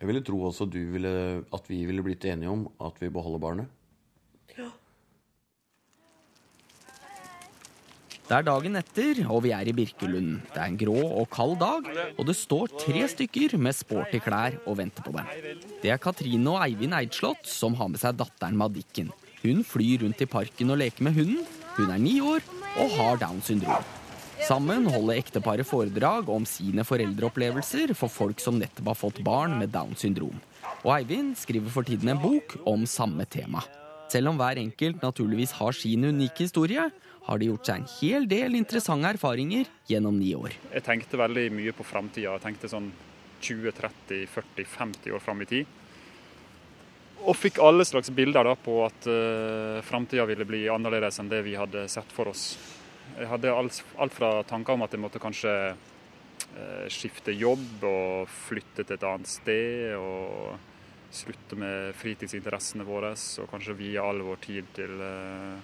Jeg 0.00 0.10
ville 0.10 0.20
tro 0.26 0.42
også 0.44 0.66
du 0.68 0.82
ville, 0.92 1.10
at 1.48 1.68
vi 1.70 1.84
ville 1.88 2.04
blitt 2.04 2.26
enige 2.28 2.50
om 2.52 2.66
at 2.84 2.98
vi 3.00 3.08
beholder 3.08 3.40
barnet. 3.40 3.70
Ja. 4.58 4.68
Det 8.24 8.36
er 8.36 8.44
dagen 8.44 8.76
etter, 8.76 9.22
og 9.32 9.42
vi 9.46 9.54
er 9.56 9.70
i 9.70 9.72
Birkelund. 9.72 10.42
Det 10.52 10.60
er 10.60 10.68
en 10.68 10.78
grå 10.80 10.98
og 11.06 11.30
kald 11.32 11.56
dag, 11.62 11.88
og 12.18 12.28
det 12.28 12.36
står 12.36 12.76
tre 12.84 13.08
stykker 13.08 13.56
med 13.56 13.76
sporty 13.76 14.20
klær 14.20 14.60
og 14.66 14.76
venter 14.82 15.04
på 15.06 15.16
dem. 15.16 15.32
Det 15.80 15.94
er 15.94 16.00
Katrine 16.02 16.52
og 16.52 16.60
Eivind 16.66 16.96
Eidslott 17.00 17.48
som 17.48 17.76
har 17.80 17.88
med 17.88 18.04
seg 18.04 18.20
datteren 18.20 18.60
Madikken. 18.60 19.08
Hun 19.40 19.64
flyr 19.64 20.04
rundt 20.04 20.20
i 20.20 20.28
parken 20.28 20.72
og 20.72 20.82
leker 20.84 21.08
med 21.08 21.16
hunden. 21.16 21.63
Hun 21.74 21.90
er 21.90 21.98
ni 21.98 22.20
år 22.22 22.44
og 22.78 22.92
har 22.94 23.16
Downs 23.18 23.48
syndrom. 23.50 23.86
Sammen 24.46 24.84
holder 24.90 25.18
ekteparet 25.18 25.66
foredrag 25.66 26.28
om 26.30 26.44
sine 26.46 26.84
foreldreopplevelser 26.86 27.94
for 27.98 28.12
folk 28.12 28.42
som 28.42 28.60
nettopp 28.60 28.92
har 28.92 28.98
fått 28.98 29.18
barn 29.26 29.56
med 29.58 29.72
Downs 29.74 30.04
syndrom. 30.04 30.36
Og 30.84 30.92
Eivind 30.98 31.32
skriver 31.40 31.72
for 31.74 31.86
tiden 31.86 32.12
en 32.12 32.20
bok 32.22 32.54
om 32.70 32.84
samme 32.86 33.26
tema. 33.26 33.64
Selv 34.12 34.30
om 34.30 34.38
hver 34.38 34.60
enkelt 34.60 35.02
naturligvis 35.02 35.56
har 35.58 35.74
sin 35.74 36.06
unike 36.06 36.44
historie, 36.46 36.86
har 37.24 37.40
de 37.40 37.48
gjort 37.48 37.66
seg 37.66 37.80
en 37.80 37.90
hel 37.96 38.28
del 38.30 38.58
interessante 38.58 39.14
erfaringer 39.16 39.66
gjennom 39.90 40.18
ni 40.20 40.30
år. 40.36 40.54
Jeg 40.76 40.86
tenkte 40.86 41.18
veldig 41.18 41.48
mye 41.56 41.74
på 41.74 41.86
framtida. 41.88 42.36
Jeg 42.36 42.44
tenkte 42.44 42.70
sånn 42.70 42.92
20-30-40-50 43.42 45.16
år 45.16 45.24
fram 45.24 45.42
i 45.42 45.48
tid. 45.48 45.80
Og 47.24 47.36
fikk 47.36 47.58
alle 47.64 47.86
slags 47.88 48.12
bilder 48.12 48.44
da 48.44 48.54
på 48.58 48.78
at 48.84 49.08
uh, 49.08 49.80
framtida 49.86 50.26
ville 50.28 50.44
bli 50.48 50.66
annerledes 50.68 51.18
enn 51.22 51.30
det 51.32 51.40
vi 51.46 51.56
hadde 51.56 51.86
sett 51.88 52.12
for 52.12 52.28
oss. 52.32 52.52
Jeg 53.16 53.30
hadde 53.30 53.52
alt, 53.52 53.80
alt 54.00 54.14
fra 54.14 54.36
tanker 54.48 54.76
om 54.76 54.84
at 54.84 54.92
jeg 54.92 55.00
måtte 55.00 55.22
kanskje 55.22 55.54
uh, 55.72 56.84
skifte 56.92 57.32
jobb 57.32 57.84
og 57.88 58.30
flytte 58.48 58.84
til 58.84 58.98
et 58.98 59.08
annet 59.08 59.32
sted. 59.32 59.96
Og 59.96 60.72
slutte 61.14 61.56
med 61.58 61.94
fritidsinteressene 61.98 62.84
våre 62.86 63.12
og 63.14 63.50
kanskje 63.50 63.76
vie 63.78 64.02
all 64.02 64.22
vår 64.26 64.40
tid 64.42 64.70
til, 64.74 64.94
eh, 65.00 65.58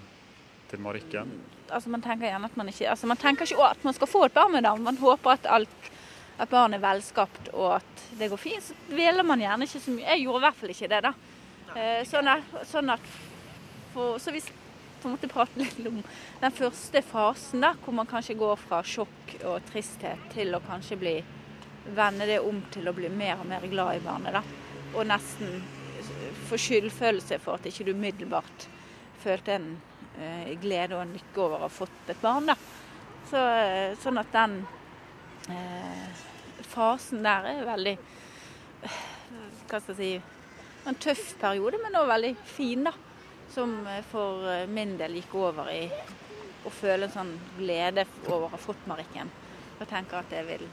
til 0.71 0.83
Marikken. 0.85 1.33
Altså 1.71 1.91
man 1.91 2.03
tenker 2.03 2.29
gjerne 2.29 2.51
at 2.51 2.57
man 2.57 2.71
ikke 2.71 2.91
altså 2.91 3.07
man 3.11 3.19
tenker 3.19 3.47
ikke 3.47 3.71
at 3.71 3.85
man 3.85 3.97
skal 3.97 4.11
få 4.11 4.25
et 4.27 4.35
barn 4.35 4.53
med 4.53 4.63
navn. 4.63 4.83
Man 4.83 4.97
håper 4.97 5.31
at, 5.35 5.47
alt, 5.47 5.91
at 6.39 6.51
barnet 6.51 6.79
er 6.79 6.87
velskapt 6.87 7.51
og 7.53 7.81
at 7.81 8.07
det 8.19 8.31
går 8.31 8.39
fint. 8.39 8.63
Så 8.63 8.75
dveler 8.91 9.27
man 9.27 9.43
gjerne 9.43 9.67
ikke 9.67 9.83
så 9.83 9.91
mye. 9.97 10.07
Jeg 10.07 10.25
gjorde 10.25 10.43
i 10.43 10.47
hvert 10.47 10.61
fall 10.61 10.75
ikke 10.77 10.93
det, 10.95 11.03
da. 11.09 11.15
Eh, 11.77 12.03
Sånn 12.09 12.29
at, 12.29 12.55
sånn 12.67 12.91
at 12.91 13.05
for, 13.95 14.19
Så 14.19 14.33
hvis 14.35 14.49
på 15.01 15.09
en 15.09 15.15
måte 15.15 15.31
prate 15.33 15.57
litt 15.57 15.79
om 15.89 16.03
den 16.43 16.53
første 16.53 17.01
fasen, 17.03 17.63
da, 17.65 17.71
hvor 17.81 17.95
man 17.97 18.09
kanskje 18.11 18.37
går 18.37 18.59
fra 18.61 18.83
sjokk 18.85 19.37
og 19.49 19.63
tristhet 19.71 20.27
til 20.35 20.53
å 20.53 20.61
kanskje 20.61 20.99
bli 21.01 21.15
vende 21.97 22.27
det 22.29 22.37
om 22.45 22.59
til 22.71 22.91
å 22.91 22.93
bli 22.93 23.09
mer 23.09 23.41
og 23.41 23.49
mer 23.49 23.65
glad 23.71 23.97
i 23.97 24.03
barnet. 24.05 24.37
da. 24.37 24.43
Og 24.93 25.07
nesten 25.09 25.63
få 26.51 26.59
skyldfølelse 26.61 27.39
for 27.41 27.57
at 27.57 27.71
ikke 27.71 27.87
du 27.89 27.95
umiddelbart 27.95 28.67
følte 29.23 29.57
en 29.57 29.71
eh, 30.21 30.53
glede 30.61 30.99
og 30.99 31.07
en 31.07 31.15
lykke 31.17 31.43
over 31.47 31.63
å 31.63 31.65
ha 31.65 31.73
fått 31.73 32.13
et 32.13 32.21
barn. 32.21 32.51
da. 32.53 32.59
Så, 33.31 33.41
eh, 33.41 33.97
sånn 34.03 34.21
at 34.21 34.33
den 34.37 34.59
eh, 35.49 36.21
fasen 36.75 37.25
der 37.25 37.49
er 37.55 37.65
veldig 37.69 37.97
eh, 37.97 39.01
Hva 39.71 39.81
skal 39.81 39.95
jeg 39.95 40.01
si 40.03 40.40
En 40.89 40.97
tøff 40.97 41.35
periode, 41.41 41.79
men 41.83 41.97
også 41.99 42.13
veldig 42.15 42.35
fin, 42.49 42.85
da. 42.89 42.93
Som 43.53 43.75
eh, 43.91 44.03
for 44.11 44.47
eh, 44.49 44.67
min 44.71 44.97
del 45.01 45.19
gikk 45.19 45.35
over 45.41 45.69
i 45.73 45.83
å 46.65 46.73
føle 46.73 47.09
en 47.09 47.15
sånn 47.15 47.33
glede 47.59 48.07
over 48.29 48.47
å 48.47 48.53
ha 48.55 48.61
fått 48.61 48.87
Marikken. 48.89 49.31
Og 49.81 49.89
tenker 49.89 50.21
at 50.21 50.31
det 50.33 50.45
vil 50.49 50.65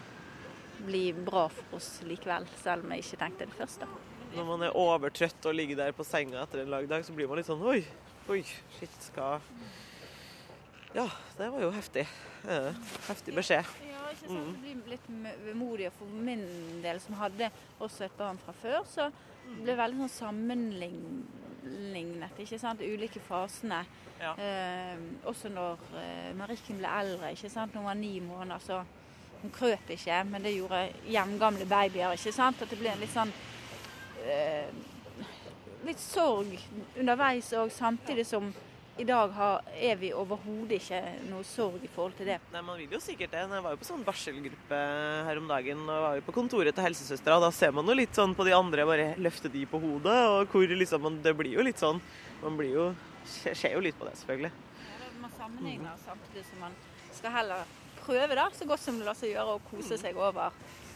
bli 0.86 1.10
bra 1.14 1.48
for 1.50 1.80
oss 1.80 1.98
likevel, 2.06 2.46
selv 2.62 2.86
om 2.86 2.94
jeg 2.94 3.06
ikke 3.06 3.20
tenkte 3.24 3.48
det 3.48 3.58
først. 3.58 3.84
da. 3.84 3.90
Når 4.36 4.46
man 4.46 4.66
er 4.68 4.78
overtrøtt 4.78 5.48
og 5.50 5.56
ligger 5.56 5.80
der 5.80 5.96
på 5.96 6.06
senga 6.06 6.44
etter 6.44 6.62
en 6.62 6.72
lang 6.72 6.88
dag, 6.90 7.06
så 7.06 7.16
blir 7.16 7.30
man 7.30 7.40
litt 7.40 7.48
sånn 7.48 7.64
Oi, 7.64 7.80
oi, 8.30 8.42
shit, 8.78 8.98
skal 9.08 9.40
Ja, 10.96 11.08
det 11.38 11.48
var 11.54 11.64
jo 11.64 11.72
heftig. 11.74 12.06
Eh, 12.48 12.84
heftig 13.08 13.36
beskjed. 13.38 13.72
Ja, 13.88 14.04
ikke 14.14 14.30
sant? 14.30 14.60
Det 14.64 14.76
blir 14.84 14.94
litt 14.96 15.10
vemodig. 15.46 15.90
For 15.98 16.20
min 16.28 16.46
del, 16.84 17.02
som 17.04 17.18
hadde 17.20 17.50
også 17.84 18.08
et 18.08 18.16
barn 18.20 18.40
fra 18.44 18.56
før, 18.62 18.80
så 18.90 19.10
ble 19.64 19.74
veldig 19.78 19.98
sånn 20.04 20.18
sammenlignet. 20.18 22.40
ikke 22.40 22.60
sant? 22.60 22.80
De 22.80 22.94
ulike 22.94 23.20
fasene. 23.28 23.86
Ja. 24.20 24.32
Eh, 24.42 24.98
også 25.30 25.48
når 25.54 25.78
eh, 26.02 26.32
Marikken 26.38 26.78
ble 26.82 26.90
eldre, 27.00 27.32
ikke 27.36 27.50
sant? 27.54 27.74
når 27.74 27.82
hun 27.82 27.92
var 27.92 28.00
ni 28.00 28.20
måneder, 28.20 28.60
så 28.64 28.78
hun 29.42 29.52
krøp 29.54 29.90
ikke, 29.94 30.24
men 30.26 30.44
det 30.44 30.56
gjorde 30.56 30.88
jevngamle 31.06 31.66
babyer. 31.70 32.12
ikke 32.18 32.32
sant? 32.34 32.62
At 32.62 32.70
det 32.70 32.80
ble 32.80 32.90
en 32.94 33.04
litt 33.04 33.14
sånn 33.14 33.34
eh, 34.26 34.70
Litt 35.86 36.00
sorg 36.02 36.50
underveis 37.00 37.54
òg, 37.56 37.70
samtidig 37.72 38.26
som 38.28 38.50
i 38.98 39.06
dag 39.06 39.34
har, 39.38 39.62
er 39.78 39.98
vi 40.00 40.10
overhodet 40.16 40.80
ikke 40.80 41.00
noe 41.30 41.46
sorg 41.46 41.84
i 41.86 41.90
forhold 41.94 42.16
til 42.18 42.30
det. 42.32 42.38
Nei, 42.54 42.62
Man 42.66 42.80
vil 42.80 42.96
jo 42.98 43.02
sikkert 43.04 43.34
det. 43.34 43.44
Jeg 43.46 43.64
var 43.66 43.76
jo 43.76 43.82
på 43.82 43.88
sånn 43.88 44.06
barselgruppe 44.08 44.80
her 45.28 45.42
om 45.42 45.50
dagen 45.52 45.84
og 45.86 46.06
var 46.08 46.18
jo 46.18 46.26
på 46.26 46.36
kontoret 46.40 46.76
til 46.76 46.88
helsesøstera. 46.88 47.40
Da 47.44 47.52
ser 47.54 47.76
man 47.78 47.90
jo 47.90 47.98
litt 47.98 48.18
sånn 48.18 48.34
på 48.38 48.48
de 48.48 48.56
andre, 48.58 48.88
bare 48.90 49.08
løfte 49.22 49.52
de 49.54 49.66
på 49.70 49.82
hodet. 49.84 50.18
Og 50.34 50.54
hvor 50.54 50.74
liksom 50.82 51.06
man, 51.06 51.22
Det 51.22 51.36
blir 51.38 51.60
jo 51.60 51.66
litt 51.66 51.82
sånn 51.82 52.02
Man 52.42 52.58
blir 52.58 52.74
jo 52.74 52.88
ser 53.28 53.56
ser 53.60 53.76
jo 53.76 53.84
litt 53.84 53.98
på 54.00 54.08
det, 54.08 54.16
selvfølgelig. 54.22 54.52
Ja, 54.88 55.12
Man 55.22 55.34
sammenligner 55.38 55.98
samtidig 56.06 56.46
som 56.50 56.60
man 56.66 56.78
skal 57.14 57.34
heller 57.34 57.66
prøve 58.02 58.36
da, 58.38 58.50
så 58.56 58.66
godt 58.66 58.80
som 58.82 59.00
det 59.00 59.08
lar 59.08 59.18
seg 59.18 59.34
gjøre 59.34 59.58
å 59.58 59.64
kose 59.72 59.98
seg 60.00 60.18
over 60.18 60.54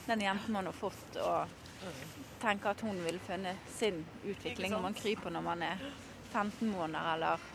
den 0.07 0.21
jenten 0.23 0.53
man 0.55 0.69
har 0.69 0.75
fått, 0.75 1.17
og 1.21 1.49
tenke 2.41 2.71
at 2.71 2.81
hun 2.85 2.97
vil 3.05 3.19
finne 3.27 3.55
sin 3.69 4.05
utvikling. 4.23 4.71
når 4.71 4.81
man 4.85 4.95
kryper 4.97 5.33
når 5.33 5.43
man 5.45 5.61
er 5.65 5.83
15 6.31 6.71
måneder 6.71 7.13
eller 7.13 7.45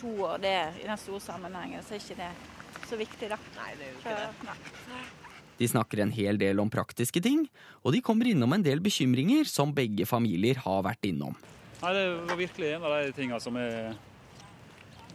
to 0.00 0.14
år, 0.24 0.38
det 0.42 0.52
er, 0.56 0.76
i 0.80 0.88
den 0.88 1.00
store 1.00 1.20
sammenhengen 1.24 1.82
så 1.84 1.96
er 1.96 2.02
ikke 2.02 2.18
det 2.20 2.30
så 2.88 2.98
viktig, 2.98 3.30
da. 3.30 3.38
Nei, 3.58 3.72
det 3.78 3.86
er 3.86 3.90
jo 3.92 3.98
ikke 4.00 4.14
det. 4.18 5.00
De 5.60 5.68
snakker 5.68 6.00
en 6.00 6.12
hel 6.16 6.38
del 6.40 6.60
om 6.62 6.70
praktiske 6.72 7.20
ting, 7.20 7.44
og 7.84 7.92
de 7.92 8.00
kommer 8.04 8.30
innom 8.30 8.56
en 8.56 8.64
del 8.64 8.80
bekymringer 8.80 9.44
som 9.48 9.74
begge 9.76 10.06
familier 10.08 10.62
har 10.64 10.80
vært 10.86 11.04
innom. 11.10 11.36
Nei, 11.82 11.92
Det 11.92 12.06
var 12.30 12.40
virkelig 12.40 12.72
en 12.74 12.86
av 12.88 12.96
de 12.96 13.12
tingene 13.16 13.40
som 13.44 13.58
jeg 13.60 13.92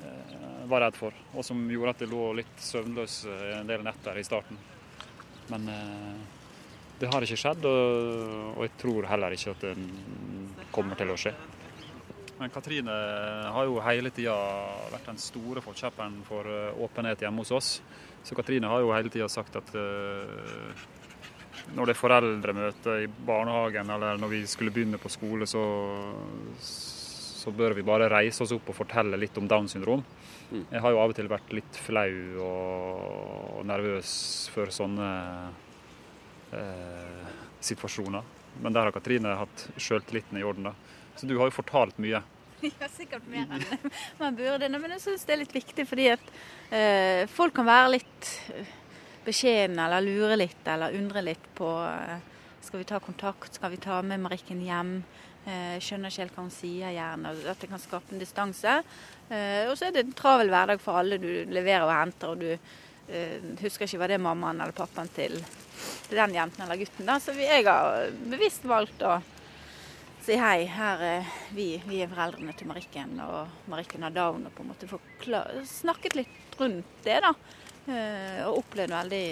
eh, 0.06 0.70
var 0.70 0.86
redd 0.86 1.00
for, 1.00 1.18
og 1.34 1.46
som 1.46 1.66
gjorde 1.70 1.96
at 1.96 2.06
jeg 2.06 2.14
lå 2.14 2.30
litt 2.42 2.62
søvnløs 2.62 3.18
eh, 3.26 3.52
en 3.58 3.70
del 3.70 3.84
netter 3.86 4.22
i 4.22 4.26
starten. 4.26 4.62
Men 5.50 5.68
eh, 5.70 6.14
det 7.02 7.10
har 7.12 7.26
ikke 7.26 7.42
skjedd, 7.42 7.66
og, 7.66 8.56
og 8.56 8.64
jeg 8.68 8.76
tror 8.82 9.10
heller 9.10 9.36
ikke 9.36 9.58
at 9.58 9.66
det 9.66 9.76
kommer 10.78 10.98
til 11.00 11.10
å 11.14 11.20
skje. 11.20 11.34
Men 12.40 12.52
Katrine 12.52 12.92
har 13.56 13.68
jo 13.68 13.80
hele 13.80 14.12
tida 14.12 14.36
vært 14.92 15.08
den 15.08 15.20
store 15.22 15.64
forkjemperen 15.64 16.18
for 16.28 16.48
eh, 16.52 16.82
åpenhet 16.84 17.24
hjemme 17.24 17.46
hos 17.46 17.54
oss. 17.56 17.70
Så 18.26 18.36
Katrine 18.36 18.68
har 18.68 18.84
jo 18.84 18.92
hele 18.92 19.12
tida 19.14 19.30
sagt 19.32 19.56
at 19.56 19.72
eh, 19.80 20.84
når 21.76 21.88
det 21.88 21.96
er 21.96 22.00
foreldremøte 22.00 22.98
i 23.06 23.08
barnehagen 23.08 23.90
eller 23.96 24.20
når 24.20 24.34
vi 24.34 24.42
skulle 24.52 24.74
begynne 24.76 25.00
på 25.02 25.12
skole, 25.14 25.48
så, 25.48 25.64
så 26.62 27.54
bør 27.56 27.78
vi 27.78 27.88
bare 27.88 28.12
reise 28.12 28.44
oss 28.44 28.54
opp 28.56 28.70
og 28.70 28.78
fortelle 28.84 29.20
litt 29.20 29.38
om 29.40 29.48
Downs 29.50 29.78
syndrom. 29.78 30.04
Jeg 30.52 30.82
har 30.82 30.94
jo 30.94 31.00
av 31.02 31.12
og 31.12 31.18
til 31.18 31.30
vært 31.32 31.54
litt 31.58 31.80
flau 31.82 32.12
og 32.46 33.64
nervøs 33.66 34.12
for 34.54 34.70
sånne 34.76 35.08
eh, 36.54 37.32
situasjoner. 37.66 38.34
Men 38.62 38.76
der 38.76 38.88
har 38.88 38.96
Katrine 38.96 39.34
hatt 39.40 39.66
sjøltilliten 39.82 40.38
i 40.40 40.46
orden. 40.46 40.70
da. 40.70 40.76
Så 41.16 41.28
du 41.30 41.38
har 41.40 41.50
jo 41.50 41.56
fortalt 41.56 42.00
mye. 42.02 42.22
Ja, 42.66 42.88
sikkert 42.90 43.28
mer 43.30 43.50
enn 43.52 43.64
man 44.18 44.36
burde. 44.38 44.70
Men 44.72 44.96
jeg 44.96 45.04
syns 45.04 45.26
det 45.28 45.36
er 45.36 45.42
litt 45.44 45.54
viktig, 45.54 45.86
fordi 45.86 46.08
at 46.14 46.24
eh, 46.74 47.26
folk 47.30 47.54
kan 47.58 47.68
være 47.68 47.92
litt 47.98 48.30
eh, 48.56 48.72
beskjedne 49.26 49.86
eller 49.86 50.06
lure 50.06 50.38
litt 50.40 50.70
eller 50.72 50.96
undre 50.98 51.22
litt 51.26 51.46
på 51.58 51.68
eh, 51.86 52.32
Skal 52.66 52.82
vi 52.82 52.88
ta 52.90 52.98
kontakt, 53.04 53.60
skal 53.60 53.76
vi 53.76 53.78
ta 53.84 54.00
med 54.02 54.24
Marikken 54.24 54.64
hjem? 54.66 54.96
Eh, 55.46 55.76
skjønner 55.84 56.10
ikke 56.10 56.24
helt 56.24 56.40
hva 56.40 56.48
hun 56.48 56.56
sier, 56.56 56.96
gjerne. 56.96 57.36
At 57.52 57.62
det 57.62 57.70
kan 57.70 57.84
skape 57.84 58.16
en 58.16 58.24
distanse. 58.24 58.80
Eh, 59.30 59.68
og 59.70 59.76
så 59.78 59.90
er 59.90 59.94
det 59.94 60.08
en 60.08 60.18
travel 60.18 60.50
hverdag 60.50 60.82
for 60.82 61.04
alle. 61.04 61.22
Du 61.22 61.30
leverer 61.54 61.86
og 61.86 61.94
henter, 61.94 62.34
og 62.34 62.42
du 62.42 63.62
husker 63.62 63.86
ikke 63.86 64.00
hva 64.02 64.08
det 64.10 64.16
er 64.18 64.24
mammaen 64.26 64.64
eller 64.64 64.74
pappaen 64.74 65.12
til 65.14 65.36
den 66.10 66.34
jenten 66.34 66.64
eller 66.66 66.80
gutten. 66.80 67.06
Da. 67.06 67.20
Så 67.22 67.36
jeg 67.38 67.68
har 67.68 68.08
bevisst 68.32 68.66
valgt 68.66 69.06
å 69.06 69.20
si 70.26 70.38
hei, 70.42 70.66
her 70.66 71.02
er 71.06 71.28
vi, 71.54 71.76
vi 71.86 72.00
er 72.02 72.10
foreldrene 72.10 72.54
til 72.58 72.70
Marikken, 72.70 73.14
og 73.22 73.70
Marikken 73.70 74.06
har 74.08 74.14
down. 74.14 74.48
Og 74.48 74.54
på 74.56 74.64
en 74.64 74.72
måte 74.72 75.66
snakket 75.70 76.18
litt 76.18 76.58
rundt 76.60 77.06
det, 77.06 77.20
da. 77.22 77.34
Eh, 77.86 78.40
og 78.48 78.64
opplevd 78.64 78.96
veldig 78.96 79.28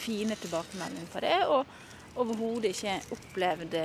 fine 0.00 0.36
tilbakemeldinger 0.40 1.10
på 1.12 1.22
det. 1.24 1.36
Og 1.52 2.22
overhodet 2.22 2.72
ikke 2.72 2.96
opplevd 3.16 3.76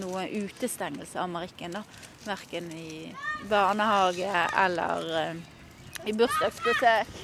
noe 0.00 0.24
utestengelse 0.30 1.20
av 1.20 1.28
Marikken. 1.32 1.76
da. 1.76 1.84
Verken 2.24 2.70
i 2.72 3.12
barnehage 3.50 4.46
eller 4.64 5.12
eh, 5.20 5.42
i 6.08 6.16
bursdagsbesøk. 6.16 7.18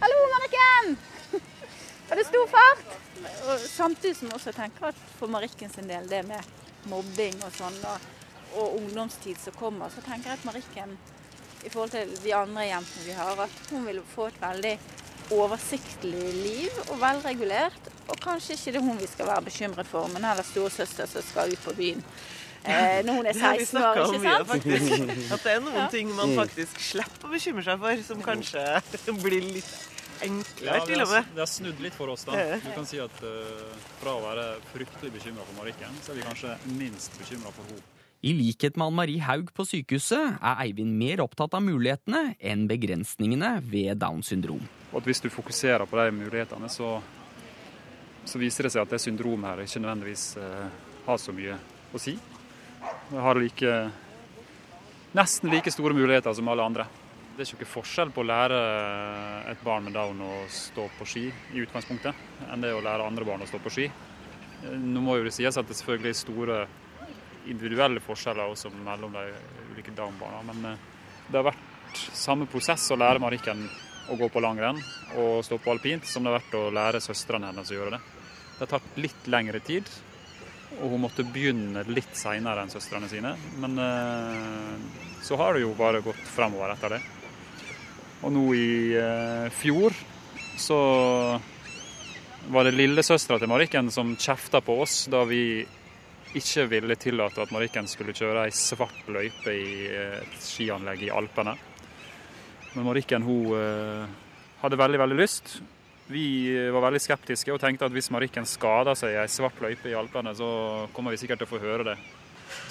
Hallo, 0.00 0.22
Marikken! 0.36 0.96
Var 2.08 2.22
det 2.22 2.24
stor 2.30 2.48
fart? 2.54 2.96
Og 3.50 3.60
samtidig 3.66 4.16
som 4.16 4.30
jeg 4.30 4.38
også 4.38 4.56
tenker 4.56 4.94
at 4.94 5.04
for 5.18 5.28
Marikken 5.28 5.74
sin 5.74 5.90
del, 5.90 6.08
det 6.08 6.22
med 6.24 6.57
mobbing 6.86 7.34
og 7.44 7.52
sånn, 7.58 7.74
da, 7.82 7.96
og 8.56 8.78
ungdomstid 8.78 9.36
som 9.42 9.52
kommer, 9.58 9.90
så 9.92 10.00
tenker 10.06 10.30
jeg 10.30 10.38
at 10.38 10.44
Marikken 10.48 10.96
i 11.66 11.68
forhold 11.68 11.90
til 11.90 12.12
de 12.22 12.32
andre 12.38 12.68
jentene 12.68 13.04
vi 13.04 13.12
har, 13.18 13.40
at 13.44 13.70
hun 13.72 13.84
vil 13.86 13.98
få 14.14 14.28
et 14.30 14.38
veldig 14.40 14.76
oversiktlig 15.34 16.28
liv 16.42 16.76
og 16.88 17.00
velregulert. 17.02 17.90
Og 18.08 18.16
kanskje 18.24 18.54
ikke 18.56 18.72
det 18.72 18.80
er 18.80 18.86
hun 18.86 19.00
vi 19.02 19.08
skal 19.10 19.26
være 19.28 19.44
bekymret 19.50 19.86
for, 19.90 20.08
men 20.14 20.24
heller 20.24 20.46
storesøster 20.46 21.10
som 21.10 21.24
skal 21.26 21.52
ut 21.52 21.60
på 21.66 21.74
byen 21.76 22.00
eh, 22.64 23.02
når 23.04 23.18
hun 23.18 23.26
er 23.28 23.32
Det 23.36 23.42
har 23.42 23.58
vi 23.58 23.66
16 23.66 23.82
år, 23.82 24.00
ikke 24.00 24.22
mye, 24.22 24.38
sant? 24.38 24.48
faktisk. 24.48 25.32
At 25.36 25.44
det 25.44 25.52
er 25.52 25.60
noen 25.66 25.76
Ja. 25.82 25.88
ting 25.92 26.14
man 26.16 26.32
faktisk 26.38 26.80
slipper 26.80 27.28
å 27.28 27.34
bekymre 27.34 27.66
seg 27.68 27.82
for, 27.84 28.02
som 28.08 28.24
kanskje 28.24 28.64
blir 29.26 29.50
litt 29.58 29.74
enklere, 30.24 30.78
Ja, 30.78 30.84
til 30.86 31.02
og 31.04 31.12
med. 31.12 31.28
det 31.34 31.42
har 31.44 31.50
snudd 31.50 31.80
litt 31.84 31.94
for 31.96 32.08
oss. 32.12 32.24
da. 32.28 32.32
Du 32.62 32.70
kan 32.74 32.86
si 32.88 32.98
at 33.02 33.22
uh, 33.22 33.76
Fra 34.00 34.16
å 34.16 34.24
være 34.24 34.48
fryktelig 34.72 35.12
bekymra 35.14 35.44
for 35.46 35.58
Marikken, 35.60 35.94
så 36.02 36.12
er 36.12 36.20
vi 36.20 36.26
kanskje 36.26 36.56
minst 36.78 37.16
bekymra 37.20 37.52
for 37.54 37.68
henne. 37.70 37.84
I 38.20 38.32
likhet 38.34 38.74
med 38.74 38.88
Ann 38.88 38.96
Marie 38.98 39.22
Haug 39.22 39.52
på 39.54 39.62
sykehuset 39.62 40.40
er 40.42 40.62
Eivind 40.64 40.96
mer 40.98 41.20
opptatt 41.22 41.52
av 41.54 41.62
mulighetene 41.62 42.32
enn 42.42 42.64
begrensningene 42.66 43.60
ved 43.62 44.00
Downs 44.02 44.32
syndrom. 44.32 44.64
Og 44.90 44.98
at 44.98 45.06
Hvis 45.06 45.22
du 45.22 45.28
fokuserer 45.30 45.86
på 45.86 46.00
de 46.00 46.10
mulighetene, 46.16 46.66
så, 46.66 46.96
så 48.26 48.40
viser 48.42 48.66
det 48.66 48.72
seg 48.74 48.82
at 48.82 48.90
det 48.96 48.98
syndromet 49.04 49.52
her 49.52 49.62
ikke 49.62 49.84
nødvendigvis 49.84 50.24
eh, 50.42 50.66
har 51.06 51.20
så 51.22 51.34
mye 51.36 51.60
å 51.94 52.02
si. 52.02 52.16
Det 53.12 53.22
har 53.22 53.38
like, 53.38 53.76
nesten 55.14 55.54
like 55.54 55.70
store 55.70 55.94
muligheter 55.94 56.34
som 56.34 56.50
alle 56.50 56.66
andre. 56.66 56.88
Det 57.38 57.44
er 57.44 57.54
ikke 57.54 57.66
forskjell 57.70 58.10
på 58.10 58.24
å 58.24 58.26
lære 58.26 58.56
et 59.46 59.60
barn 59.62 59.84
med 59.86 59.94
down 59.94 60.18
å 60.26 60.40
stå 60.50 60.88
på 60.98 61.04
ski 61.06 61.20
i 61.30 61.60
utgangspunktet, 61.62 62.22
enn 62.50 62.64
det 62.64 62.72
å 62.74 62.80
lære 62.82 63.04
andre 63.06 63.26
barn 63.28 63.44
å 63.44 63.46
stå 63.46 63.60
på 63.62 63.70
ski. 63.70 63.84
Nå 64.82 64.98
må 65.06 65.14
jo 65.14 65.28
det 65.28 65.30
sies 65.36 65.54
at 65.54 65.68
det 65.68 65.76
selvfølgelig 65.78 66.10
er 66.10 66.16
store 66.18 66.56
individuelle 67.46 68.02
forskjeller 68.02 68.50
også 68.50 68.72
mellom 68.74 69.14
de 69.14 69.22
ulike 69.68 69.94
down-barna, 69.94 70.40
men 70.48 70.66
eh, 70.72 70.80
det 71.28 71.38
har 71.38 71.46
vært 71.46 72.00
samme 72.10 72.48
prosess 72.50 72.88
å 72.90 72.98
lære 72.98 73.22
Marikken 73.22 73.62
å 74.10 74.18
gå 74.18 74.26
på 74.34 74.42
langrenn 74.42 74.80
og 75.22 75.44
stå 75.46 75.60
på 75.62 75.76
alpint, 75.76 76.08
som 76.10 76.26
det 76.26 76.32
har 76.32 76.40
vært 76.40 76.56
å 76.58 76.64
lære 76.74 77.02
søstrene 77.04 77.52
hennes 77.52 77.70
å 77.70 77.76
gjøre 77.76 77.92
det. 77.94 78.00
Det 78.56 78.64
har 78.64 78.72
tatt 78.72 78.98
litt 78.98 79.30
lengre 79.30 79.60
tid, 79.62 79.86
og 80.80 80.90
hun 80.90 81.04
måtte 81.04 81.22
begynne 81.22 81.86
litt 81.86 82.18
seinere 82.18 82.66
enn 82.66 82.74
søstrene 82.74 83.06
sine. 83.14 83.36
Men 83.62 83.78
eh, 83.84 84.74
så 85.22 85.38
har 85.38 85.54
det 85.54 85.62
jo 85.62 85.70
bare 85.78 86.02
gått 86.02 86.26
fremover 86.34 86.74
etter 86.74 86.96
det. 86.96 87.00
Og 88.26 88.34
nå 88.34 88.44
i 88.58 88.70
eh, 88.98 89.46
fjor 89.54 89.94
så 90.58 90.78
var 92.50 92.66
det 92.66 92.74
lillesøstera 92.74 93.38
til 93.38 93.50
Marikken 93.50 93.90
som 93.94 94.16
kjefta 94.18 94.60
på 94.64 94.80
oss 94.82 95.04
da 95.12 95.22
vi 95.28 95.62
ikke 96.38 96.66
ville 96.68 96.96
tillate 97.00 97.44
at 97.44 97.52
Marikken 97.54 97.86
skulle 97.88 98.14
kjøre 98.16 98.46
ei 98.46 98.54
svart 98.54 99.06
løype 99.12 99.54
i 99.54 99.86
eh, 99.86 100.18
et 100.18 100.38
skianlegg 100.42 101.06
i 101.06 101.12
Alpene. 101.14 101.54
Men 102.74 102.88
Marikken 102.88 103.26
hun 103.26 103.52
eh, 103.54 104.16
hadde 104.64 104.80
veldig, 104.80 105.00
veldig 105.04 105.18
lyst. 105.20 105.58
Vi 106.08 106.24
var 106.72 106.86
veldig 106.88 107.02
skeptiske 107.04 107.52
og 107.52 107.60
tenkte 107.62 107.86
at 107.86 107.94
hvis 107.94 108.10
Marikken 108.10 108.48
skader 108.48 108.98
seg 108.98 109.14
i 109.14 109.20
ei 109.20 109.28
svart 109.30 109.60
løype 109.62 109.92
i 109.92 109.96
Alpene, 109.96 110.32
så 110.34 110.48
kommer 110.96 111.14
vi 111.14 111.20
sikkert 111.20 111.44
til 111.44 111.50
å 111.50 111.52
få 111.52 111.62
høre 111.62 111.92
det. 111.92 111.96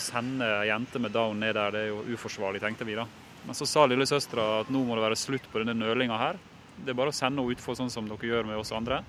Sende 0.02 0.50
ei 0.58 0.72
jente 0.72 1.00
med 1.00 1.14
down 1.14 1.40
ned 1.40 1.56
der, 1.56 1.72
det 1.72 1.86
er 1.86 1.92
jo 1.94 2.18
uforsvarlig, 2.18 2.64
tenkte 2.66 2.88
vi 2.90 2.98
da. 2.98 3.06
Men 3.48 3.56
så 3.56 3.66
sa 3.70 3.86
lillesøstera 3.88 4.46
at 4.62 4.72
nå 4.74 4.82
må 4.84 4.98
det 4.98 5.06
være 5.06 5.20
slutt 5.20 5.46
på 5.52 5.64
denne 5.64 5.78
nølinga 5.78 6.18
her. 6.20 6.40
Det 6.78 6.92
er 6.92 7.00
bare 7.00 7.14
å 7.14 7.16
sende 7.16 7.42
henne 7.42 7.56
utfor 7.56 7.78
sånn 7.80 7.94
som 7.94 8.10
dere 8.10 8.30
gjør 8.30 8.50
med 8.50 8.60
oss 8.60 8.74
andre. 8.76 9.00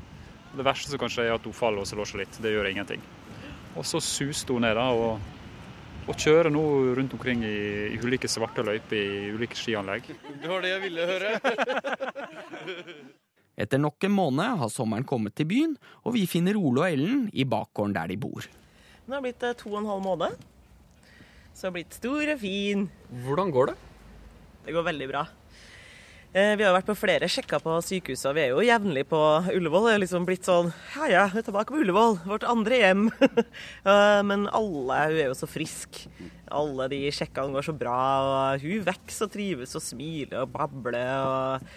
Det 0.55 0.65
verste 0.65 0.93
som 0.93 1.03
kan 1.03 1.11
skje 1.13 1.27
er 1.27 1.35
at 1.35 1.45
hun 1.45 1.57
faller 1.57 1.83
og 1.83 1.91
slår 1.91 2.09
seg 2.09 2.23
litt. 2.23 2.39
Det 2.41 2.55
gjør 2.55 2.71
ingenting. 2.71 3.03
Og 3.77 3.85
så 3.87 4.01
suste 4.03 4.55
hun 4.55 4.65
ned 4.65 4.79
da, 4.79 4.87
og 4.95 5.35
og 6.09 6.17
kjører 6.17 6.49
nå 6.49 6.63
rundt 6.97 7.13
omkring 7.19 7.43
i, 7.45 7.57
i 7.93 7.99
ulike 8.01 8.31
svarte 8.33 8.63
løyper 8.65 8.97
i 8.97 9.33
ulike 9.37 9.59
skianlegg. 9.59 10.07
Det 10.41 10.49
var 10.49 10.65
det 10.65 10.71
jeg 10.73 10.81
ville 10.87 11.09
høre. 11.11 11.33
Etter 13.63 13.81
nok 13.83 14.07
en 14.07 14.15
måned 14.15 14.61
har 14.63 14.71
sommeren 14.73 15.05
kommet 15.05 15.35
til 15.37 15.49
byen, 15.51 15.75
og 16.07 16.15
vi 16.15 16.23
finner 16.31 16.57
Ole 16.57 16.85
og 16.85 16.95
Ellen 16.95 17.27
i 17.35 17.45
bakgården 17.45 17.97
der 17.97 18.13
de 18.13 18.17
bor. 18.23 18.47
Nå 19.05 19.19
har 19.19 19.25
blitt 19.25 19.45
eh, 19.45 19.57
to 19.59 19.75
og 19.75 19.81
en 19.83 19.91
halv 19.91 20.07
måned. 20.07 20.39
Så 21.53 21.69
har 21.69 21.75
blitt 21.75 21.99
stor 21.99 22.33
og 22.33 22.41
fin. 22.41 22.87
Hvordan 23.27 23.53
går 23.53 23.73
det? 23.73 23.77
Det 24.69 24.75
går 24.77 24.85
veldig 24.85 25.07
bra. 25.09 25.23
Eh, 26.37 26.57
Vi 26.61 26.65
har 26.67 26.75
vært 26.77 26.91
på 26.91 26.97
flere 26.99 27.29
sjekker 27.33 27.63
på 27.65 27.79
sykehuset, 27.81 28.27
og 28.29 28.35
vi 28.37 28.43
er 28.43 28.51
jo 28.53 28.65
jevnlig 28.67 29.07
på 29.09 29.21
Ullevål. 29.55 29.87
Det 29.89 29.95
er 29.95 30.03
liksom 30.03 30.27
blitt 30.29 30.45
sånn 30.45 30.69
Ja 30.93 31.07
ja, 31.09 31.23
vi 31.33 31.41
er 31.41 31.47
tilbake 31.47 31.73
på 31.73 31.81
Ullevål, 31.81 32.19
vårt 32.29 32.45
andre 32.45 32.81
hjem. 32.83 33.07
Men 34.29 34.45
alle, 34.53 34.99
hun 35.09 35.23
er 35.23 35.31
jo 35.31 35.39
så 35.39 35.49
frisk. 35.49 36.03
Alle 36.53 36.91
de 36.93 36.99
sjekkene 37.17 37.57
går 37.57 37.65
så 37.71 37.75
bra, 37.81 37.97
og 38.29 38.67
hun 38.67 38.85
vokser 38.91 39.25
og 39.31 39.33
trives 39.33 39.73
og 39.79 39.85
smiler 39.87 40.43
og 40.45 40.53
babler. 40.53 41.15
og... 41.25 41.73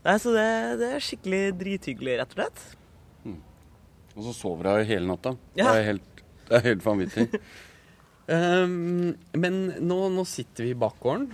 Nei, 0.00 0.16
så 0.16 0.32
det, 0.32 0.48
det 0.80 0.94
er 0.96 1.04
skikkelig 1.04 1.42
drithyggelig, 1.60 2.16
rett 2.22 2.32
og 2.32 2.40
slett. 2.40 2.64
Og 4.16 4.24
så 4.30 4.32
sover 4.34 4.70
jeg 4.80 4.88
hele 4.94 5.12
natta. 5.12 5.34
Ja. 5.54 5.68
Det 5.74 5.82
er 5.82 5.86
helt, 5.90 6.24
det 6.48 6.56
er 6.56 6.66
helt 6.70 6.88
vanvittig. 6.88 7.28
um, 8.32 9.12
men 9.44 9.60
nå, 9.84 10.00
nå 10.16 10.24
sitter 10.28 10.66
vi 10.66 10.72
i 10.72 10.80
bakgården. 10.88 11.28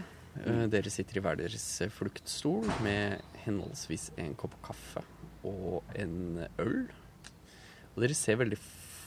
Eh, 0.44 0.66
dere 0.72 0.90
sitter 0.92 1.16
i 1.18 1.22
hver 1.24 1.38
deres 1.40 1.64
eh, 1.84 1.88
fluktstol 1.92 2.66
med 2.84 3.22
henholdsvis 3.46 4.10
en 4.20 4.34
kopp 4.38 4.56
kaffe 4.66 5.02
og 5.46 5.82
en 5.96 6.42
øl. 6.60 6.80
Og 7.94 8.02
dere 8.04 8.16
ser 8.18 8.36
veldig 8.42 8.58
f- 8.58 9.06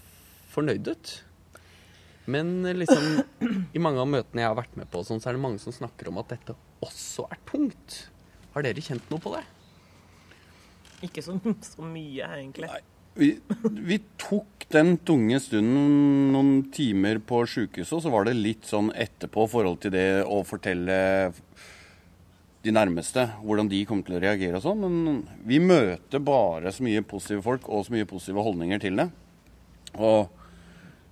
fornøyd 0.55 0.87
ut. 0.89 1.11
Men 2.29 2.65
eh, 2.65 2.73
liksom, 2.79 3.05
i 3.77 3.81
mange 3.83 4.01
av 4.01 4.09
møtene 4.09 4.41
jeg 4.45 4.49
har 4.49 4.57
vært 4.57 4.75
med 4.79 4.89
på, 4.93 5.03
sånn, 5.05 5.21
så 5.21 5.29
er 5.31 5.37
det 5.37 5.43
mange 5.45 5.61
som 5.61 5.75
snakker 5.75 6.09
om 6.09 6.17
at 6.23 6.31
dette 6.33 6.55
også 6.85 7.27
er 7.29 7.41
tungt. 7.49 7.99
Har 8.55 8.65
dere 8.65 8.81
kjent 8.81 9.05
noe 9.13 9.21
på 9.21 9.35
det? 9.35 9.43
Ikke 11.05 11.21
så, 11.23 11.37
så 11.73 11.85
mye, 11.85 12.25
egentlig. 12.39 12.69
Vi, 13.19 13.33
vi 13.65 13.97
tok 14.21 14.67
den 14.71 14.93
tunge 15.03 15.39
stunden 15.43 16.29
noen 16.31 16.51
timer 16.71 17.19
på 17.25 17.41
sjukehuset, 17.49 17.97
og 17.97 18.03
så 18.05 18.13
var 18.13 18.27
det 18.27 18.37
litt 18.37 18.69
sånn 18.69 18.93
etterpå 18.95 19.47
i 19.47 19.51
forhold 19.51 19.81
til 19.83 19.93
det 19.95 20.07
å 20.23 20.39
fortelle 20.47 20.99
de 22.63 22.73
nærmeste 22.75 23.23
hvordan 23.41 23.69
de 23.71 23.81
kommer 23.87 24.07
til 24.07 24.17
å 24.17 24.21
reagere 24.23 24.59
og 24.59 24.65
sånn. 24.65 24.83
Men 24.83 25.21
vi 25.47 25.61
møter 25.63 26.23
bare 26.23 26.73
så 26.75 26.85
mye 26.85 27.03
positive 27.07 27.43
folk 27.45 27.67
og 27.67 27.87
så 27.87 27.95
mye 27.95 28.07
positive 28.09 28.45
holdninger 28.45 28.83
til 28.83 28.99
det. 28.99 29.09
Og 29.97 30.29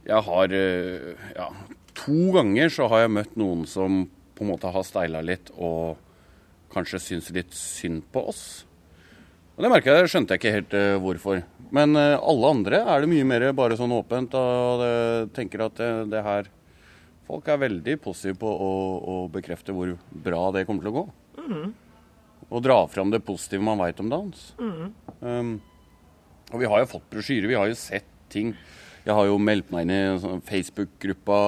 jeg 0.08 0.24
har 0.30 0.54
eh, 0.56 1.26
Ja, 1.36 1.50
to 1.98 2.32
ganger 2.36 2.72
så 2.72 2.88
har 2.92 3.04
jeg 3.06 3.16
møtt 3.18 3.36
noen 3.40 3.66
som 3.68 4.06
på 4.38 4.46
en 4.46 4.52
måte 4.54 4.72
har 4.72 4.86
steila 4.86 5.24
litt 5.26 5.50
og 5.58 5.98
kanskje 6.72 7.02
syns 7.02 7.32
litt 7.34 7.56
synd 7.58 8.06
på 8.14 8.28
oss. 8.30 8.44
Og 9.58 9.66
Det 9.66 9.72
merka 9.74 9.96
jeg, 9.96 10.12
skjønte 10.12 10.36
jeg 10.36 10.44
ikke 10.44 10.56
helt 10.60 10.76
eh, 10.78 10.96
hvorfor. 11.02 11.42
Men 11.76 11.96
eh, 12.00 12.16
alle 12.16 12.52
andre 12.54 12.84
er 12.84 13.04
det 13.04 13.10
mye 13.12 13.28
mer 13.28 13.48
bare 13.58 13.78
sånn 13.80 13.96
åpent. 13.96 14.36
Og 14.38 14.84
det, 14.84 14.94
tenker 15.38 15.66
at 15.68 15.82
det, 15.82 15.92
det 16.14 16.24
her 16.26 16.54
Folk 17.28 17.50
er 17.52 17.58
veldig 17.60 17.98
positive 18.00 18.38
på 18.40 18.48
å, 18.48 18.68
å 19.04 19.16
bekrefte 19.28 19.74
hvor 19.76 19.90
bra 20.24 20.46
det 20.56 20.62
kommer 20.64 20.86
til 20.86 20.94
å 20.94 20.96
gå. 20.96 21.02
Mhm. 21.42 21.74
Og 22.48 22.62
dra 22.64 22.78
fram 22.88 23.12
det 23.12 23.20
positive 23.28 23.66
man 23.68 23.82
veit 23.84 24.00
om 24.00 24.08
dans. 24.08 24.44
Mhm. 24.56 24.94
Um, 25.20 25.50
og 26.54 26.62
vi 26.62 26.70
har 26.72 26.80
jo 26.80 26.92
fått 26.94 27.10
brosjyrer, 27.12 27.50
vi 27.52 27.58
har 27.60 27.68
jo 27.68 27.76
sett 27.76 28.08
ting. 28.32 28.54
Jeg 29.04 29.16
har 29.16 29.28
jo 29.28 29.36
meldt 29.40 29.74
meg 29.74 29.84
inn 29.84 29.92
i 29.92 30.20
sånn 30.24 30.40
Facebook-gruppa 30.48 31.42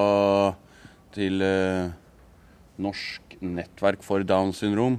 til 1.16 1.40
eh, 1.44 1.90
Norsk 2.80 3.34
nettverk 3.40 4.04
for 4.04 4.24
Downs 4.24 4.60
syndrom. 4.60 4.98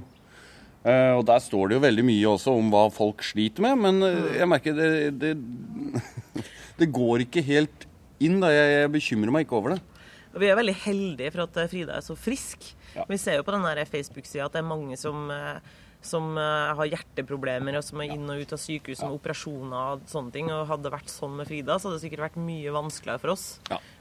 Eh, 0.82 1.14
og 1.14 1.22
der 1.28 1.38
står 1.42 1.70
det 1.70 1.76
jo 1.76 1.84
veldig 1.84 2.04
mye 2.06 2.30
også 2.32 2.56
om 2.58 2.72
hva 2.72 2.86
folk 2.90 3.22
sliter 3.22 3.62
med, 3.62 3.78
men 3.84 4.02
uh, 4.02 4.32
jeg 4.34 4.48
merker 4.50 4.74
det, 4.74 4.90
det 5.20 5.32
Det 6.80 6.88
går 6.90 7.22
ikke 7.22 7.44
helt 7.46 7.84
inn, 8.22 8.40
da. 8.42 8.48
Jeg, 8.50 8.70
jeg 8.80 8.90
bekymrer 8.90 9.34
meg 9.34 9.44
ikke 9.44 9.58
over 9.60 9.74
det. 9.74 9.82
Vi 10.40 10.48
er 10.48 10.56
veldig 10.58 10.74
heldige 10.82 11.30
for 11.34 11.44
at 11.44 11.58
eh, 11.60 11.68
Frida 11.70 11.98
er 11.98 12.02
så 12.02 12.16
frisk. 12.18 12.72
Vi 13.06 13.18
ser 13.20 13.38
jo 13.38 13.44
på 13.46 13.54
den 13.54 13.86
Facebook-sida 13.86 14.48
at 14.48 14.56
det 14.56 14.62
er 14.62 14.66
mange 14.66 14.96
som, 14.98 15.30
som 16.04 16.34
har 16.36 16.88
hjerteproblemer, 16.88 17.78
og 17.78 17.84
som 17.86 18.02
er 18.02 18.16
inn 18.16 18.26
og 18.32 18.40
ut 18.40 18.52
av 18.56 18.60
sykehus 18.60 19.04
med 19.04 19.14
operasjoner 19.16 19.94
og 19.94 20.08
sånne 20.10 20.34
ting. 20.34 20.50
Og 20.52 20.66
hadde 20.68 20.88
det 20.88 20.94
vært 20.96 21.12
sånn 21.12 21.36
med 21.38 21.48
Frida, 21.48 21.76
så 21.76 21.88
hadde 21.88 22.00
det 22.00 22.04
sikkert 22.06 22.26
vært 22.26 22.40
mye 22.48 22.74
vanskeligere 22.74 23.22
for 23.22 23.34
oss. 23.36 23.46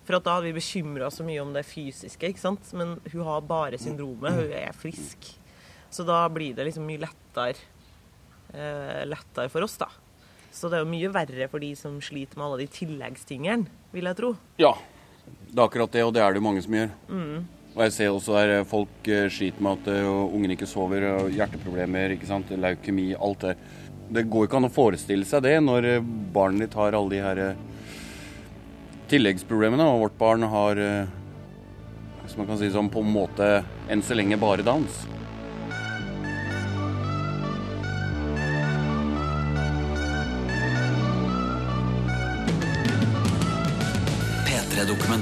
For 0.08 0.18
at 0.18 0.26
da 0.26 0.40
hadde 0.40 0.50
vi 0.50 0.58
bekymra 0.58 1.12
oss 1.12 1.20
så 1.22 1.28
mye 1.28 1.44
om 1.44 1.54
det 1.56 1.68
fysiske, 1.68 2.32
ikke 2.34 2.44
sant. 2.48 2.74
Men 2.76 2.98
hun 3.12 3.28
har 3.28 3.46
bare 3.48 3.80
syndromet, 3.80 4.42
hun 4.42 4.58
er 4.64 4.76
frisk. 4.76 5.36
Så 5.92 6.06
da 6.08 6.24
blir 6.32 6.56
det 6.56 6.66
liksom 6.70 6.88
mye 6.88 7.04
lettere, 7.04 7.60
eh, 8.54 9.04
lettere 9.10 9.52
for 9.52 9.68
oss, 9.68 9.78
da. 9.82 9.90
Så 10.52 10.68
det 10.68 10.80
er 10.80 10.86
jo 10.86 10.92
mye 10.92 11.12
verre 11.12 11.48
for 11.52 11.64
de 11.64 11.72
som 11.80 12.00
sliter 12.04 12.40
med 12.40 12.48
alle 12.48 12.64
de 12.64 12.72
tilleggstingene, 12.72 13.68
vil 13.92 14.10
jeg 14.10 14.20
tro. 14.20 14.36
Ja, 14.60 14.74
det 15.48 15.58
er 15.58 15.66
akkurat 15.68 15.92
det, 15.92 16.04
og 16.08 16.14
det 16.16 16.24
er 16.24 16.32
det 16.32 16.42
jo 16.42 16.48
mange 16.48 16.64
som 16.64 16.76
gjør. 16.76 16.92
Mm. 17.08 17.46
Og 17.72 17.84
jeg 17.86 17.94
ser 17.96 18.10
også 18.12 18.36
der 18.36 18.58
eh, 18.58 18.68
folk 18.68 19.08
eh, 19.08 19.30
sliter 19.32 19.64
med 19.64 19.80
at 19.80 20.02
uh, 20.04 20.26
ungene 20.28 20.58
ikke 20.58 20.68
sover, 20.68 21.06
og 21.14 21.32
hjerteproblemer, 21.32 22.18
ikke 22.18 22.28
sant? 22.28 22.52
leukemi, 22.52 23.14
alt 23.16 23.46
det. 23.48 23.56
Det 24.12 24.26
går 24.28 24.48
ikke 24.48 24.60
an 24.60 24.68
å 24.68 24.74
forestille 24.76 25.28
seg 25.28 25.46
det 25.46 25.56
når 25.64 25.88
eh, 25.88 26.10
barnet 26.36 26.66
ditt 26.66 26.76
har 26.76 26.98
alle 26.98 27.14
de 27.14 27.22
her 27.24 27.40
eh, 27.40 27.62
tilleggsproblemene, 29.12 29.86
og 29.88 30.04
vårt 30.04 30.18
barn 30.20 30.44
har, 30.52 30.82
eh, 30.84 32.28
som 32.28 32.42
man 32.42 32.50
kan 32.50 32.60
si 32.60 32.68
sånn, 32.74 32.92
på 32.92 33.04
en 33.06 33.14
måte 33.14 33.48
enn 33.92 34.04
så 34.04 34.18
lenge 34.20 34.40
bare 34.42 34.68
dans. 34.68 35.00